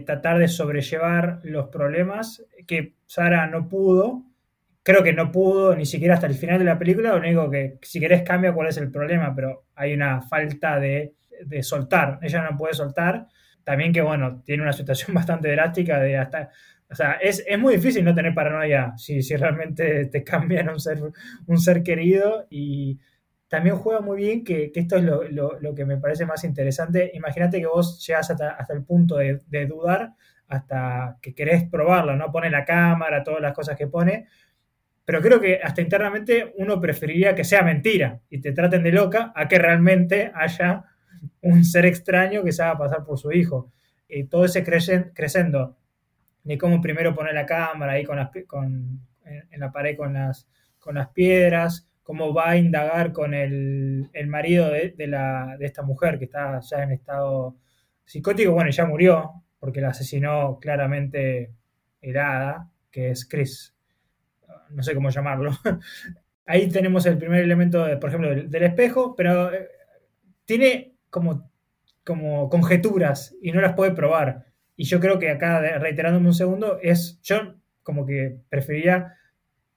tratar 0.06 0.40
de 0.40 0.48
sobrellevar 0.48 1.42
los 1.44 1.68
problemas 1.68 2.46
que 2.66 2.96
Sara 3.06 3.48
no 3.48 3.68
pudo. 3.68 4.24
Creo 4.84 5.04
que 5.04 5.14
no 5.14 5.32
pudo 5.32 5.76
ni 5.76 5.86
siquiera 5.86 6.16
hasta 6.16 6.28
el 6.28 6.34
final 6.34 6.60
de 6.60 6.66
la 6.66 6.80
película. 6.80 7.12
Lo 7.12 7.18
único 7.18 7.50
que, 7.50 7.78
si 7.82 8.00
querés, 8.00 8.24
cambia 8.24 8.54
cuál 8.54 8.70
es 8.70 8.78
el 8.78 8.92
problema, 8.92 9.34
pero 9.36 9.66
hay 9.76 9.94
una 9.94 10.22
falta 10.22 10.80
de 10.80 11.14
de 11.46 11.64
soltar, 11.64 12.20
ella 12.22 12.42
no 12.50 12.58
puede 12.58 12.74
soltar. 12.74 13.28
También 13.64 13.94
que, 13.94 14.02
bueno, 14.02 14.42
tiene 14.44 14.64
una 14.64 14.74
situación 14.74 15.14
bastante 15.14 15.52
drástica 15.52 16.00
de 16.00 16.18
hasta... 16.18 16.50
O 16.90 16.96
sea, 16.96 17.14
es, 17.14 17.46
muy 17.58 17.76
difícil 17.76 18.04
no 18.04 18.14
tener 18.14 18.34
paranoia 18.34 18.94
si, 18.98 19.22
si 19.22 19.38
realmente 19.38 20.08
te 20.08 20.26
cambian 20.26 20.68
un 20.68 20.80
ser, 20.80 21.00
un 21.48 21.58
ser 21.58 21.84
querido 21.84 22.48
y 22.50 23.00
también 23.48 23.78
juega 23.78 24.02
muy 24.02 24.18
bien 24.18 24.44
que, 24.44 24.74
esto 24.76 24.98
es 24.98 25.04
lo, 25.04 25.74
que 25.74 25.86
me 25.86 25.96
parece 25.96 26.26
más 26.26 26.44
interesante. 26.44 27.12
Imagínate 27.14 27.62
que 27.62 27.66
vos 27.66 28.06
llegas 28.06 28.30
hasta, 28.32 28.74
el 28.74 28.84
punto 28.84 29.16
de, 29.16 29.66
dudar, 29.68 30.16
hasta 30.50 31.18
que 31.22 31.34
querés 31.34 31.64
probarlo, 31.64 32.18
¿no? 32.18 32.30
Pone 32.30 32.50
la 32.50 32.66
cámara, 32.66 33.24
todas 33.24 33.42
las 33.42 33.54
cosas 33.54 33.78
que 33.78 33.88
pone, 33.88 34.28
pero 35.12 35.22
creo 35.22 35.42
que 35.42 35.60
hasta 35.62 35.82
internamente 35.82 36.54
uno 36.56 36.80
preferiría 36.80 37.36
que 37.36 37.44
sea 37.44 37.64
mentira 37.64 38.22
y 38.30 38.40
te 38.40 38.54
traten 38.54 38.82
de 38.82 38.94
loca 38.94 39.34
a 39.36 39.50
que 39.50 39.60
realmente 39.60 40.32
haya 40.34 40.86
un 41.42 41.66
ser 41.66 41.86
extraño 41.86 42.46
que 42.46 42.54
se 42.54 42.64
haga 42.64 42.78
pasar 42.78 43.04
por 43.04 43.20
su 43.20 43.30
hijo. 43.34 43.74
Y 44.08 44.24
todo 44.24 44.46
ese 44.46 44.64
creciendo, 44.64 45.76
ni 46.46 46.58
cómo 46.58 46.80
primero 46.80 47.14
poner 47.14 47.34
la 47.34 47.46
cámara 47.46 47.92
ahí 47.92 48.06
con, 48.06 48.20
en 49.26 49.60
la 49.60 49.70
pared 49.74 49.98
con 49.98 50.14
las, 50.14 50.48
con 50.80 50.96
las 50.96 51.10
piedras, 51.10 51.90
cómo 52.04 52.34
va 52.34 52.52
a 52.52 52.56
indagar 52.56 53.12
con 53.12 53.34
el, 53.34 54.10
marido 54.28 54.70
de, 54.70 55.08
la, 55.08 55.58
de 55.60 55.66
esta 55.66 55.82
mujer 55.82 56.20
que 56.20 56.24
está 56.24 56.58
ya 56.62 56.84
en 56.84 56.92
estado 56.94 57.58
psicótico, 58.06 58.54
bueno, 58.54 58.70
ya 58.70 58.86
murió, 58.86 59.44
porque 59.60 59.82
la 59.82 59.90
asesinó 59.90 60.58
claramente 60.62 61.52
helada, 62.00 62.72
que 62.90 63.10
es 63.10 63.28
Chris, 63.28 63.76
no 64.74 64.84
sé 64.84 64.94
cómo 64.94 65.10
llamarlo. 65.10 65.52
Ahí 66.46 66.70
tenemos 66.70 67.06
el 67.06 67.18
primer 67.18 67.42
elemento, 67.42 67.86
por 68.00 68.10
ejemplo, 68.10 68.30
del, 68.30 68.64
espejo, 68.64 69.16
pero 69.16 69.54
eh, 69.54 69.70
tiene 70.46 70.96
como, 71.10 71.50
como 72.04 72.50
conjeturas 72.50 73.36
y 73.42 73.52
no 73.52 73.62
las 73.62 73.74
puede 73.74 73.92
probar. 73.92 74.46
Y 74.76 74.86
yo 74.86 75.00
creo 75.00 75.20
que 75.20 75.30
acá, 75.30 75.60
reiterándome 75.78 76.28
un 76.28 76.34
segundo, 76.34 76.80
es 76.82 77.22
yo 77.22 77.56
como 77.84 78.06
que 78.06 78.38
preferiría 78.50 79.16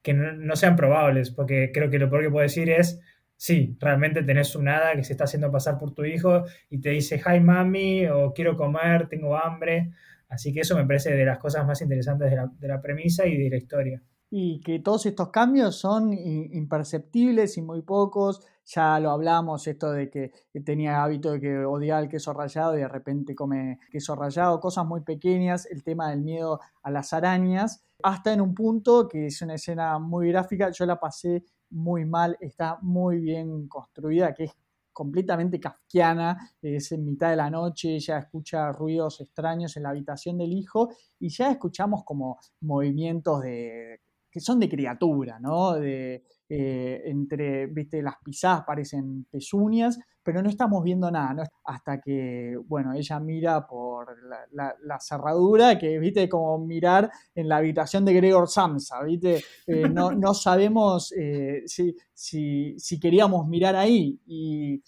que 0.03 0.15
no, 0.15 0.55
sean 0.57 0.77
probables, 0.77 1.31
porque 1.31 1.71
creo 1.73 1.91
que 1.91 1.99
lo 1.99 2.11
peor 2.11 2.23
que 2.23 2.31
puedo 2.31 2.43
decir 2.43 2.69
es, 2.71 3.01
sí, 3.37 3.77
realmente 3.81 4.23
tenés 4.23 4.55
un 4.55 4.69
hada 4.69 4.95
que 4.95 5.03
se 5.03 5.13
está 5.13 5.25
haciendo 5.25 5.51
pasar 5.51 5.79
por 5.79 5.95
tu 5.95 6.05
hijo 6.05 6.45
y 6.69 6.79
te 6.81 6.91
dice, 6.91 7.21
hi 7.25 7.41
mami, 7.41 8.07
o 8.07 8.33
quiero 8.35 8.57
comer, 8.57 9.09
tengo 9.09 9.37
hambre. 9.37 9.93
Así 10.29 10.53
que 10.53 10.61
eso 10.61 10.77
me 10.77 10.85
parece 10.85 11.15
de 11.15 11.25
las 11.25 11.39
cosas 11.39 11.67
más 11.67 11.81
interesantes 11.81 12.31
de 12.31 12.37
la, 12.37 12.51
de 12.59 12.69
la 12.69 12.81
premisa 12.83 13.27
y 13.27 13.37
de 13.37 13.51
la 13.51 13.57
historia. 13.57 14.03
Y 14.37 14.59
que 14.59 14.81
todos 14.81 15.07
estos 15.07 15.29
cambios 15.29 15.77
son 15.77 16.13
imperceptibles 16.13 17.57
y 17.57 17.63
muy 17.63 17.83
pocos. 17.83 18.45
Ya 18.67 18.99
lo 18.99 19.13
hablamos, 19.13 19.65
esto 19.69 19.93
de 19.93 20.11
que 20.11 20.33
tenía 20.65 21.05
hábito 21.05 21.31
de 21.31 21.41
que 21.41 21.65
odiaba 21.65 22.01
el 22.01 22.09
queso 22.09 22.33
rallado 22.33 22.77
y 22.77 22.81
de 22.81 22.89
repente 22.89 23.37
come 23.37 23.79
queso 23.93 24.17
rallado, 24.17 24.59
cosas 24.59 24.87
muy 24.87 25.03
pequeñas, 25.03 25.67
el 25.67 25.85
tema 25.85 26.11
del 26.11 26.23
miedo 26.23 26.59
a 26.83 26.91
las 26.91 27.13
arañas, 27.13 27.85
hasta 28.03 28.33
en 28.33 28.41
un 28.41 28.57
punto 28.57 29.07
que 29.07 29.27
es 29.27 29.41
una 29.41 29.55
escena 29.55 30.01
muy 30.01 30.31
gráfica, 30.31 30.69
yo 30.73 30.85
la 30.85 30.99
pasé 30.99 31.45
muy 31.71 32.05
mal, 32.05 32.37
está 32.41 32.79
muy 32.83 33.21
bien 33.21 33.69
construida, 33.69 34.35
que 34.35 34.45
es 34.45 34.57
completamente 34.93 35.61
kafkiana, 35.61 36.57
es 36.61 36.91
en 36.91 37.05
mitad 37.05 37.31
de 37.31 37.37
la 37.37 37.51
noche, 37.51 37.95
ella 37.95 38.19
escucha 38.19 38.73
ruidos 38.73 39.21
extraños 39.21 39.77
en 39.77 39.85
la 39.85 39.91
habitación 39.91 40.39
del 40.39 40.53
hijo 40.53 40.89
y 41.21 41.29
ya 41.29 41.53
escuchamos 41.53 42.03
como 42.05 42.41
movimientos 42.63 43.41
de 43.43 44.01
que 44.35 44.41
son 44.41 44.59
de 44.59 44.69
criatura, 44.69 45.39
¿no? 45.39 45.75
De, 45.75 46.25
eh, 46.49 47.03
entre, 47.05 47.69
viste, 47.69 48.03
las 48.03 48.17
pisadas 48.17 48.65
parecen 48.67 49.27
pezuñas, 49.31 49.97
pero 50.25 50.43
no 50.43 50.49
estamos 50.49 50.83
viendo 50.83 51.09
nada, 51.09 51.49
hasta 51.63 52.01
que, 52.01 52.59
bueno, 52.67 52.95
ella 52.95 53.21
mira 53.21 53.65
por 53.65 54.09
la, 54.51 54.99
cerradura, 54.99 55.79
que, 55.79 56.01
viste, 56.01 56.29
como 56.29 56.59
mirar 56.59 57.09
en 57.33 57.49
la 57.49 57.59
habitación 57.59 58.05
de 58.05 58.15
Gregor 58.15 58.49
Samsa, 58.49 59.05
viste, 59.05 59.41
eh, 59.69 59.89
no, 59.89 60.35
sabemos 60.35 61.13
eh, 61.17 61.63
si, 61.67 61.95
si, 62.13 62.99
queríamos 62.99 63.47
mirar 63.47 63.77
ahí, 63.77 64.21
y, 64.27 64.83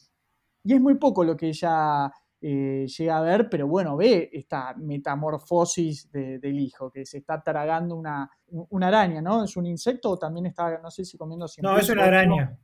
y 0.65 0.75
es 0.75 0.81
muy 0.81 0.97
poco 0.97 1.23
lo 1.23 1.37
que 1.37 1.51
ella 1.51 2.11
eh, 2.49 2.87
llega 2.87 3.19
a 3.19 3.23
ver, 3.23 3.49
pero 3.51 3.67
bueno, 3.67 3.97
ve 3.97 4.31
esta 4.33 4.73
metamorfosis 4.77 6.13
del 6.13 6.61
hijo, 6.61 6.93
que 6.93 7.05
se 7.05 7.19
está 7.19 7.43
tragando 7.43 7.97
una, 7.97 8.31
una, 8.47 8.87
araña, 8.87 9.21
¿no? 9.21 9.43
¿Es 9.43 9.57
un 9.57 9.67
insecto 9.67 10.11
o 10.11 10.17
también 10.17 10.47
está, 10.47 10.79
no 10.79 10.89
sé 10.89 11.05
si 11.05 11.19
comiendo... 11.19 11.47
No, 11.61 11.77
es 11.77 11.89
una 11.89 12.05
araña. 12.05 12.57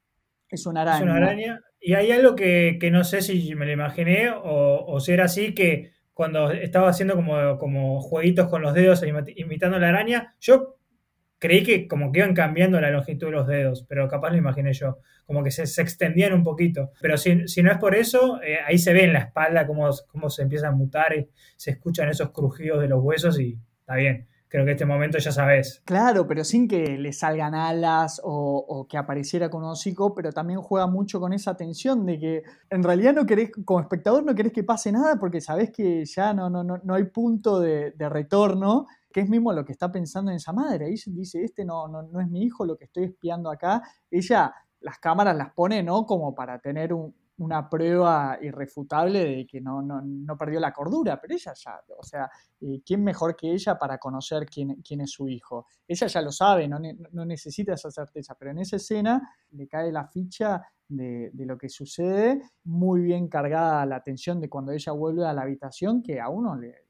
Es 0.49 0.66
una 0.66 0.83
araña. 0.83 0.99
Es 0.99 1.03
una 1.03 1.16
araña. 1.16 1.61
Y 1.80 1.95
hay 1.95 2.12
algo 2.12 2.37
que, 2.37 2.78
no 2.93 3.03
sé 3.03 3.22
si 3.22 3.57
me 3.57 3.66
lo 3.66 3.72
imaginé 3.72 4.30
o, 4.30 4.85
o, 4.87 5.01
si 5.01 5.11
era 5.11 5.24
así, 5.24 5.53
que 5.53 5.91
cuando 6.14 6.53
estaba 6.53 6.89
haciendo 6.89 7.16
como, 7.16 7.59
como 7.59 8.01
jueguitos 8.01 8.49
con 8.49 8.62
los 8.62 8.74
dedos 8.74 9.03
imitando 9.35 9.78
a 9.78 9.80
la 9.80 9.89
araña, 9.89 10.37
yo 10.39 10.76
creí 11.43 11.64
que 11.64 11.88
como 11.88 12.12
que 12.12 12.20
iban 12.20 12.34
cambiando 12.34 12.80
la 12.80 12.93
longitud 12.93 13.26
de 13.26 13.32
los 13.32 13.49
dedos, 13.49 13.84
pero 13.88 14.07
capaz 14.07 14.30
lo 14.30 14.36
imaginé 14.36 14.72
yo, 14.72 14.99
como 15.26 15.43
que 15.43 15.51
se, 15.51 15.64
extendían 15.82 16.32
un 16.32 16.45
poquito. 16.45 16.93
Pero 17.01 17.16
si, 17.18 17.34
no 17.34 17.72
es 17.72 17.78
por 17.78 17.97
eso, 17.97 18.40
eh, 18.43 18.59
ahí 18.64 18.78
se 18.78 18.93
ve 18.93 19.03
en 19.03 19.12
la 19.12 19.18
espalda 19.18 19.66
cómo, 19.66 19.90
cómo 20.07 20.30
se 20.30 20.43
empieza 20.43 20.68
a 20.68 20.70
mutar, 20.70 21.16
y 21.16 21.28
se 21.57 21.72
escuchan 21.72 22.09
esos 22.09 22.30
crujidos 22.30 22.80
de 22.80 22.86
los 22.86 23.03
huesos 23.03 23.40
y 23.40 23.59
está 23.80 23.97
bien. 23.97 24.28
Creo 24.47 24.64
que 24.66 24.72
este 24.72 24.84
momento 24.84 25.18
ya 25.18 25.32
sabes. 25.32 25.82
Claro, 25.84 26.28
pero 26.28 26.45
sin 26.45 26.68
que 26.68 26.99
le 26.99 27.12
salgan 27.12 27.55
alas 27.55 28.20
o, 28.22 28.86
que 28.88 28.99
apareciera 28.99 29.49
con 29.49 29.64
un 29.64 29.70
hocico, 29.70 30.14
pero 30.14 30.30
también 30.30 30.61
juega 30.61 30.86
mucho 30.86 31.18
con 31.18 31.32
esa 31.32 31.57
tensión 31.57 32.07
de 32.07 32.20
que 32.20 32.43
en 32.70 32.82
realidad 32.84 33.14
no 33.14 33.26
querés, 33.26 33.51
como 33.64 33.80
espectador 33.80 34.22
no 34.22 34.34
querés 34.34 34.53
que 34.53 34.62
pase 34.62 34.93
nada 34.93 35.16
porque 35.18 35.40
sabés 35.40 35.70
que 35.72 36.05
ya 36.05 36.34
no, 36.34 36.51
no, 36.51 36.62
no, 36.62 36.78
no 36.84 36.95
hay 36.95 37.05
punto 37.05 37.59
de 37.61 37.95
retorno 38.11 38.86
que 39.12 39.20
es 39.20 39.28
mismo 39.28 39.52
lo 39.52 39.64
que 39.64 39.72
está 39.72 39.92
pensando 39.92 40.30
en 40.30 40.38
esa 40.38 40.52
madre. 40.52 40.86
Ahí 40.86 40.96
dice, 41.06 41.42
este 41.44 41.64
no, 41.64 41.86
no, 41.86 42.02
no 42.02 42.20
es 42.20 42.28
mi 42.28 42.42
hijo, 42.42 42.64
lo 42.64 42.76
que 42.76 42.84
estoy 42.84 43.04
espiando 43.04 43.50
acá. 43.50 43.82
Ella 44.10 44.52
las 44.82 44.98
cámaras 44.98 45.36
las 45.36 45.52
pone, 45.52 45.82
¿no? 45.82 46.04
Como 46.06 46.34
para 46.34 46.58
tener 46.58 46.92
una 47.38 47.68
prueba 47.68 48.38
irrefutable 48.40 49.24
de 49.24 49.46
que 49.46 49.60
no, 49.60 49.82
no, 49.82 50.36
perdió 50.36 50.60
la 50.60 50.72
cordura, 50.72 51.20
pero 51.20 51.34
ella 51.34 51.52
ya, 51.54 51.80
o 51.98 52.02
sea, 52.02 52.30
eh, 52.60 52.82
¿quién 52.84 53.02
mejor 53.02 53.34
que 53.34 53.52
ella 53.52 53.78
para 53.78 53.98
conocer 53.98 54.46
quién, 54.46 54.82
quién 54.82 55.00
es 55.00 55.10
su 55.10 55.28
hijo? 55.28 55.66
Ella 55.86 56.06
ya 56.06 56.22
lo 56.22 56.30
sabe, 56.30 56.68
no, 56.68 56.78
no, 57.12 57.24
necesita 57.24 57.74
esa 57.74 57.90
certeza, 57.90 58.36
pero 58.38 58.50
en 58.50 58.58
esa 58.58 58.76
escena 58.76 59.34
le 59.50 59.66
cae 59.66 59.90
la 59.90 60.06
ficha 60.06 60.62
de, 60.88 61.30
de, 61.32 61.46
lo 61.46 61.56
que 61.56 61.68
sucede, 61.68 62.42
muy 62.64 63.00
bien 63.00 63.28
cargada 63.28 63.86
la 63.86 63.96
atención 63.96 64.40
de 64.40 64.48
cuando 64.48 64.72
ella 64.72 64.92
vuelve 64.92 65.26
a 65.26 65.32
la 65.32 65.42
habitación, 65.42 66.02
que 66.02 66.20
a 66.20 66.28
uno 66.28 66.54
le, 66.54 66.84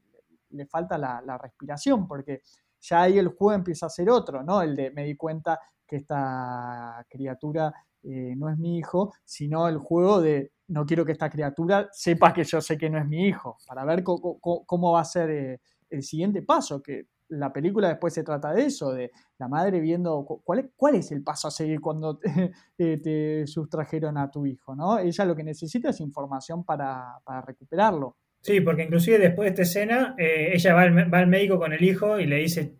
le 0.53 0.65
falta 0.65 0.97
la, 0.97 1.37
respiración, 1.37 2.07
porque 2.07 2.41
ya 2.79 3.03
ahí 3.03 3.17
el 3.17 3.29
juego 3.29 3.53
empieza 3.53 3.85
a 3.87 3.89
ser 3.89 4.09
otro, 4.09 4.43
¿no? 4.43 4.61
El 4.61 4.75
de 4.75 4.91
me 4.91 5.03
di 5.03 5.15
cuenta 5.15 5.59
que 5.85 5.97
esta 5.97 7.05
criatura 7.09 7.73
eh, 8.03 8.33
no 8.35 8.49
es 8.49 8.57
mi 8.57 8.77
hijo, 8.77 9.13
sino 9.23 9.67
el 9.67 9.77
juego 9.77 10.21
de 10.21 10.51
no 10.67 10.85
quiero 10.85 11.05
que 11.05 11.11
esta 11.11 11.29
criatura 11.29 11.89
sepa 11.91 12.33
que 12.33 12.43
yo 12.43 12.61
sé 12.61 12.77
que 12.77 12.89
no 12.89 12.97
es 12.97 13.07
mi 13.07 13.27
hijo, 13.27 13.57
para 13.67 13.85
ver 13.85 14.03
cómo, 14.03 14.91
va 14.91 15.01
a 15.01 15.05
ser 15.05 15.29
eh, 15.29 15.61
el 15.89 16.03
siguiente 16.03 16.41
paso, 16.41 16.81
que 16.81 17.07
la 17.29 17.51
película 17.51 17.87
después 17.87 18.13
se 18.13 18.23
trata 18.23 18.53
de 18.53 18.65
eso, 18.65 18.91
de 18.91 19.11
la 19.37 19.47
madre 19.47 19.79
viendo 19.79 20.25
cuál 20.43 20.59
es, 20.59 20.65
cuál 20.75 20.95
es 20.95 21.11
el 21.11 21.23
paso 21.23 21.47
a 21.47 21.51
seguir 21.51 21.81
cuando 21.81 22.17
te, 22.17 22.53
te, 22.77 23.47
sustrajeron 23.47 24.17
a 24.17 24.29
tu 24.29 24.45
hijo, 24.45 24.75
¿no? 24.75 24.99
Ella 24.99 25.25
lo 25.25 25.35
que 25.35 25.43
necesita 25.43 25.89
es 25.89 25.99
información 25.99 26.63
para, 26.63 27.19
para 27.23 27.41
recuperarlo. 27.41 28.17
Sí, 28.43 28.59
porque 28.59 28.83
inclusive 28.83 29.19
después 29.19 29.45
de 29.45 29.49
esta 29.51 29.61
escena, 29.61 30.15
eh, 30.17 30.51
ella 30.53 30.73
va 30.73 30.81
al, 30.81 31.27
médico 31.27 31.57
con 31.57 31.71
el 31.71 31.81
hijo 31.81 32.19
y 32.19 32.25
le 32.25 32.37
dice, 32.37 32.73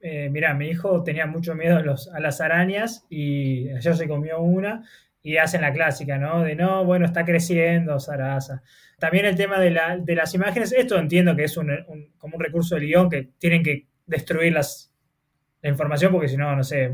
eh, 0.00 0.28
mira, 0.30 0.54
mi 0.54 0.68
hijo 0.68 1.02
tenía 1.02 1.26
mucho 1.26 1.56
miedo 1.56 1.76
a, 1.76 2.20
las 2.20 2.40
arañas 2.40 3.04
y 3.10 3.68
ayer 3.70 3.96
se 3.96 4.06
comió 4.06 4.40
una 4.40 4.84
y 5.20 5.38
hacen 5.38 5.62
la 5.62 5.72
clásica, 5.72 6.18
¿no? 6.18 6.42
De 6.44 6.54
no, 6.54 6.84
bueno, 6.84 7.04
está 7.04 7.24
creciendo, 7.24 7.98
Sarasa. 7.98 8.62
También 9.00 9.24
el 9.26 9.34
tema 9.34 9.58
de, 9.58 9.72
las 9.72 10.34
imágenes, 10.34 10.72
esto 10.72 10.96
entiendo 10.96 11.34
que 11.34 11.44
es 11.44 11.56
un, 11.56 11.68
como 12.16 12.36
un 12.36 12.42
recurso 12.42 12.76
de 12.76 12.82
guion 12.82 13.10
que 13.10 13.30
tienen 13.38 13.64
que 13.64 13.88
destruir 14.06 14.52
las, 14.52 14.94
la 15.62 15.70
información 15.70 16.12
porque 16.12 16.28
si 16.28 16.36
no, 16.36 16.54
no 16.54 16.62
sé, 16.62 16.92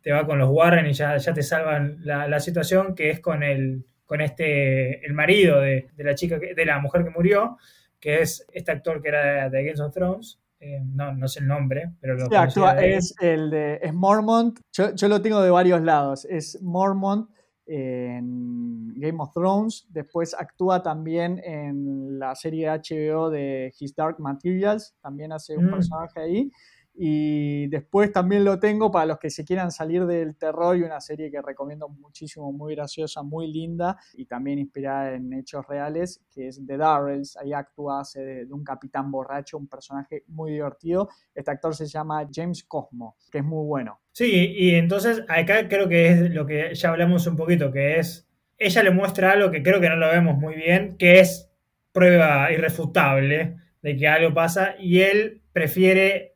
te 0.00 0.10
va 0.10 0.24
con 0.26 0.38
los 0.38 0.48
Warren 0.50 0.86
y 0.86 0.94
ya, 0.94 1.18
ya 1.18 1.34
te 1.34 1.42
salvan 1.42 1.98
la, 2.02 2.28
la 2.28 2.40
situación 2.40 2.94
que 2.94 3.10
es 3.10 3.20
con 3.20 3.42
el 3.42 3.84
con 4.12 4.20
este, 4.20 5.02
el 5.06 5.14
marido 5.14 5.58
de, 5.62 5.88
la 5.96 6.14
chica, 6.14 6.38
de 6.38 6.66
la 6.66 6.78
mujer 6.80 7.02
que 7.02 7.08
murió, 7.08 7.56
que 7.98 8.20
es 8.20 8.46
este 8.52 8.70
actor 8.70 9.00
que 9.00 9.08
era 9.08 9.48
de 9.48 9.64
Games 9.64 9.80
of 9.80 9.94
Thrones, 9.94 10.38
eh, 10.60 10.82
no, 10.84 11.14
no 11.14 11.26
sé 11.28 11.40
el 11.40 11.46
nombre, 11.46 11.94
pero 11.98 12.16
lo 12.16 12.26
sí, 12.26 12.34
actúa, 12.34 12.72
es 12.84 13.14
el 13.22 13.48
de 13.48 13.80
es 13.80 13.94
Mormont. 13.94 14.60
Yo, 14.70 14.94
yo, 14.94 15.08
lo 15.08 15.22
tengo 15.22 15.40
de 15.40 15.48
varios 15.48 15.80
lados. 15.80 16.26
Es 16.26 16.60
Mormont 16.60 17.30
en 17.64 18.92
Game 18.96 19.16
of 19.18 19.32
Thrones. 19.32 19.86
Después 19.88 20.34
actúa 20.38 20.82
también 20.82 21.40
en 21.42 22.18
la 22.18 22.34
serie 22.34 22.68
HBO 22.68 23.30
de 23.30 23.72
His 23.80 23.96
Dark 23.96 24.20
Materials. 24.20 24.94
También 25.00 25.32
hace 25.32 25.56
un 25.56 25.68
mm. 25.68 25.70
personaje 25.70 26.20
ahí. 26.20 26.52
Y 26.94 27.68
después 27.68 28.12
también 28.12 28.44
lo 28.44 28.58
tengo 28.58 28.90
para 28.90 29.06
los 29.06 29.18
que 29.18 29.30
se 29.30 29.44
quieran 29.44 29.70
salir 29.70 30.04
del 30.04 30.36
terror 30.36 30.76
y 30.76 30.82
una 30.82 31.00
serie 31.00 31.30
que 31.30 31.40
recomiendo 31.40 31.88
muchísimo, 31.88 32.52
muy 32.52 32.74
graciosa, 32.74 33.22
muy 33.22 33.50
linda 33.50 33.96
y 34.14 34.26
también 34.26 34.58
inspirada 34.58 35.14
en 35.14 35.32
hechos 35.32 35.66
reales, 35.66 36.20
que 36.30 36.48
es 36.48 36.60
The 36.66 36.76
Darrells. 36.76 37.36
Ahí 37.38 37.52
actúa, 37.52 38.00
hace 38.00 38.20
de, 38.20 38.52
un 38.52 38.62
capitán 38.62 39.10
borracho, 39.10 39.56
un 39.56 39.68
personaje 39.68 40.24
muy 40.28 40.52
divertido. 40.52 41.08
Este 41.34 41.50
actor 41.50 41.74
se 41.74 41.86
llama 41.86 42.28
James 42.30 42.64
Cosmo, 42.64 43.16
que 43.30 43.38
es 43.38 43.44
muy 43.44 43.66
bueno. 43.66 44.00
Sí, 44.12 44.54
y 44.54 44.74
entonces 44.74 45.22
acá 45.28 45.68
creo 45.68 45.88
que 45.88 46.08
es 46.08 46.30
lo 46.30 46.46
que 46.46 46.74
ya 46.74 46.90
hablamos 46.90 47.26
un 47.26 47.36
poquito, 47.36 47.72
que 47.72 47.98
es, 47.98 48.28
ella 48.58 48.82
le 48.82 48.90
muestra 48.90 49.32
algo 49.32 49.50
que 49.50 49.62
creo 49.62 49.80
que 49.80 49.88
no 49.88 49.96
lo 49.96 50.08
vemos 50.08 50.36
muy 50.36 50.54
bien, 50.54 50.96
que 50.98 51.20
es 51.20 51.50
prueba 51.92 52.52
irrefutable 52.52 53.56
de 53.82 53.96
que 53.96 54.08
algo 54.08 54.32
pasa 54.32 54.74
y 54.78 55.00
él 55.00 55.42
prefiere 55.52 56.31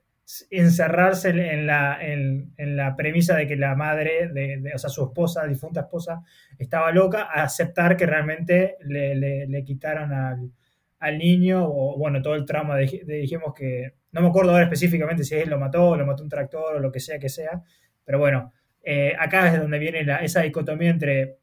encerrarse 0.50 1.30
en 1.30 1.66
la, 1.66 1.98
en, 2.00 2.76
la, 2.76 2.96
premisa 2.96 3.36
de 3.36 3.46
que 3.46 3.56
la 3.56 3.76
madre, 3.76 4.28
de, 4.28 4.72
o 4.74 4.78
sea, 4.78 4.90
su 4.90 5.04
esposa, 5.04 5.46
difunta 5.46 5.82
esposa, 5.82 6.22
estaba 6.58 6.90
loca, 6.90 7.22
a 7.22 7.44
aceptar 7.44 7.96
que 7.96 8.06
realmente 8.06 8.76
le, 8.80 9.14
le, 9.46 9.64
quitaron 9.64 10.12
al, 10.12 10.50
al, 10.98 11.18
niño, 11.18 11.64
o 11.64 11.96
bueno, 11.96 12.20
todo 12.22 12.34
el 12.34 12.44
trauma, 12.44 12.76
de, 12.76 13.04
dijimos 13.06 13.54
que, 13.54 13.94
no 14.12 14.20
me 14.20 14.28
acuerdo 14.28 14.50
ahora 14.50 14.64
específicamente 14.64 15.22
si 15.22 15.36
él 15.36 15.48
lo 15.48 15.58
mató, 15.58 15.90
o 15.90 15.96
lo 15.96 16.06
mató 16.06 16.24
un 16.24 16.28
tractor, 16.28 16.76
o 16.76 16.80
lo 16.80 16.90
que 16.90 17.00
sea 17.00 17.18
que 17.18 17.28
sea, 17.28 17.62
pero 18.04 18.18
bueno, 18.18 18.52
eh, 18.82 19.14
acá 19.18 19.52
es 19.52 19.60
donde 19.60 19.78
viene 19.78 20.06
esa 20.22 20.42
dicotomía 20.42 20.90
entre 20.90 21.38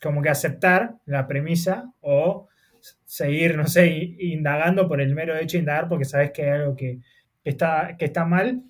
como 0.00 0.22
que 0.22 0.28
aceptar 0.28 0.94
la 1.06 1.26
premisa 1.26 1.92
o 2.00 2.48
seguir, 3.04 3.56
no 3.56 3.66
sé, 3.66 3.88
indagando 4.18 4.88
por 4.88 5.00
el 5.00 5.14
mero 5.14 5.36
hecho 5.36 5.56
de 5.56 5.60
indagar 5.60 5.88
porque 5.88 6.04
sabes 6.04 6.30
que 6.32 6.42
hay 6.42 6.50
algo 6.50 6.76
que 6.76 7.00
está, 7.50 7.96
que 7.98 8.06
está 8.06 8.24
mal. 8.24 8.62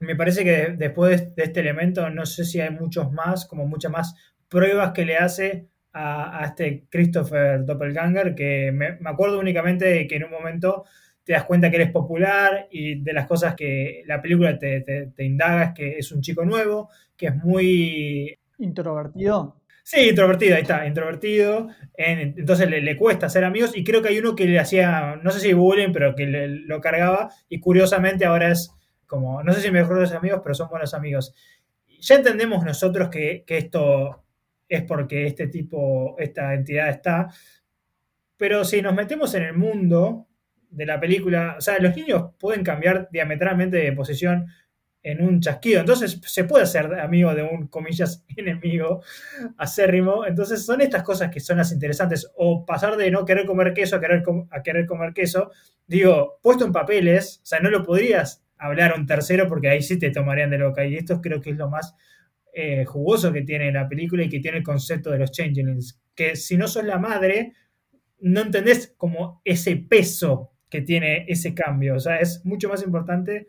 Me 0.00 0.16
parece 0.16 0.44
que 0.44 0.74
después 0.76 1.34
de 1.36 1.44
este 1.44 1.60
elemento, 1.60 2.08
no 2.10 2.24
sé 2.26 2.44
si 2.44 2.60
hay 2.60 2.70
muchos 2.70 3.12
más, 3.12 3.46
como 3.46 3.66
muchas 3.66 3.92
más 3.92 4.14
pruebas 4.48 4.92
que 4.92 5.04
le 5.04 5.16
hace 5.16 5.68
a, 5.92 6.44
este 6.46 6.86
Christopher 6.88 7.64
Doppelganger, 7.64 8.34
que 8.34 8.72
me, 8.72 8.98
acuerdo 9.04 9.38
únicamente 9.38 9.84
de 9.84 10.06
que 10.06 10.16
en 10.16 10.24
un 10.24 10.30
momento 10.30 10.84
te 11.24 11.32
das 11.34 11.44
cuenta 11.44 11.70
que 11.70 11.76
eres 11.76 11.90
popular 11.90 12.68
y 12.70 13.02
de 13.02 13.12
las 13.12 13.26
cosas 13.26 13.54
que 13.54 14.02
la 14.06 14.20
película 14.22 14.58
te, 14.58 14.80
te, 14.80 15.24
indaga 15.24 15.64
es 15.64 15.72
que 15.74 15.98
es 15.98 16.12
un 16.12 16.22
chico 16.22 16.44
nuevo, 16.44 16.88
que 17.16 17.26
es 17.26 17.36
muy... 17.36 18.38
Introvertido. 18.58 19.59
Sí, 19.92 20.10
introvertido, 20.10 20.54
ahí 20.54 20.62
está, 20.62 20.86
introvertido. 20.86 21.66
entonces 21.96 22.70
le, 22.70 22.96
cuesta 22.96 23.26
hacer 23.26 23.42
amigos 23.42 23.72
y 23.74 23.82
creo 23.82 24.00
que 24.00 24.10
hay 24.10 24.20
uno 24.20 24.36
que 24.36 24.44
le 24.44 24.60
hacía, 24.60 25.18
no 25.20 25.32
sé 25.32 25.40
si 25.40 25.52
bullying, 25.52 25.90
pero 25.92 26.14
que 26.14 26.26
lo 26.28 26.80
cargaba 26.80 27.28
y 27.48 27.58
curiosamente 27.58 28.24
ahora 28.24 28.52
es 28.52 28.70
como, 29.08 29.42
no 29.42 29.52
sé 29.52 29.60
si 29.60 29.72
mejores 29.72 30.12
amigos, 30.12 30.42
pero 30.44 30.54
son 30.54 30.68
buenos 30.68 30.94
amigos. 30.94 31.34
Ya 31.98 32.14
entendemos 32.14 32.64
nosotros 32.64 33.08
que, 33.08 33.42
que 33.44 33.58
esto 33.58 34.24
es 34.68 34.84
porque 34.84 35.26
este 35.26 35.48
tipo, 35.48 36.14
esta 36.20 36.54
entidad 36.54 36.88
está, 36.88 37.26
pero 38.36 38.64
si 38.64 38.82
nos 38.82 38.94
metemos 38.94 39.34
en 39.34 39.42
el 39.42 39.54
mundo 39.54 40.28
de 40.70 40.86
la 40.86 41.00
película, 41.00 41.56
o 41.58 41.60
sea, 41.60 41.80
los 41.80 41.96
niños 41.96 42.30
pueden 42.38 42.62
cambiar 42.62 43.08
diametralmente 43.10 43.78
de 43.78 43.92
posición 43.92 44.46
en 45.02 45.22
un 45.22 45.40
chasquido. 45.40 45.80
Entonces 45.80 46.20
se 46.24 46.44
puede 46.44 46.66
ser 46.66 46.94
amigo 47.00 47.34
de 47.34 47.42
un, 47.42 47.68
comillas, 47.68 48.24
enemigo 48.36 49.02
acérrimo. 49.56 50.26
Entonces 50.26 50.64
son 50.64 50.80
estas 50.80 51.02
cosas 51.02 51.30
que 51.30 51.40
son 51.40 51.58
las 51.58 51.72
interesantes. 51.72 52.30
O 52.36 52.64
pasar 52.64 52.96
de 52.96 53.10
no 53.10 53.24
querer 53.24 53.46
comer 53.46 53.72
queso 53.72 53.96
a 53.96 54.00
querer, 54.00 54.22
a 54.50 54.62
querer 54.62 54.86
comer 54.86 55.12
queso. 55.12 55.50
Digo, 55.86 56.38
puesto 56.42 56.64
en 56.64 56.72
papeles, 56.72 57.40
o 57.42 57.46
sea, 57.46 57.60
no 57.60 57.70
lo 57.70 57.82
podrías 57.82 58.44
hablar 58.58 58.94
un 58.96 59.06
tercero 59.06 59.48
porque 59.48 59.68
ahí 59.68 59.82
sí 59.82 59.98
te 59.98 60.10
tomarían 60.10 60.50
de 60.50 60.58
loca. 60.58 60.84
Y 60.84 60.96
esto 60.96 61.20
creo 61.20 61.40
que 61.40 61.50
es 61.50 61.56
lo 61.56 61.68
más 61.68 61.94
eh, 62.52 62.84
jugoso 62.84 63.32
que 63.32 63.42
tiene 63.42 63.72
la 63.72 63.88
película 63.88 64.22
y 64.24 64.28
que 64.28 64.40
tiene 64.40 64.58
el 64.58 64.64
concepto 64.64 65.10
de 65.10 65.18
los 65.18 65.32
changelings. 65.32 66.00
Que 66.14 66.36
si 66.36 66.56
no 66.56 66.68
sos 66.68 66.84
la 66.84 66.98
madre, 66.98 67.54
no 68.20 68.42
entendés 68.42 68.94
como 68.96 69.40
ese 69.44 69.76
peso 69.76 70.52
que 70.68 70.82
tiene 70.82 71.24
ese 71.28 71.54
cambio. 71.54 71.96
O 71.96 72.00
sea, 72.00 72.18
es 72.18 72.44
mucho 72.44 72.68
más 72.68 72.82
importante 72.82 73.48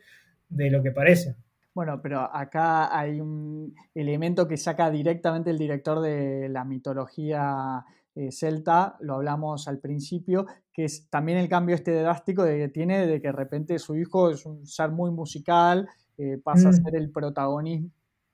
de 0.52 0.70
lo 0.70 0.84
que 0.84 0.91
parece. 0.91 1.36
Bueno, 1.74 2.02
pero 2.02 2.20
acá 2.36 2.97
hay 2.97 3.22
un 3.22 3.74
elemento 3.95 4.47
que 4.47 4.58
saca 4.58 4.91
directamente 4.91 5.49
el 5.49 5.58
director 5.58 6.02
de 6.02 6.49
la 6.49 6.66
mitología 6.66 7.86
eh, 8.14 8.32
celta, 8.32 8.97
lo 8.99 9.16
hablamos 9.16 9.70
al 9.70 9.80
principio, 9.80 10.45
que 10.74 10.84
es 10.84 11.10
también 11.10 11.38
el 11.38 11.47
cambio 11.47 11.76
este 11.76 11.93
drástico 11.93 12.43
de 12.43 12.58
que 12.58 12.68
tiene 12.68 13.08
de 13.08 13.22
que 13.22 13.30
de 13.30 13.34
repente 13.34 13.80
su 13.80 13.95
hijo 13.95 14.30
es 14.30 14.45
un 14.45 14.66
ser 14.66 14.91
muy 14.91 15.12
musical, 15.12 15.88
eh, 16.18 16.38
pasa 16.43 16.70
a 16.70 16.72
mm. 16.72 16.76
ser 16.76 16.95
el, 16.95 17.12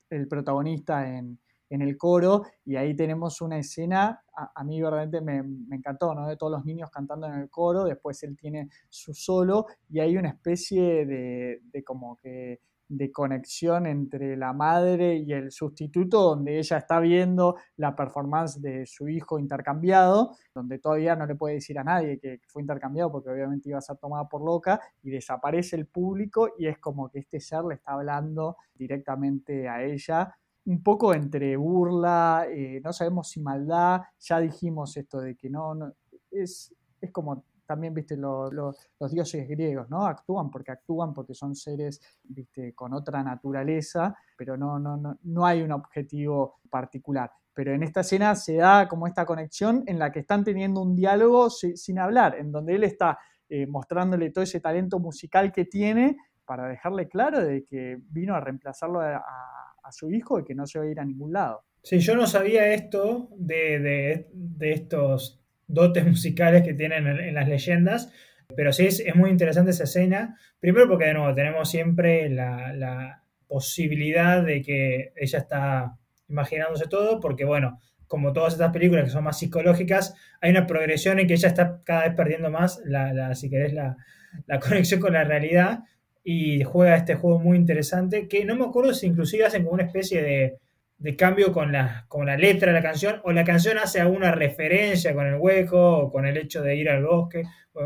el 0.09 0.27
protagonista 0.27 1.15
en, 1.15 1.39
el 1.69 1.97
coro 1.97 2.43
y 2.65 2.75
ahí 2.75 2.95
tenemos 2.95 3.41
una 3.41 3.59
escena, 3.59 4.23
a, 4.33 4.63
mí 4.63 4.81
verdaderamente 4.81 5.21
me, 5.21 5.75
encantó, 5.75 6.13
¿no? 6.13 6.27
De 6.27 6.37
todos 6.37 6.51
los 6.51 6.65
niños 6.65 6.89
cantando 6.89 7.27
en 7.27 7.33
el 7.33 7.49
coro, 7.49 7.85
después 7.85 8.21
él 8.23 8.37
tiene 8.37 8.69
su 8.89 9.13
solo 9.13 9.65
y 9.89 9.99
hay 9.99 10.17
una 10.17 10.29
especie 10.29 11.05
de 11.05 11.83
como 11.85 12.17
que 12.17 12.59
de 12.89 13.11
conexión 13.11 13.85
entre 13.85 14.37
la 14.37 14.53
madre 14.53 15.17
y 15.17 15.33
el 15.33 15.51
sustituto, 15.51 16.21
donde 16.21 16.57
ella 16.57 16.77
está 16.77 16.99
viendo 16.99 17.55
la 17.75 17.95
performance 17.95 18.61
de 18.61 18.85
su 18.85 19.09
hijo 19.09 19.39
intercambiado, 19.39 20.35
donde 20.53 20.79
todavía 20.79 21.15
no 21.15 21.25
le 21.25 21.35
puede 21.35 21.55
decir 21.55 21.77
a 21.79 21.83
nadie 21.83 22.19
que 22.19 22.39
fue 22.47 22.61
intercambiado 22.61 23.11
porque 23.11 23.29
obviamente 23.29 23.69
iba 23.69 23.77
a 23.77 23.81
ser 23.81 23.97
tomada 23.97 24.27
por 24.27 24.43
loca, 24.43 24.79
y 25.03 25.09
desaparece 25.09 25.75
el 25.75 25.87
público 25.87 26.49
y 26.57 26.67
es 26.67 26.77
como 26.79 27.09
que 27.09 27.19
este 27.19 27.39
ser 27.39 27.63
le 27.65 27.75
está 27.75 27.93
hablando 27.93 28.57
directamente 28.75 29.67
a 29.67 29.83
ella. 29.83 30.35
Un 30.67 30.83
poco 30.83 31.13
entre 31.13 31.55
burla, 31.57 32.45
eh, 32.49 32.79
no 32.83 32.93
sabemos 32.93 33.29
si 33.29 33.39
maldad, 33.39 34.01
ya 34.19 34.39
dijimos 34.39 34.95
esto 34.97 35.19
de 35.19 35.35
que 35.35 35.49
no, 35.49 35.93
es, 36.29 36.73
es 37.01 37.11
como 37.11 37.45
también, 37.65 37.93
viste, 37.93 38.15
los 38.15 39.11
dioses 39.11 39.47
griegos, 39.47 39.89
¿no? 39.89 40.05
Actúan 40.07 40.49
porque 40.49 40.71
actúan, 40.71 41.13
porque 41.13 41.33
son 41.33 41.55
seres, 41.55 42.01
viste, 42.23 42.73
con 42.73 42.93
otra 42.93 43.21
naturaleza, 43.23 44.15
pero 44.37 44.55
no, 44.57 44.79
no, 44.79 44.95
no, 44.97 45.17
no 45.23 45.45
hay 45.45 45.61
un 45.61 45.73
objetivo 45.73 46.59
particular. 46.69 47.31
Pero 47.53 47.73
en 47.73 47.83
esta 47.83 48.01
escena 48.01 48.35
se 48.35 48.55
da 48.55 48.87
como 48.87 49.07
esta 49.07 49.25
conexión 49.25 49.83
en 49.85 49.99
la 49.99 50.11
que 50.11 50.19
están 50.19 50.43
teniendo 50.43 50.81
un 50.81 50.95
diálogo 50.95 51.49
sin 51.49 51.99
hablar, 51.99 52.35
en 52.35 52.51
donde 52.51 52.75
él 52.75 52.83
está 52.83 53.19
eh, 53.49 53.67
mostrándole 53.67 54.31
todo 54.31 54.43
ese 54.43 54.59
talento 54.59 54.99
musical 54.99 55.51
que 55.51 55.65
tiene 55.65 56.17
para 56.45 56.67
dejarle 56.67 57.09
claro 57.09 57.43
de 57.43 57.63
que 57.63 57.97
vino 58.09 58.35
a 58.35 58.39
reemplazarlo 58.39 59.01
a, 59.01 59.66
su 59.91 60.11
hijo 60.11 60.39
y 60.39 60.43
que 60.43 60.55
no 60.55 60.65
se 60.65 60.79
va 60.79 60.85
a 60.85 60.89
ir 60.89 60.99
a 60.99 61.05
ningún 61.05 61.33
lado. 61.33 61.63
Sí, 61.83 61.99
yo 61.99 62.15
no 62.15 62.27
sabía 62.27 62.73
esto 62.73 63.29
de, 63.37 64.27
de, 64.33 64.71
estos 64.73 65.41
dotes 65.67 66.05
musicales 66.05 66.63
que 66.63 66.73
tienen 66.73 67.07
en, 67.07 67.33
las 67.33 67.47
leyendas. 67.47 68.11
Pero 68.55 68.73
sí, 68.73 68.87
es, 68.87 69.15
muy 69.15 69.29
interesante 69.29 69.71
esa 69.71 69.85
escena. 69.85 70.37
Primero 70.59 70.87
porque, 70.87 71.05
de 71.05 71.13
nuevo, 71.13 71.33
tenemos 71.33 71.69
siempre 71.69 72.29
la, 72.29 73.23
posibilidad 73.47 74.43
de 74.43 74.61
que 74.61 75.13
ella 75.15 75.39
está 75.39 75.97
imaginándose 76.27 76.89
todo, 76.89 77.21
porque, 77.21 77.45
bueno, 77.45 77.79
como 78.05 78.33
todas 78.33 78.51
estas 78.51 78.73
películas 78.73 79.05
que 79.05 79.09
son 79.09 79.23
más 79.23 79.39
psicológicas, 79.39 80.15
hay 80.41 80.51
una 80.51 80.67
progresión 80.67 81.17
en 81.19 81.27
que 81.27 81.35
ella 81.35 81.47
está 81.47 81.81
cada 81.85 82.03
vez 82.03 82.13
perdiendo 82.13 82.51
más, 82.51 82.81
la, 82.83 83.33
si 83.35 83.49
querés, 83.49 83.71
la, 83.71 83.95
la, 84.47 84.59
conexión 84.59 84.99
con 84.99 85.13
la 85.13 85.23
realidad 85.23 85.85
y 86.29 86.61
juega 86.65 86.97
este 86.97 87.15
juego 87.15 87.39
muy 87.39 87.55
interesante, 87.55 88.27
que 88.27 88.43
no 88.43 88.53
me 88.57 88.65
acuerdo 88.65 88.93
si 88.93 89.07
inclusive 89.07 89.45
hacen 89.45 89.63
como 89.63 89.75
una 89.75 89.85
especie 89.85 90.21
de, 90.21 90.57
de 90.97 91.15
cambio 91.15 91.53
con 91.53 91.71
la, 91.71 92.03
con 92.09 92.25
la 92.25 92.35
letra 92.35 92.73
de 92.73 92.77
la 92.77 92.83
canción, 92.83 93.21
o 93.23 93.31
la 93.31 93.45
canción 93.45 93.77
hace 93.77 94.01
alguna 94.01 94.33
referencia 94.33 95.13
con 95.13 95.25
el 95.25 95.35
hueco, 95.35 95.99
o 95.99 96.11
con 96.11 96.25
el 96.25 96.35
hecho 96.35 96.61
de 96.61 96.75
ir 96.75 96.89
al 96.89 97.05
bosque, 97.05 97.43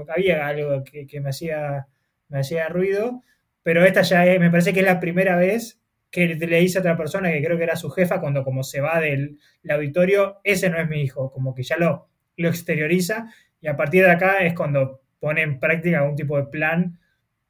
había 0.07 0.47
algo 0.47 0.83
que, 0.83 1.21
me, 1.21 1.29
hacía, 1.29 1.85
me 2.29 2.39
hacía 2.39 2.67
ruido, 2.67 3.21
pero 3.61 3.85
esta 3.85 4.01
ya 4.01 4.25
me 4.39 4.49
parece 4.49 4.73
que 4.73 4.79
es 4.79 4.87
la 4.87 4.99
primera 4.99 5.35
vez 5.35 5.79
que 6.09 6.25
le 6.25 6.59
dice 6.61 6.79
a 6.79 6.81
otra 6.81 6.97
persona, 6.97 7.31
que 7.31 7.43
creo 7.43 7.59
que 7.59 7.63
era 7.65 7.75
su 7.75 7.91
jefa, 7.91 8.19
cuando 8.19 8.43
como 8.43 8.63
se 8.63 8.81
va 8.81 8.99
del, 8.99 9.37
auditorio, 9.69 10.39
ese 10.43 10.71
no 10.71 10.79
es 10.79 10.89
mi 10.89 11.03
hijo, 11.03 11.31
como 11.31 11.53
que 11.53 11.61
ya 11.61 11.77
lo, 11.77 12.09
lo 12.37 12.49
exterioriza, 12.49 13.31
y 13.61 13.67
a 13.67 13.77
partir 13.77 14.03
de 14.03 14.09
acá 14.09 14.39
es 14.39 14.55
cuando 14.55 15.03
pone 15.19 15.43
en 15.43 15.59
práctica 15.59 15.99
algún 15.99 16.15
tipo 16.15 16.37
de 16.37 16.47
plan 16.47 16.97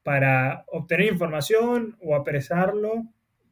para 0.04 0.66
obtener 0.68 1.12
información 1.12 1.98
o 2.02 2.16
apresarlo 2.16 3.06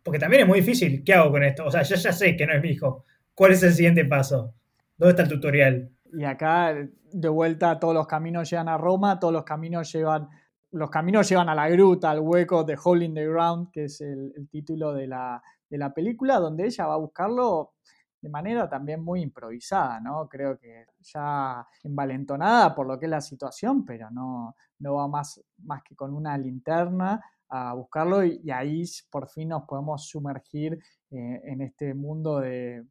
porque 0.03 0.19
también 0.19 0.43
es 0.43 0.47
muy 0.47 0.61
difícil. 0.61 1.03
¿Qué 1.03 1.13
hago 1.13 1.31
con 1.31 1.43
esto? 1.43 1.65
O 1.65 1.71
sea, 1.71 1.83
ya 1.83 2.11
sé 2.11 2.35
que 2.35 2.47
no 2.47 2.53
es 2.53 2.61
mi 2.61 2.69
hijo. 2.69 3.05
¿Cuál 3.33 3.51
es 3.51 3.63
el 3.63 3.73
siguiente 3.73 4.05
paso? 4.05 4.53
¿Dónde 4.97 5.11
está 5.11 5.23
el 5.23 5.29
tutorial? 5.29 5.91
Y 6.11 6.23
acá, 6.23 6.75
de 7.11 7.29
vuelta, 7.29 7.79
todos 7.79 7.93
los 7.93 8.07
caminos 8.07 8.49
llegan 8.49 8.69
a 8.69 8.77
Roma, 8.77 9.19
todos 9.19 9.33
los 9.33 9.43
caminos 9.43 9.91
llevan, 9.91 10.27
los 10.71 10.89
caminos 10.89 11.29
llevan 11.29 11.49
a 11.49 11.55
la 11.55 11.69
gruta, 11.69 12.11
al 12.11 12.21
hueco 12.21 12.63
de 12.63 12.77
Hole 12.83 13.05
in 13.05 13.13
the 13.13 13.27
Ground, 13.27 13.69
que 13.71 13.85
es 13.85 14.01
el, 14.01 14.33
título 14.49 14.93
de 14.93 15.07
la, 15.07 15.41
de 15.69 15.77
la 15.77 15.93
película, 15.93 16.39
donde 16.39 16.65
ella 16.65 16.87
va 16.87 16.95
a 16.95 16.97
buscarlo 16.97 17.73
de 18.21 18.29
manera 18.29 18.69
también 18.69 19.03
muy 19.03 19.21
improvisada, 19.21 19.99
¿no? 19.99 20.27
Creo 20.27 20.57
que 20.57 20.85
ya 21.01 21.65
envalentonada 21.83 22.75
por 22.75 22.87
lo 22.87 22.99
que 22.99 23.05
es 23.05 23.11
la 23.11 23.21
situación, 23.21 23.85
pero 23.85 24.09
no, 24.11 24.55
no 24.79 24.95
va 24.95 25.07
más, 25.07 25.41
más 25.59 25.83
que 25.83 25.95
con 25.95 26.13
una 26.13 26.37
linterna 26.37 27.21
a 27.49 27.73
buscarlo 27.73 28.23
y, 28.23 28.49
ahí 28.51 28.83
por 29.09 29.29
fin 29.29 29.49
nos 29.49 29.63
podemos 29.63 30.07
sumergir 30.07 30.73
eh, 31.11 31.41
en 31.43 31.61
este 31.61 31.93
mundo 31.93 32.39
de... 32.39 32.85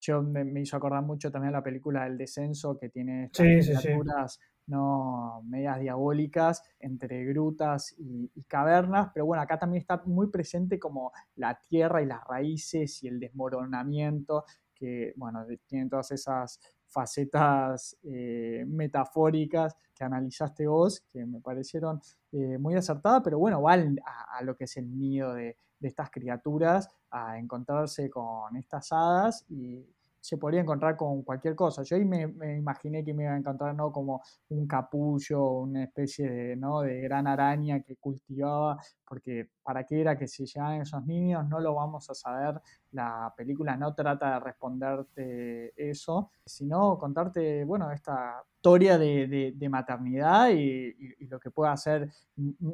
Yo 0.00 0.22
me, 0.22 0.60
hizo 0.60 0.76
acordar 0.76 1.02
mucho 1.02 1.30
también 1.32 1.52
la 1.52 1.62
película 1.62 2.06
El 2.06 2.16
Descenso, 2.16 2.78
que 2.78 2.88
tiene 2.88 3.24
estas 3.24 3.46
criaturas 3.46 4.38
no 4.68 5.42
medias 5.44 5.80
diabólicas 5.80 6.62
entre 6.78 7.24
grutas 7.24 7.94
y, 7.98 8.30
cavernas, 8.46 9.10
pero 9.12 9.26
bueno, 9.26 9.42
acá 9.42 9.58
también 9.58 9.80
está 9.80 10.02
muy 10.06 10.28
presente 10.28 10.78
como 10.78 11.12
la 11.36 11.60
tierra 11.68 12.02
y 12.02 12.06
las 12.06 12.24
raíces 12.24 13.02
y 13.02 13.08
el 13.08 13.18
desmoronamiento, 13.18 14.44
que 14.74 15.12
bueno, 15.16 15.44
tienen 15.66 15.88
todas 15.88 16.12
esas 16.12 16.60
facetas 16.86 17.98
eh, 18.04 18.64
metafóricas 18.66 19.76
que 19.94 20.04
analizaste 20.04 20.66
vos, 20.66 21.04
que 21.10 21.26
me 21.26 21.40
parecieron 21.40 22.00
eh, 22.32 22.56
muy 22.58 22.74
acertadas, 22.76 23.22
pero 23.24 23.38
bueno, 23.38 23.60
van 23.60 23.98
a, 24.04 24.42
lo 24.42 24.56
que 24.56 24.64
es 24.64 24.76
el 24.76 24.96
nido 24.96 25.34
de, 25.34 25.56
de, 25.80 25.88
estas 25.88 26.10
criaturas, 26.10 26.88
a 27.10 27.38
encontrarse 27.38 28.08
con 28.08 28.56
estas 28.56 28.92
hadas 28.92 29.44
y, 29.48 29.84
se 30.20 30.36
podría 30.36 30.60
encontrar 30.60 30.96
con 30.96 31.22
cualquier 31.22 31.54
cosa. 31.54 31.82
Yo 31.82 31.96
ahí 31.96 32.04
me, 32.04 32.22
imaginé 32.56 33.04
que 33.04 33.14
me 33.14 33.24
iba 33.24 33.32
a 33.32 33.38
encontrar 33.38 33.74
¿no? 33.74 33.92
como 33.92 34.22
un 34.50 34.66
capullo, 34.66 35.60
una 35.60 35.84
especie 35.84 36.28
de, 36.28 36.56
¿no? 36.56 36.80
de 36.80 37.00
gran 37.00 37.26
araña 37.26 37.80
que 37.80 37.96
cultivaba, 37.96 38.78
porque 39.04 39.50
para 39.62 39.84
qué 39.84 40.00
era 40.00 40.16
que 40.16 40.26
se 40.26 40.46
llevaban 40.46 40.82
esos 40.82 41.04
niños, 41.06 41.48
no 41.48 41.60
lo 41.60 41.74
vamos 41.74 42.08
a 42.10 42.14
saber. 42.14 42.60
La 42.92 43.32
película 43.36 43.76
no 43.76 43.94
trata 43.94 44.34
de 44.34 44.40
responderte 44.40 45.90
eso, 45.90 46.30
sino 46.44 46.98
contarte, 46.98 47.64
bueno, 47.64 47.90
esta 47.90 48.42
historia 48.56 48.98
de, 48.98 49.68
maternidad 49.70 50.50
y, 50.50 50.94
lo 51.26 51.38
que 51.38 51.50
puede 51.50 51.70
hacer 51.70 52.10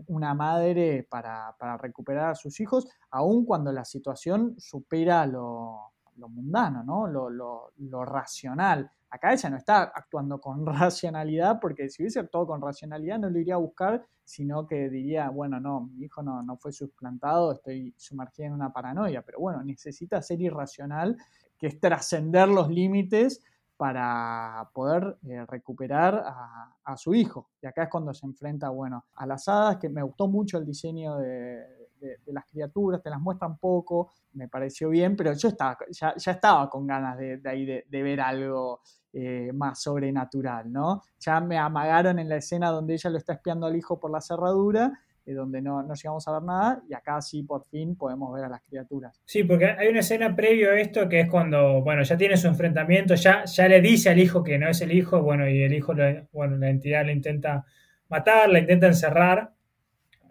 una 0.07 0.33
madre 0.35 1.07
para, 1.11 1.55
para 1.59 1.77
recuperar 1.77 2.31
a 2.31 2.35
sus 2.35 2.59
hijos, 2.61 2.87
aun 3.11 3.45
cuando 3.45 3.73
la 3.73 3.85
situación 3.85 4.55
supera 4.59 5.27
lo 5.27 5.94
lo 6.17 6.29
mundano, 6.29 6.83
¿no? 6.83 7.07
Lo, 7.07 7.31
lo, 7.31 8.05
racional. 8.05 8.91
Acá 9.11 9.33
ella 9.33 9.51
no 9.51 9.57
está 9.57 9.83
actuando 9.83 10.41
con 10.41 10.67
racionalidad, 10.67 11.59
porque 11.61 11.89
si 11.89 12.03
hubiese 12.03 12.21
actuado 12.21 12.47
con 12.47 12.61
racionalidad 12.61 13.19
no 13.19 13.31
lo 13.31 13.39
iría 13.39 13.55
a 13.55 13.59
buscar, 13.59 14.05
sino 14.25 14.67
que 14.67 14.89
diría, 14.89 15.29
bueno, 15.31 15.61
no, 15.61 15.89
mi 15.95 16.07
hijo 16.07 16.23
no, 16.23 16.43
no 16.43 16.57
fue 16.57 16.73
suplantado, 16.73 17.53
estoy 17.53 17.95
sumergida 17.97 18.47
en 18.47 18.55
una 18.55 18.73
paranoia, 18.73 19.23
pero 19.23 19.39
bueno, 19.39 19.62
necesita 19.62 20.23
ser 20.23 20.41
irracional, 20.41 21.17
que 21.59 21.69
es 21.69 21.81
trascender 21.81 22.49
los 22.49 22.71
límites 22.71 23.43
para 23.77 24.71
poder 24.73 25.19
eh, 25.27 25.45
recuperar 25.47 26.15
a, 26.25 26.77
a, 26.85 26.97
su 26.97 27.15
hijo. 27.15 27.51
Y 27.61 27.67
acá 27.67 27.85
es 27.85 27.89
cuando 27.91 28.15
se 28.15 28.25
enfrenta, 28.25 28.69
bueno, 28.71 29.05
a 29.15 29.27
las 29.27 29.49
hadas, 29.49 29.77
que 29.79 29.89
me 29.89 30.03
gustó 30.03 30.29
mucho 30.29 30.59
el 30.59 30.65
diseño 30.65 31.17
de, 31.17 31.84
de, 32.05 32.33
las 32.33 32.45
criaturas, 32.47 33.03
te 33.03 33.11
las 33.11 33.21
muestran 33.21 33.59
poco, 33.59 34.13
me 34.35 34.49
pareció 34.49 34.89
bien, 34.91 35.17
pero 35.17 35.33
yo 35.33 35.49
estaba, 35.49 35.77
ya, 35.91 36.15
estaba 36.17 36.69
con 36.69 36.87
ganas 36.87 37.19
de, 37.19 37.41
ahí 37.45 37.65
de, 37.65 38.03
ver 38.03 38.21
algo 38.21 38.81
eh, 39.13 39.51
más 39.55 39.83
sobrenatural, 39.83 40.71
¿no? 40.71 41.03
Ya 41.21 41.41
me 41.41 41.59
amagaron 41.59 42.19
en 42.19 42.29
la 42.29 42.37
escena 42.37 42.71
donde 42.71 42.95
ella 42.95 43.11
lo 43.11 43.19
está 43.19 43.35
espiando 43.35 43.67
al 43.67 43.77
hijo 43.77 43.99
por 43.99 44.11
la 44.11 44.21
cerradura, 44.21 44.93
eh, 45.27 45.33
donde 45.33 45.63
no, 45.63 45.83
no, 45.83 45.95
llegamos 45.95 46.29
a 46.29 46.33
ver 46.33 46.43
nada, 46.43 46.83
y 46.89 46.93
acá 46.93 47.21
sí 47.23 47.43
por 47.43 47.65
fin 47.65 47.97
podemos 47.97 48.35
ver 48.35 48.45
a 48.45 48.49
las 48.49 48.61
criaturas. 48.63 49.23
Sí, 49.25 49.45
porque 49.45 49.67
hay 49.67 49.89
una 49.89 50.01
escena 50.01 50.37
previo 50.37 50.71
a 50.71 50.79
esto 50.79 51.09
que 51.09 51.21
es 51.21 51.31
cuando, 51.31 51.83
bueno, 51.83 52.03
ya 52.03 52.17
tiene 52.17 52.37
su 52.37 52.47
enfrentamiento, 52.47 53.15
ya, 53.15 53.45
ya 53.45 53.69
le 53.69 53.81
dice 53.81 54.11
al 54.11 54.19
hijo 54.19 54.43
que 54.43 54.59
no 54.59 54.69
es 54.69 54.81
el 54.83 54.93
hijo, 54.93 55.23
bueno, 55.23 55.49
y 55.49 55.63
el 55.63 55.73
hijo, 55.73 55.95
bueno, 56.33 56.57
la 56.57 56.69
entidad 56.69 57.07
le 57.07 57.13
intenta 57.13 57.65
matar, 58.09 58.51
la 58.51 58.59
intenta 58.59 58.87
encerrar, 58.87 59.54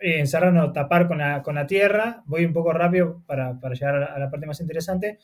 eh, 0.03 0.19
encerrarnos, 0.19 0.73
tapar 0.73 1.07
con 1.07 1.19
la, 1.19 1.41
con 1.41 1.55
la 1.55 1.65
tierra. 1.65 2.23
Voy 2.25 2.43
un 2.43 2.51
poco 2.51 2.73
rápido 2.73 3.23
para, 3.25 3.57
para 3.57 3.73
llegar 3.73 3.95
a 3.95 4.19
la, 4.19 4.29
parte 4.29 4.45
más 4.45 4.59
interesante 4.59 5.17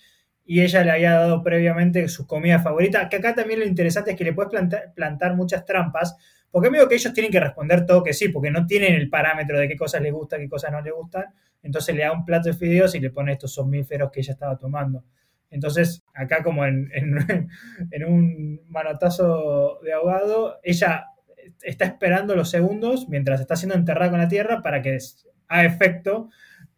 y 0.45 0.61
ella 0.61 0.85
le 0.85 0.91
había 0.91 1.15
dado 1.15 1.43
previamente 1.43 2.07
su 2.07 2.25
comida 2.25 2.59
favorita, 2.59 3.09
que 3.09 3.17
acá 3.17 3.35
también 3.35 3.59
lo 3.59 3.65
interesante 3.65 4.11
es 4.11 4.17
que 4.17 4.23
le 4.23 4.31
puedes 4.31 4.49
plantar, 4.49 4.93
plantar 4.95 5.35
muchas 5.35 5.65
trampas, 5.65 6.15
porque 6.49 6.69
veo 6.69 6.87
que 6.87 6.95
ellos 6.95 7.11
tienen 7.11 7.29
que 7.29 7.41
responder 7.41 7.85
todo 7.85 8.01
que 8.03 8.13
sí, 8.13 8.29
porque 8.29 8.51
no 8.51 8.65
tienen 8.65 8.93
el 8.93 9.09
parámetro 9.09 9.59
de 9.59 9.67
qué 9.67 9.75
cosas 9.75 10.01
les 10.01 10.13
gusta, 10.13 10.37
qué 10.37 10.47
cosas 10.47 10.71
no 10.71 10.79
les 10.79 10.93
gustan, 10.93 11.25
entonces 11.61 11.93
le 11.93 12.03
da 12.03 12.13
un 12.13 12.23
plato 12.23 12.47
de 12.47 12.55
fideos 12.55 12.95
y 12.95 13.01
le 13.01 13.09
pone 13.09 13.33
estos 13.33 13.53
somníferos 13.53 14.09
que 14.11 14.21
ella 14.21 14.31
estaba 14.31 14.57
tomando. 14.57 15.03
Entonces, 15.49 16.03
acá 16.13 16.41
como 16.41 16.65
en, 16.65 16.89
en, 16.93 17.17
en 17.91 18.05
un 18.05 18.61
manotazo 18.69 19.79
de 19.83 19.91
ahogado, 19.91 20.61
ella 20.63 21.07
está 21.61 21.85
esperando 21.85 22.35
los 22.35 22.49
segundos 22.49 23.07
mientras 23.09 23.41
está 23.41 23.55
siendo 23.55 23.75
enterrada 23.75 24.11
con 24.11 24.19
la 24.19 24.27
tierra 24.27 24.61
para 24.61 24.81
que 24.81 24.97
haga 25.47 25.65
efecto 25.65 26.29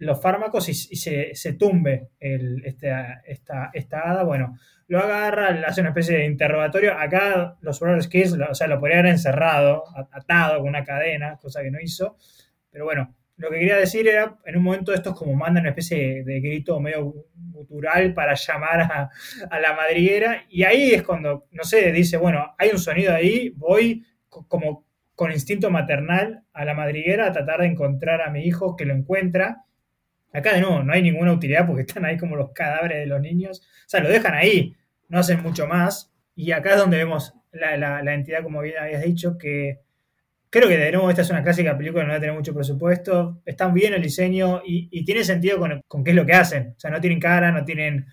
los 0.01 0.19
fármacos 0.19 0.67
y, 0.67 0.73
se, 0.73 1.35
se, 1.35 1.53
tumbe 1.53 2.09
el, 2.19 2.63
este, 2.65 2.91
esta, 3.25 3.71
hada. 4.03 4.23
Bueno, 4.23 4.57
lo 4.87 4.99
agarra, 4.99 5.49
hace 5.67 5.81
una 5.81 5.91
especie 5.91 6.17
de 6.17 6.25
interrogatorio. 6.25 6.97
Acá 6.97 7.57
los 7.61 7.79
Brothers 7.79 8.07
Kids, 8.07 8.33
o 8.33 8.55
sea, 8.55 8.67
lo 8.67 8.79
podría 8.79 8.99
haber 8.99 9.11
encerrado, 9.11 9.83
atado 10.11 10.59
con 10.59 10.69
una 10.69 10.83
cadena, 10.83 11.37
cosa 11.37 11.61
que 11.61 11.69
no 11.69 11.79
hizo. 11.79 12.17
Pero 12.71 12.85
bueno, 12.85 13.15
lo 13.37 13.51
que 13.51 13.59
quería 13.59 13.77
decir 13.77 14.07
era, 14.07 14.39
en 14.45 14.57
un 14.57 14.63
momento 14.63 14.91
estos 14.91 15.15
como 15.15 15.35
mandan 15.35 15.63
una 15.63 15.69
especie 15.69 15.97
de, 15.97 16.23
de 16.23 16.39
grito 16.39 16.79
medio 16.79 17.13
gutural 17.35 18.15
para 18.15 18.33
llamar 18.33 18.81
a, 18.81 19.09
a, 19.51 19.59
la 19.59 19.73
madriguera. 19.75 20.45
Y 20.49 20.63
ahí 20.63 20.95
es 20.95 21.03
cuando, 21.03 21.47
no 21.51 21.63
sé, 21.63 21.91
dice, 21.91 22.17
bueno, 22.17 22.55
hay 22.57 22.69
un 22.69 22.79
sonido 22.79 23.13
ahí, 23.13 23.49
voy 23.55 24.03
como 24.47 24.85
con 25.15 25.31
instinto 25.31 25.69
maternal 25.69 26.43
a 26.53 26.65
la 26.65 26.73
madriguera 26.73 27.27
a 27.27 27.31
tratar 27.31 27.61
de 27.61 27.67
encontrar 27.67 28.21
a 28.21 28.31
mi 28.31 28.43
hijo 28.43 28.75
que 28.75 28.85
lo 28.85 28.95
encuentra 28.95 29.65
Acá 30.33 30.53
de 30.53 30.61
nuevo 30.61 30.81
no 30.81 30.93
hay 30.93 31.01
ninguna 31.01 31.33
utilidad 31.33 31.67
porque 31.67 31.81
están 31.87 32.05
ahí 32.05 32.17
como 32.17 32.35
los 32.35 32.51
cadáveres 32.51 32.99
de 32.99 33.05
los 33.05 33.21
niños. 33.21 33.59
O 33.59 33.89
sea, 33.89 34.01
lo 34.01 34.09
dejan 34.09 34.33
ahí, 34.33 34.75
no 35.09 35.19
hacen 35.19 35.41
mucho 35.41 35.67
más. 35.67 36.11
Y 36.35 36.51
acá 36.51 36.71
es 36.71 36.77
donde 36.77 36.97
vemos 36.97 37.33
la, 37.51 37.77
la, 37.77 38.13
entidad, 38.13 38.43
como 38.43 38.61
bien 38.61 38.75
habías 38.79 39.03
dicho, 39.03 39.37
que 39.37 39.79
creo 40.49 40.69
que 40.69 40.77
de 40.77 40.91
nuevo 40.91 41.09
esta 41.09 41.21
es 41.21 41.29
una 41.29 41.43
clásica 41.43 41.77
película, 41.77 42.03
no 42.03 42.11
va 42.11 42.15
a 42.15 42.19
tener 42.19 42.35
mucho 42.35 42.53
presupuesto. 42.53 43.41
Están 43.45 43.73
bien 43.73 43.93
el 43.93 44.01
diseño 44.01 44.61
y, 44.65 44.87
y 44.91 45.03
tiene 45.03 45.23
sentido 45.23 45.59
con, 45.59 45.81
con, 45.87 46.03
qué 46.03 46.11
es 46.11 46.15
lo 46.15 46.25
que 46.25 46.33
hacen. 46.33 46.73
O 46.77 46.79
sea, 46.79 46.89
no 46.89 47.01
tienen 47.01 47.19
cara, 47.19 47.51
no 47.51 47.65
tienen, 47.65 48.07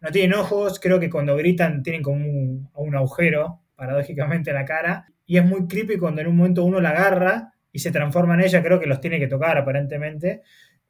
no 0.00 0.10
tienen 0.10 0.38
ojos. 0.38 0.78
Creo 0.78 1.00
que 1.00 1.10
cuando 1.10 1.36
gritan 1.36 1.82
tienen 1.82 2.02
como 2.02 2.16
un, 2.16 2.70
un 2.74 2.96
agujero, 2.96 3.60
paradójicamente, 3.74 4.50
en 4.50 4.56
la 4.56 4.64
cara. 4.64 5.06
Y 5.26 5.38
es 5.38 5.44
muy 5.44 5.66
creepy 5.66 5.98
cuando 5.98 6.20
en 6.20 6.26
un 6.26 6.36
momento 6.36 6.64
uno 6.64 6.80
la 6.80 6.90
agarra 6.90 7.54
y 7.72 7.78
se 7.78 7.90
transforma 7.90 8.34
en 8.34 8.42
ella. 8.42 8.62
Creo 8.62 8.80
que 8.80 8.86
los 8.86 9.00
tiene 9.00 9.18
que 9.18 9.28
tocar, 9.28 9.56
aparentemente 9.56 10.42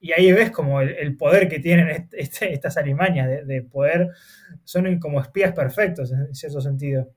y 0.04 0.12
ahí 0.12 0.30
ves 0.32 0.50
como 0.50 0.82
el, 0.82 1.16
poder 1.16 1.48
que 1.48 1.60
tienen 1.60 2.08
este, 2.12 2.52
estas 2.52 2.76
alimañas 2.76 3.26
de, 3.26 3.44
de, 3.46 3.62
poder, 3.62 4.10
son 4.62 4.98
como 4.98 5.18
espías 5.18 5.54
perfectos 5.54 6.12
en 6.12 6.34
cierto 6.34 6.60
sentido. 6.60 7.08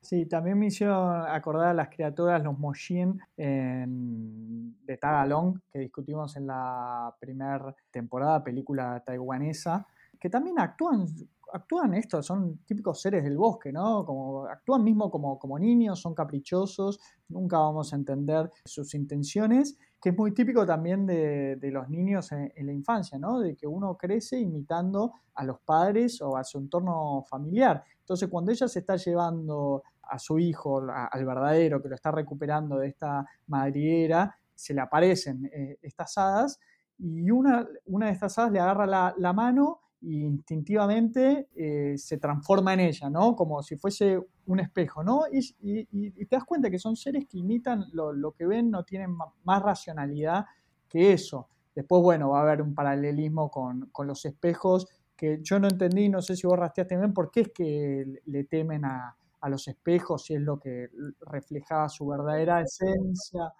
Sí, 0.00 0.24
también 0.24 0.58
me 0.58 0.68
hicieron 0.68 1.26
acordar 1.28 1.68
a 1.68 1.74
las 1.74 1.90
criaturas, 1.90 2.42
los 2.42 2.58
Moshin 2.58 3.20
de 3.36 4.96
Tagalong, 4.98 5.60
que 5.70 5.80
discutimos 5.80 6.34
en 6.38 6.46
la 6.46 7.14
primera 7.20 7.74
temporada, 7.90 8.42
película 8.42 9.02
taiwanesa, 9.04 9.86
que 10.20 10.28
también 10.28 10.58
actúan, 10.60 11.06
actúan 11.52 11.94
estos, 11.94 12.26
son 12.26 12.58
típicos 12.58 13.00
seres 13.00 13.24
del 13.24 13.36
bosque, 13.36 13.72
¿no? 13.72 14.04
Como, 14.04 14.44
actúan 14.44 14.84
mismo 14.84 15.10
como, 15.10 15.38
como 15.38 15.58
niños, 15.58 16.00
son 16.00 16.14
caprichosos, 16.14 17.00
nunca 17.28 17.58
vamos 17.58 17.92
a 17.92 17.96
entender 17.96 18.50
sus 18.64 18.94
intenciones 18.94 19.78
que 20.00 20.10
es 20.10 20.16
muy 20.16 20.32
típico 20.32 20.64
también 20.64 21.06
de, 21.06 21.56
de 21.56 21.70
los 21.70 21.88
niños 21.90 22.32
en, 22.32 22.50
la 22.56 22.72
infancia, 22.72 23.18
¿no? 23.18 23.38
De 23.38 23.54
que 23.54 23.66
uno 23.66 23.96
crece 23.98 24.38
imitando 24.38 25.12
a 25.34 25.44
los 25.44 25.60
padres 25.60 26.22
o 26.22 26.36
a 26.36 26.44
su 26.44 26.58
entorno 26.58 27.22
familiar. 27.28 27.84
Entonces, 27.98 28.28
cuando 28.30 28.50
ella 28.50 28.66
se 28.66 28.78
está 28.78 28.96
llevando 28.96 29.82
a 30.02 30.18
su 30.18 30.38
hijo, 30.38 30.82
al 30.90 31.24
verdadero, 31.24 31.82
que 31.82 31.90
lo 31.90 31.94
está 31.94 32.10
recuperando 32.10 32.78
de 32.78 32.88
esta 32.88 33.26
madriguera, 33.48 34.34
se 34.54 34.72
le 34.72 34.80
aparecen 34.80 35.44
eh, 35.52 35.78
estas 35.82 36.16
hadas 36.16 36.58
y 36.98 37.30
una, 37.30 37.66
una 37.86 38.06
de 38.06 38.12
estas 38.12 38.38
hadas 38.38 38.52
le 38.52 38.60
agarra 38.60 39.12
la 39.16 39.32
mano 39.32 39.80
y 40.02 40.24
instintivamente 40.24 41.48
eh, 41.54 41.94
se 41.98 42.18
transforma 42.18 42.74
en 42.74 42.80
ella, 42.80 43.10
¿no? 43.10 43.36
Como 43.36 43.62
si 43.62 43.76
fuese 43.76 44.18
un 44.46 44.60
espejo, 44.60 45.04
¿no? 45.04 45.24
Y, 45.30 45.84
te 46.24 46.36
das 46.36 46.44
cuenta 46.44 46.70
que 46.70 46.78
son 46.78 46.96
seres 46.96 47.26
que 47.28 47.38
imitan 47.38 47.84
lo, 47.92 48.12
lo, 48.12 48.32
que 48.32 48.46
ven, 48.46 48.70
no 48.70 48.84
tienen 48.84 49.16
más 49.44 49.62
racionalidad 49.62 50.46
que 50.88 51.12
eso. 51.12 51.48
Después, 51.74 52.02
bueno, 52.02 52.30
va 52.30 52.40
a 52.40 52.42
haber 52.42 52.62
un 52.62 52.74
paralelismo 52.74 53.50
con, 53.50 53.90
con, 53.92 54.06
los 54.06 54.24
espejos 54.24 54.88
que 55.16 55.38
yo 55.42 55.60
no 55.60 55.68
entendí, 55.68 56.08
no 56.08 56.22
sé 56.22 56.34
si 56.34 56.46
vos 56.46 56.58
rastreaste 56.58 56.96
bien, 56.96 57.12
por 57.12 57.30
qué 57.30 57.42
es 57.42 57.48
que 57.54 58.20
le 58.24 58.44
temen 58.44 58.84
a, 58.86 59.16
a 59.40 59.48
los 59.48 59.68
espejos, 59.68 60.24
si 60.24 60.34
es 60.34 60.40
lo 60.40 60.58
que 60.58 60.88
reflejaba 61.20 61.88
su 61.88 62.06
verdadera 62.06 62.60
esencia. 62.60 63.52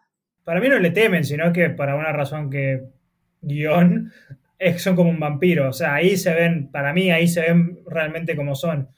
Para 0.45 0.61
mí 0.61 0.69
no 0.69 0.79
le 0.79 0.91
temen, 0.91 1.25
sino 1.25 1.53
que 1.53 1.71
para 1.71 1.97
una 1.97 2.13
razón 2.13 2.51
que 2.51 2.89
guion 3.43 4.13
es, 4.61 4.83
son 4.83 4.95
como 4.95 5.11
un 5.11 5.19
vampiro. 5.19 5.69
O 5.69 5.73
sea, 5.73 5.95
ahí 5.95 6.17
se 6.17 6.33
ven, 6.33 6.71
para 6.71 6.93
mí, 6.93 7.11
ahí 7.11 7.27
se 7.27 7.41
ven 7.41 7.81
realmente 7.87 8.37
como 8.37 8.55
son. 8.55 8.89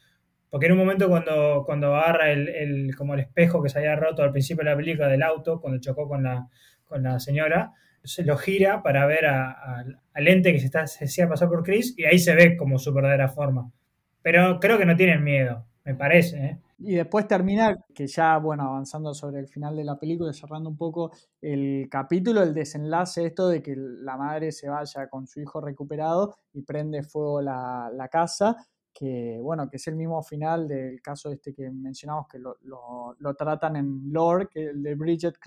Porque 0.50 0.66
en 0.66 0.72
un 0.72 0.78
momento 0.78 1.08
cuando, 1.08 1.62
cuando 1.64 1.94
agarra 1.96 2.30
el, 2.30 2.48
el, 2.50 2.96
como 2.96 3.14
el 3.14 3.20
espejo 3.20 3.62
que 3.62 3.70
se 3.70 3.78
había 3.78 3.96
roto 3.96 4.22
al 4.22 4.32
principio 4.32 4.64
de 4.64 4.70
la 4.70 4.76
película 4.76 5.08
del 5.08 5.22
auto, 5.22 5.60
cuando 5.60 5.80
chocó 5.80 6.06
con 6.08 6.24
la, 6.24 6.48
con 6.84 7.02
la 7.02 7.18
señora, 7.20 7.72
se 8.04 8.24
lo 8.24 8.36
gira 8.36 8.82
para 8.82 9.06
ver 9.06 9.24
al 9.24 10.28
ente 10.28 10.52
que 10.52 10.58
se, 10.58 10.66
está, 10.66 10.86
se 10.86 11.04
hacía 11.04 11.28
pasar 11.28 11.48
por 11.48 11.62
Chris 11.62 11.94
y 11.96 12.04
ahí 12.04 12.18
se 12.18 12.34
ve 12.34 12.56
como 12.56 12.78
su 12.78 12.92
verdadera 12.92 13.28
forma. 13.28 13.70
Pero 14.20 14.60
creo 14.60 14.76
que 14.76 14.84
no 14.84 14.96
tienen 14.96 15.24
miedo, 15.24 15.64
me 15.84 15.94
parece. 15.94 16.36
¿eh? 16.36 16.58
Y 16.84 16.94
después 16.96 17.28
termina, 17.28 17.76
que 17.94 18.06
ya, 18.06 18.38
bueno, 18.38 18.64
avanzando 18.64 19.14
sobre 19.14 19.40
el 19.40 19.48
final 19.48 19.76
de 19.76 19.84
la 19.84 19.98
película, 19.98 20.32
cerrando 20.32 20.68
un 20.68 20.76
poco 20.76 21.12
el 21.40 21.88
capítulo, 21.88 22.42
el 22.42 22.54
desenlace, 22.54 23.26
esto 23.26 23.48
de 23.48 23.62
que 23.62 23.74
la 23.76 24.16
madre 24.16 24.50
se 24.50 24.68
vaya 24.68 25.08
con 25.08 25.26
su 25.26 25.40
hijo 25.40 25.60
recuperado 25.60 26.34
y 26.52 26.62
prende 26.62 27.02
fuego 27.04 27.40
la, 27.40 27.88
la 27.92 28.08
casa, 28.08 28.56
que, 28.92 29.38
bueno, 29.40 29.68
que 29.70 29.76
es 29.76 29.86
el 29.86 29.96
mismo 29.96 30.22
final 30.22 30.68
del 30.68 31.00
caso 31.00 31.30
este 31.30 31.54
que 31.54 31.70
mencionamos, 31.70 32.26
que 32.28 32.38
lo, 32.38 32.56
lo, 32.62 33.34
tratan 33.34 33.76
en 33.76 34.12
Lore, 34.12 34.48
que 34.48 34.70
el 34.70 34.82
de 34.82 34.94
Bridget 34.94 35.38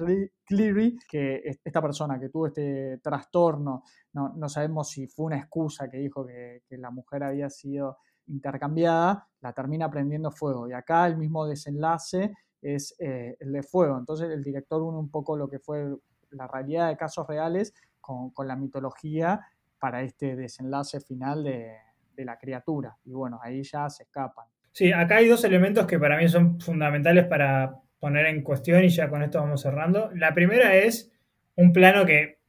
Cleary, 0.46 0.98
que 1.08 1.42
esta 1.64 1.82
persona 1.82 2.20
que 2.20 2.30
tuvo 2.30 2.48
este 2.48 3.00
trastorno, 3.04 3.84
no, 4.14 4.34
no 4.36 4.50
sabemos 4.50 4.90
si 4.90 5.08
fue 5.08 5.28
una 5.28 5.38
excusa 5.38 5.90
que 5.90 5.98
dijo 5.98 6.26
que, 6.26 6.64
que 6.68 6.78
la 6.78 6.92
mujer 6.92 7.24
había 7.24 7.50
sido 7.50 7.98
intercambiada, 8.28 9.28
la 9.42 9.54
termina 9.54 9.90
prendiendo 9.90 10.32
fuego. 10.32 10.68
Y 10.68 10.74
acá 10.74 11.08
el 11.08 11.18
mismo 11.18 11.46
desenlace 11.46 12.34
es 12.62 12.96
eh, 13.00 13.38
el 13.40 13.52
de 13.52 13.64
fuego. 13.64 13.98
Entonces 13.98 14.30
el 14.30 14.44
director 14.44 14.82
une 14.82 14.98
un 14.98 15.10
poco 15.10 15.38
lo 15.38 15.50
que 15.50 15.60
fue 15.60 15.96
la 16.32 16.48
realidad 16.48 16.90
de 16.90 16.98
casos 16.98 17.28
reales 17.28 17.74
con, 18.02 18.32
con 18.32 18.48
la 18.48 18.56
mitología 18.56 19.42
para 19.80 20.02
este 20.02 20.36
desenlace 20.36 21.00
final 21.00 21.44
de, 21.44 21.74
de, 22.16 22.26
la 22.26 22.38
criatura. 22.38 22.98
Y 23.06 23.12
bueno, 23.12 23.40
ahí 23.42 23.62
ya 23.64 23.90
se 23.90 24.04
escapan. 24.04 24.46
Sí, 24.72 24.92
acá 24.92 25.18
hay 25.18 25.28
dos 25.28 25.44
elementos 25.44 25.86
que 25.86 26.00
para 26.00 26.18
mí 26.18 26.28
son 26.28 26.60
fundamentales 26.60 27.26
para 27.26 27.80
poner 28.00 28.26
en 28.26 28.44
cuestión 28.44 28.84
y 28.84 28.90
ya 28.90 29.10
con 29.10 29.22
esto 29.22 29.40
vamos 29.40 29.62
cerrando. 29.62 30.10
La 30.14 30.34
primera 30.34 30.76
es 30.76 31.12
un 31.56 31.72
plano 31.72 32.06
que 32.06 32.40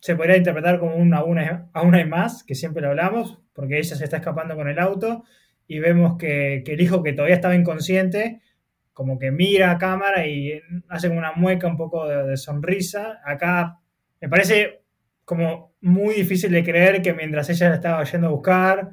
se 0.00 0.16
podría 0.16 0.36
interpretar 0.36 0.78
como 0.78 0.96
un 0.96 1.12
aún, 1.14 1.38
aún 1.72 1.94
hay 1.94 2.04
más, 2.04 2.44
que 2.44 2.54
siempre 2.54 2.82
lo 2.82 2.88
hablamos, 2.88 3.40
porque 3.58 3.76
ella 3.76 3.96
se 3.96 4.04
está 4.04 4.18
escapando 4.18 4.54
con 4.54 4.68
el 4.68 4.78
auto 4.78 5.24
y 5.66 5.80
vemos 5.80 6.16
que, 6.16 6.62
el 6.64 6.80
hijo 6.80 7.02
que 7.02 7.12
todavía 7.12 7.34
estaba 7.34 7.56
inconsciente, 7.56 8.40
como 8.92 9.18
que 9.18 9.32
mira 9.32 9.72
a 9.72 9.78
cámara 9.78 10.28
y 10.28 10.62
hace 10.88 11.08
una 11.08 11.32
mueca 11.32 11.66
un 11.66 11.76
poco 11.76 12.06
de, 12.06 12.36
sonrisa. 12.36 13.20
Acá 13.24 13.80
me 14.20 14.28
parece 14.28 14.82
como 15.24 15.74
muy 15.80 16.14
difícil 16.14 16.52
de 16.52 16.62
creer 16.62 17.02
que 17.02 17.14
mientras 17.14 17.50
ella 17.50 17.70
la 17.70 17.74
estaba 17.74 18.04
yendo 18.04 18.28
a 18.28 18.30
buscar, 18.30 18.90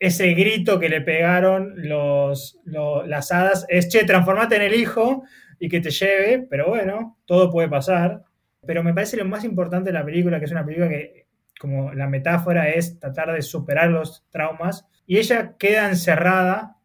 ese 0.00 0.34
grito 0.34 0.80
que 0.80 0.88
le 0.88 1.02
pegaron 1.02 1.74
los, 1.76 2.58
las 2.64 3.30
hadas 3.30 3.64
es, 3.68 3.88
che, 3.90 4.02
transformate 4.02 4.56
en 4.56 4.62
el 4.62 4.74
hijo 4.74 5.22
y 5.60 5.68
que 5.68 5.78
te 5.78 5.90
lleve, 5.90 6.48
pero 6.50 6.66
bueno, 6.66 7.16
todo 7.26 7.48
puede 7.48 7.68
pasar. 7.68 8.24
Pero 8.66 8.82
me 8.82 8.92
parece 8.92 9.16
lo 9.16 9.24
más 9.24 9.44
importante 9.44 9.92
de 9.92 9.98
la 10.00 10.04
película, 10.04 10.40
que 10.40 10.46
es 10.46 10.50
una 10.50 10.64
película 10.64 10.88
que, 10.88 11.19
como 11.60 11.92
la 11.92 12.08
metáfora, 12.08 12.70
es 12.70 12.98
tratar 12.98 13.32
de 13.32 13.42
superar 13.42 13.90
los 13.90 14.24
traumas. 14.30 14.86
Y 15.06 15.18
ella 15.18 15.56
queda 15.58 15.90
encerrada 15.90 16.78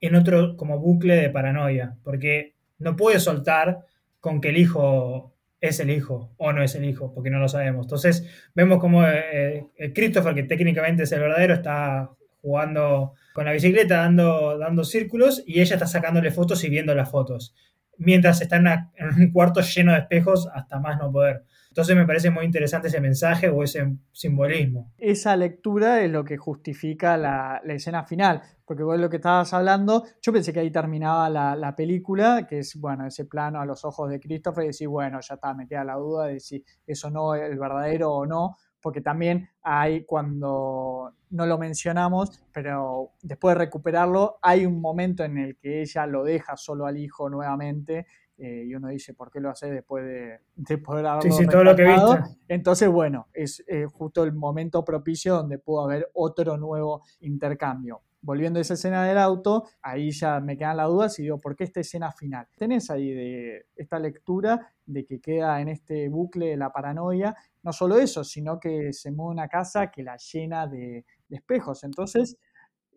en 0.00 0.14
otro 0.14 0.56
como 0.56 0.78
bucle 0.78 1.16
de 1.16 1.28
paranoia, 1.28 1.96
porque 2.04 2.54
no 2.78 2.94
puede 2.94 3.18
soltar 3.18 3.80
con 4.20 4.40
que 4.40 4.50
el 4.50 4.58
hijo 4.58 5.34
es 5.60 5.80
el 5.80 5.90
hijo 5.90 6.32
o 6.36 6.52
no 6.52 6.62
es 6.62 6.76
el 6.76 6.84
hijo, 6.84 7.12
porque 7.12 7.30
no 7.30 7.40
lo 7.40 7.48
sabemos. 7.48 7.86
Entonces 7.86 8.24
vemos 8.54 8.78
como 8.78 9.04
eh, 9.04 9.66
eh, 9.76 9.92
Christopher, 9.92 10.36
que 10.36 10.44
técnicamente 10.44 11.02
es 11.02 11.10
el 11.10 11.20
verdadero, 11.20 11.54
está 11.54 12.08
jugando 12.40 13.14
con 13.32 13.44
la 13.44 13.52
bicicleta, 13.52 13.96
dando, 13.96 14.56
dando 14.56 14.84
círculos, 14.84 15.42
y 15.44 15.60
ella 15.60 15.74
está 15.74 15.88
sacándole 15.88 16.30
fotos 16.30 16.62
y 16.62 16.68
viendo 16.68 16.94
las 16.94 17.10
fotos. 17.10 17.56
mientras 17.98 18.40
está 18.40 18.56
en, 18.56 19.08
un 19.18 19.32
cuarto 19.32 19.62
lleno 19.62 19.92
de 19.92 19.98
espejos 19.98 20.48
hasta 20.54 20.78
más 20.78 20.96
no 20.98 21.10
poder. 21.10 21.42
Entonces 21.76 21.94
me 21.94 22.06
parece 22.06 22.30
muy 22.30 22.46
interesante 22.46 22.88
ese 22.88 23.02
mensaje 23.02 23.50
o 23.50 23.62
ese 23.62 23.98
simbolismo. 24.10 24.94
Esa 24.96 25.36
lectura 25.36 26.00
es 26.00 26.10
lo 26.10 26.24
que 26.24 26.38
justifica 26.38 27.18
la, 27.18 27.60
escena 27.66 28.02
final, 28.02 28.40
porque 28.64 28.82
vos 28.82 28.98
lo 28.98 29.10
que 29.10 29.16
estabas 29.16 29.52
hablando, 29.52 30.04
yo 30.22 30.32
pensé 30.32 30.54
que 30.54 30.60
ahí 30.60 30.70
terminaba 30.70 31.28
la, 31.28 31.76
película, 31.76 32.46
que 32.48 32.60
es, 32.60 32.80
bueno, 32.80 33.06
ese 33.06 33.26
plano 33.26 33.60
a 33.60 33.66
los 33.66 33.84
ojos 33.84 34.08
de 34.08 34.18
Christopher 34.18 34.64
y 34.64 34.68
decir, 34.68 34.88
bueno, 34.88 35.20
ya 35.20 35.34
está, 35.34 35.52
me 35.52 35.66
la 35.68 35.96
duda 35.96 36.28
de 36.28 36.40
si 36.40 36.64
eso 36.86 37.10
no 37.10 37.34
es 37.34 37.42
el 37.42 37.58
verdadero 37.58 38.10
o 38.10 38.24
no, 38.24 38.56
porque 38.80 39.02
también 39.02 39.50
hay 39.60 40.06
cuando 40.06 41.12
no 41.28 41.44
lo 41.44 41.58
mencionamos, 41.58 42.42
pero 42.54 43.10
después 43.20 43.54
de 43.54 43.64
recuperarlo, 43.66 44.38
hay 44.40 44.64
un 44.64 44.80
momento 44.80 45.24
en 45.24 45.36
el 45.36 45.58
que 45.58 45.82
ella 45.82 46.06
lo 46.06 46.24
deja 46.24 46.56
solo 46.56 46.86
al 46.86 46.96
hijo 46.96 47.28
nuevamente 47.28 48.06
eh, 48.38 48.64
y 48.66 48.74
uno 48.74 48.88
dice, 48.88 49.14
¿por 49.14 49.30
qué 49.30 49.40
lo 49.40 49.50
hace 49.50 49.70
después 49.70 50.04
de, 50.56 50.78
poder 50.78 51.06
haberlo 51.06 51.32
sí, 51.32 51.44
sí, 51.44 51.46
todo 51.46 51.64
lo 51.64 51.74
que 51.74 51.84
viste. 51.84 52.38
Entonces, 52.48 52.88
bueno, 52.88 53.28
es 53.32 53.64
eh, 53.66 53.86
justo 53.86 54.24
el 54.24 54.32
momento 54.32 54.84
propicio 54.84 55.34
donde 55.34 55.58
pudo 55.58 55.84
haber 55.84 56.10
otro 56.14 56.56
nuevo 56.56 57.02
intercambio 57.20 58.02
volviendo 58.26 58.58
a 58.58 58.62
esa 58.62 58.74
escena 58.74 59.04
del 59.04 59.18
auto, 59.18 59.68
ahí 59.80 60.10
ya 60.10 60.40
me 60.40 60.56
quedan 60.56 60.78
las 60.78 60.88
dudas 60.88 61.18
y 61.18 61.22
digo, 61.22 61.38
¿por 61.38 61.54
qué 61.54 61.62
esta 61.62 61.78
escena 61.78 62.10
final? 62.10 62.48
Tenés 62.56 62.90
ahí 62.90 63.12
de 63.12 63.66
esta 63.76 64.00
lectura 64.00 64.74
de 64.84 65.06
que 65.06 65.20
queda 65.20 65.60
en 65.60 65.68
este 65.68 66.08
bucle 66.08 66.46
de 66.46 66.56
la 66.56 66.72
paranoia, 66.72 67.36
no 67.62 67.72
solo 67.72 67.96
eso, 67.96 68.24
sino 68.24 68.58
que 68.58 68.92
se 68.92 69.12
mueve 69.12 69.30
una 69.30 69.48
casa 69.48 69.92
que 69.92 70.02
la 70.02 70.16
llena 70.16 70.66
de, 70.66 71.04
espejos. 71.30 71.84
Entonces, 71.84 72.36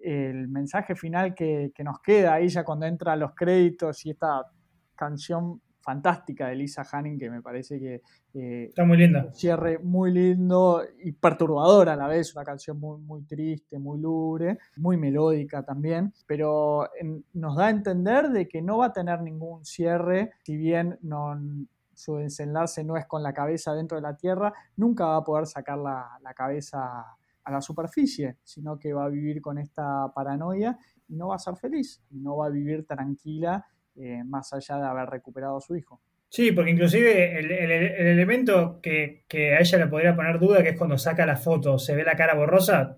el 0.02 0.48
mensaje 0.48 0.96
final 0.96 1.36
que, 1.36 1.72
que, 1.76 1.84
nos 1.84 2.00
queda 2.00 2.34
ahí 2.34 2.48
ya 2.48 2.64
cuando 2.64 2.88
entra 2.88 3.16
los 3.16 3.36
créditos 3.36 4.04
y 4.08 4.12
esta 4.12 4.44
canción 5.00 5.62
fantástica 5.82 6.50
de 6.50 6.56
Lisa 6.56 6.84
Hanning 6.92 7.18
que 7.18 7.30
me 7.30 7.42
parece 7.42 7.80
que 7.80 8.02
eh, 8.34 8.66
está 8.66 8.84
muy 8.84 8.98
linda. 8.98 9.32
cierre 9.34 9.80
muy 9.80 10.12
lindo 10.12 10.84
y 11.02 11.14
perturbador 11.14 11.88
a 11.88 11.96
la 11.96 12.08
vez, 12.08 12.36
una 12.36 12.44
canción 12.44 12.78
muy, 12.78 13.00
muy 13.00 13.24
triste, 13.24 13.80
muy 13.80 13.98
lúgubre, 13.98 14.60
muy 14.76 14.98
melódica 14.98 15.64
también, 15.64 16.14
pero 16.28 16.90
nos 17.34 17.56
da 17.56 17.68
a 17.68 17.70
entender 17.70 18.30
de 18.30 18.48
que 18.48 18.62
no 18.62 18.80
va 18.80 18.88
a 18.88 18.94
tener 18.94 19.22
ningún 19.22 19.64
cierre, 19.64 20.32
si 20.44 20.58
bien 20.58 21.00
no, 21.02 21.40
su 21.94 22.18
desenlace 22.18 22.84
no 22.84 22.98
es 22.98 23.06
con 23.06 23.24
la 23.24 23.34
cabeza 23.34 23.74
dentro 23.74 23.96
de 23.96 24.02
la 24.02 24.18
tierra, 24.18 24.54
nunca 24.76 25.06
va 25.06 25.16
a 25.16 25.24
poder 25.24 25.48
sacar 25.48 25.78
la, 25.78 26.20
la 26.22 26.34
cabeza 26.34 27.16
a 27.46 27.52
la 27.52 27.62
superficie, 27.62 28.38
sino 28.44 28.78
que 28.78 28.94
va 28.94 29.06
a 29.06 29.10
vivir 29.10 29.42
con 29.42 29.58
esta 29.58 30.12
paranoia 30.14 30.78
y 31.08 31.16
no 31.16 31.30
va 31.30 31.36
a 31.36 31.40
ser 31.40 31.56
feliz, 31.56 32.04
no 32.12 32.36
va 32.36 32.48
a 32.48 32.50
vivir 32.50 32.86
tranquila 32.86 33.66
eh, 34.00 34.24
más 34.24 34.54
allá 34.54 34.78
de 34.78 34.88
haber 34.88 35.10
recuperado 35.10 35.58
a 35.58 35.62
su 35.62 35.76
hijo. 35.76 36.02
Sí, 36.30 36.52
porque 36.52 36.72
inclusive 36.72 37.40
el, 37.40 37.52
elemento 37.52 38.80
que, 38.82 39.26
a 39.34 39.60
ella 39.60 39.78
le 39.80 39.88
podría 39.88 40.16
poner 40.16 40.40
duda, 40.40 40.64
que 40.64 40.70
es 40.70 40.78
cuando 40.78 40.98
saca 40.98 41.26
la 41.26 41.36
foto, 41.36 41.80
se 41.80 41.96
ve 41.96 42.04
la 42.04 42.16
cara 42.16 42.36
borrosa, 42.36 42.98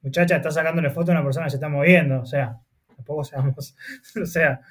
muchacha, 0.00 0.36
está 0.36 0.50
sacándole 0.50 0.90
foto 0.90 1.12
a 1.12 1.14
una 1.14 1.22
persona 1.22 1.46
que 1.46 1.50
se 1.50 1.56
está 1.56 1.68
moviendo, 1.68 2.22
o 2.22 2.26
sea, 2.26 2.58
tampoco 2.96 3.24
seamos, 3.24 3.76
o 4.20 4.26
sea, 4.26 4.62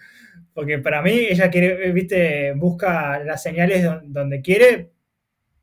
porque 0.53 0.79
para 0.79 1.01
mí 1.01 1.11
ella 1.11 1.49
quiere, 1.49 1.91
viste, 1.91 2.53
busca 2.53 3.19
las 3.19 3.41
señales 3.43 3.87
donde 4.03 4.41
quiere, 4.41 4.91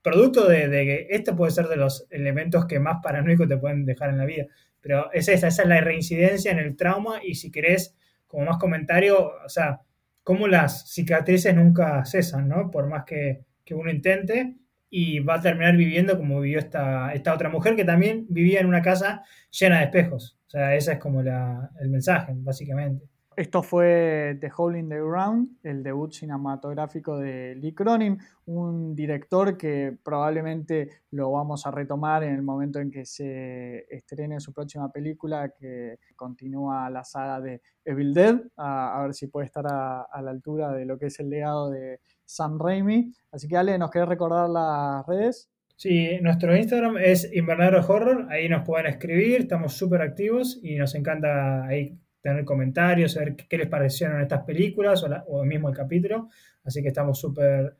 producto 0.00 0.48
de, 0.48 0.70
que 0.70 1.08
esto 1.10 1.36
puede 1.36 1.50
ser 1.50 1.66
de 1.66 1.76
los 1.76 2.06
elementos 2.08 2.66
que 2.66 2.78
más 2.78 2.98
paranoicos 3.02 3.48
te 3.48 3.58
pueden 3.58 3.84
dejar 3.84 4.10
en 4.10 4.18
la 4.18 4.24
vida, 4.24 4.46
pero 4.80 5.12
es 5.12 5.28
esa, 5.28 5.48
esa 5.48 5.62
es 5.62 5.68
la 5.68 5.80
reincidencia 5.80 6.52
en 6.52 6.60
el 6.60 6.76
trauma 6.76 7.20
y 7.22 7.34
si 7.34 7.50
querés, 7.50 7.96
como 8.28 8.44
más 8.44 8.58
comentario, 8.58 9.32
o 9.44 9.48
sea, 9.48 9.80
cómo 10.28 10.46
las 10.46 10.92
cicatrices 10.92 11.54
nunca 11.54 12.04
cesan, 12.04 12.48
¿no? 12.48 12.70
Por 12.70 12.86
más 12.86 13.04
que, 13.06 13.46
uno 13.70 13.90
intente, 13.90 14.56
y 14.90 15.20
va 15.20 15.36
a 15.36 15.40
terminar 15.40 15.74
viviendo 15.74 16.18
como 16.18 16.42
vivió 16.42 16.58
esta, 16.58 17.14
otra 17.32 17.48
mujer 17.48 17.76
que 17.76 17.84
también 17.86 18.26
vivía 18.28 18.60
en 18.60 18.66
una 18.66 18.82
casa 18.82 19.22
llena 19.50 19.78
de 19.78 19.84
espejos. 19.84 20.38
O 20.46 20.50
sea, 20.50 20.76
ese 20.76 20.92
es 20.92 20.98
como 20.98 21.22
el 21.22 21.88
mensaje, 21.88 22.34
básicamente. 22.36 23.06
Esto 23.38 23.62
fue 23.62 24.36
The 24.40 24.50
Hole 24.56 24.80
in 24.80 24.88
the 24.88 24.98
Ground, 24.98 25.58
el 25.62 25.84
debut 25.84 26.10
cinematográfico 26.10 27.20
de 27.20 27.54
Lee 27.54 27.72
Cronin, 27.72 28.18
un 28.46 28.96
director 28.96 29.56
que 29.56 29.96
probablemente 30.02 30.88
lo 31.12 31.30
vamos 31.30 31.64
a 31.64 31.70
retomar 31.70 32.24
en 32.24 32.34
el 32.34 32.42
momento 32.42 32.80
en 32.80 32.90
que 32.90 33.04
se 33.04 33.86
estrene 33.94 34.40
su 34.40 34.52
próxima 34.52 34.90
película, 34.90 35.54
que 35.56 36.00
continúa 36.16 36.90
la 36.90 37.04
saga 37.04 37.40
de 37.40 37.62
Evil 37.84 38.12
Dead, 38.12 38.40
a, 38.56 39.02
ver 39.04 39.14
si 39.14 39.28
puede 39.28 39.46
estar 39.46 39.66
a, 39.68 40.20
la 40.20 40.30
altura 40.32 40.72
de 40.72 40.84
lo 40.84 40.98
que 40.98 41.06
es 41.06 41.20
el 41.20 41.30
legado 41.30 41.70
de 41.70 42.00
Sam 42.24 42.58
Raimi. 42.58 43.12
Así 43.30 43.46
que 43.46 43.56
Ale, 43.56 43.78
¿nos 43.78 43.92
querés 43.92 44.08
recordar 44.08 44.50
las 44.50 45.06
redes? 45.06 45.48
Sí, 45.76 46.18
nuestro 46.22 46.56
Instagram 46.56 46.96
es 46.98 47.32
Invernadero 47.32 47.86
Horror, 47.86 48.26
ahí 48.32 48.48
nos 48.48 48.66
pueden 48.66 48.86
escribir, 48.86 49.42
estamos 49.42 49.74
súper 49.74 50.02
activos 50.02 50.58
y 50.60 50.74
nos 50.74 50.96
encanta 50.96 51.64
ahí 51.64 51.96
tener 52.20 52.44
comentarios, 52.44 53.12
saber 53.12 53.36
qué 53.36 53.58
les 53.58 53.68
parecieron 53.68 54.20
estas 54.20 54.42
películas 54.42 55.04
o, 55.26 55.44
mismo 55.44 55.68
el 55.68 55.76
capítulo. 55.76 56.28
Así 56.64 56.82
que 56.82 56.88
estamos 56.88 57.18
súper 57.18 57.76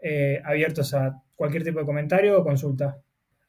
eh, 0.00 0.40
abiertos 0.44 0.94
a 0.94 1.22
cualquier 1.36 1.64
tipo 1.64 1.80
de 1.80 1.86
comentario 1.86 2.38
o 2.38 2.44
consulta. 2.44 2.98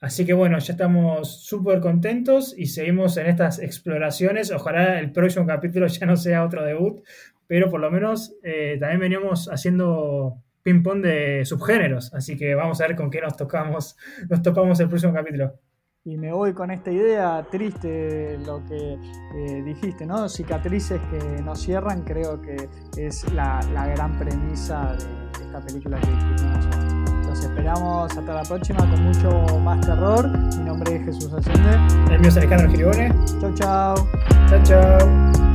Así 0.02 0.26
que 0.26 0.34
bueno, 0.34 0.58
ya 0.60 0.74
estamos 0.74 1.44
súper 1.44 1.82
contentos 1.82 2.56
y 2.58 2.68
seguimos 2.68 3.18
en 3.18 3.28
estas 3.28 3.60
exploraciones. 3.60 4.52
Ojalá 4.52 5.00
el 5.00 5.12
próximo 5.12 5.46
capítulo 5.46 5.88
ya 5.88 6.06
no 6.06 6.16
sea 6.16 6.46
otro 6.46 6.64
debut, 6.64 7.04
pero 7.48 7.70
por 7.70 7.82
lo 7.82 7.92
menos 7.92 8.36
eh, 8.44 8.78
también 8.80 9.02
venimos 9.02 9.50
haciendo 9.52 10.42
ping-pong 10.64 11.02
de 11.02 11.46
subgéneros. 11.46 12.14
Así 12.14 12.38
que 12.38 12.56
vamos 12.56 12.80
a 12.80 12.88
ver 12.88 12.96
con 12.96 13.10
qué 13.10 13.22
nos 13.22 13.36
tocamos, 13.36 13.98
nos 14.30 14.42
topamos 14.42 14.80
el 14.80 14.88
próximo 14.88 15.14
capítulo 15.14 15.60
y 16.06 16.18
me 16.18 16.32
voy 16.32 16.54
con 16.54 16.72
esta 16.72 16.92
idea 16.92 17.46
triste, 17.52 18.38
lo 18.46 18.64
que 18.66 18.94
eh, 19.36 19.64
dijiste, 19.64 20.06
¿no? 20.06 20.30
Cicatrices 20.30 21.00
que 21.12 21.42
no 21.42 21.56
cierran, 21.56 22.04
creo 22.04 22.42
que 22.42 22.70
es 22.98 23.32
la, 23.34 23.60
gran 23.96 24.18
premisa 24.18 24.96
de 25.38 25.46
esta 25.46 25.60
película 25.62 26.00
que 26.00 26.08
discutimos 26.08 26.66
hoy. 26.66 27.28
Los 27.28 27.44
esperamos 27.44 28.18
hasta 28.18 28.34
la 28.34 28.44
próxima 28.44 28.80
con 28.80 29.04
mucho 29.04 29.60
más 29.60 29.86
terror. 29.86 30.28
Mi 30.58 30.64
nombre 30.64 30.96
es 30.96 31.06
Jesús 31.06 31.34
Allende. 31.34 32.14
El 32.14 32.20
mío 32.22 32.30
es 32.30 32.38
Alejandro 32.38 32.70
Giribone. 32.70 33.14
Chau, 33.40 33.54
chau. 33.54 33.96
Chau, 34.50 34.64
chau. 34.64 35.49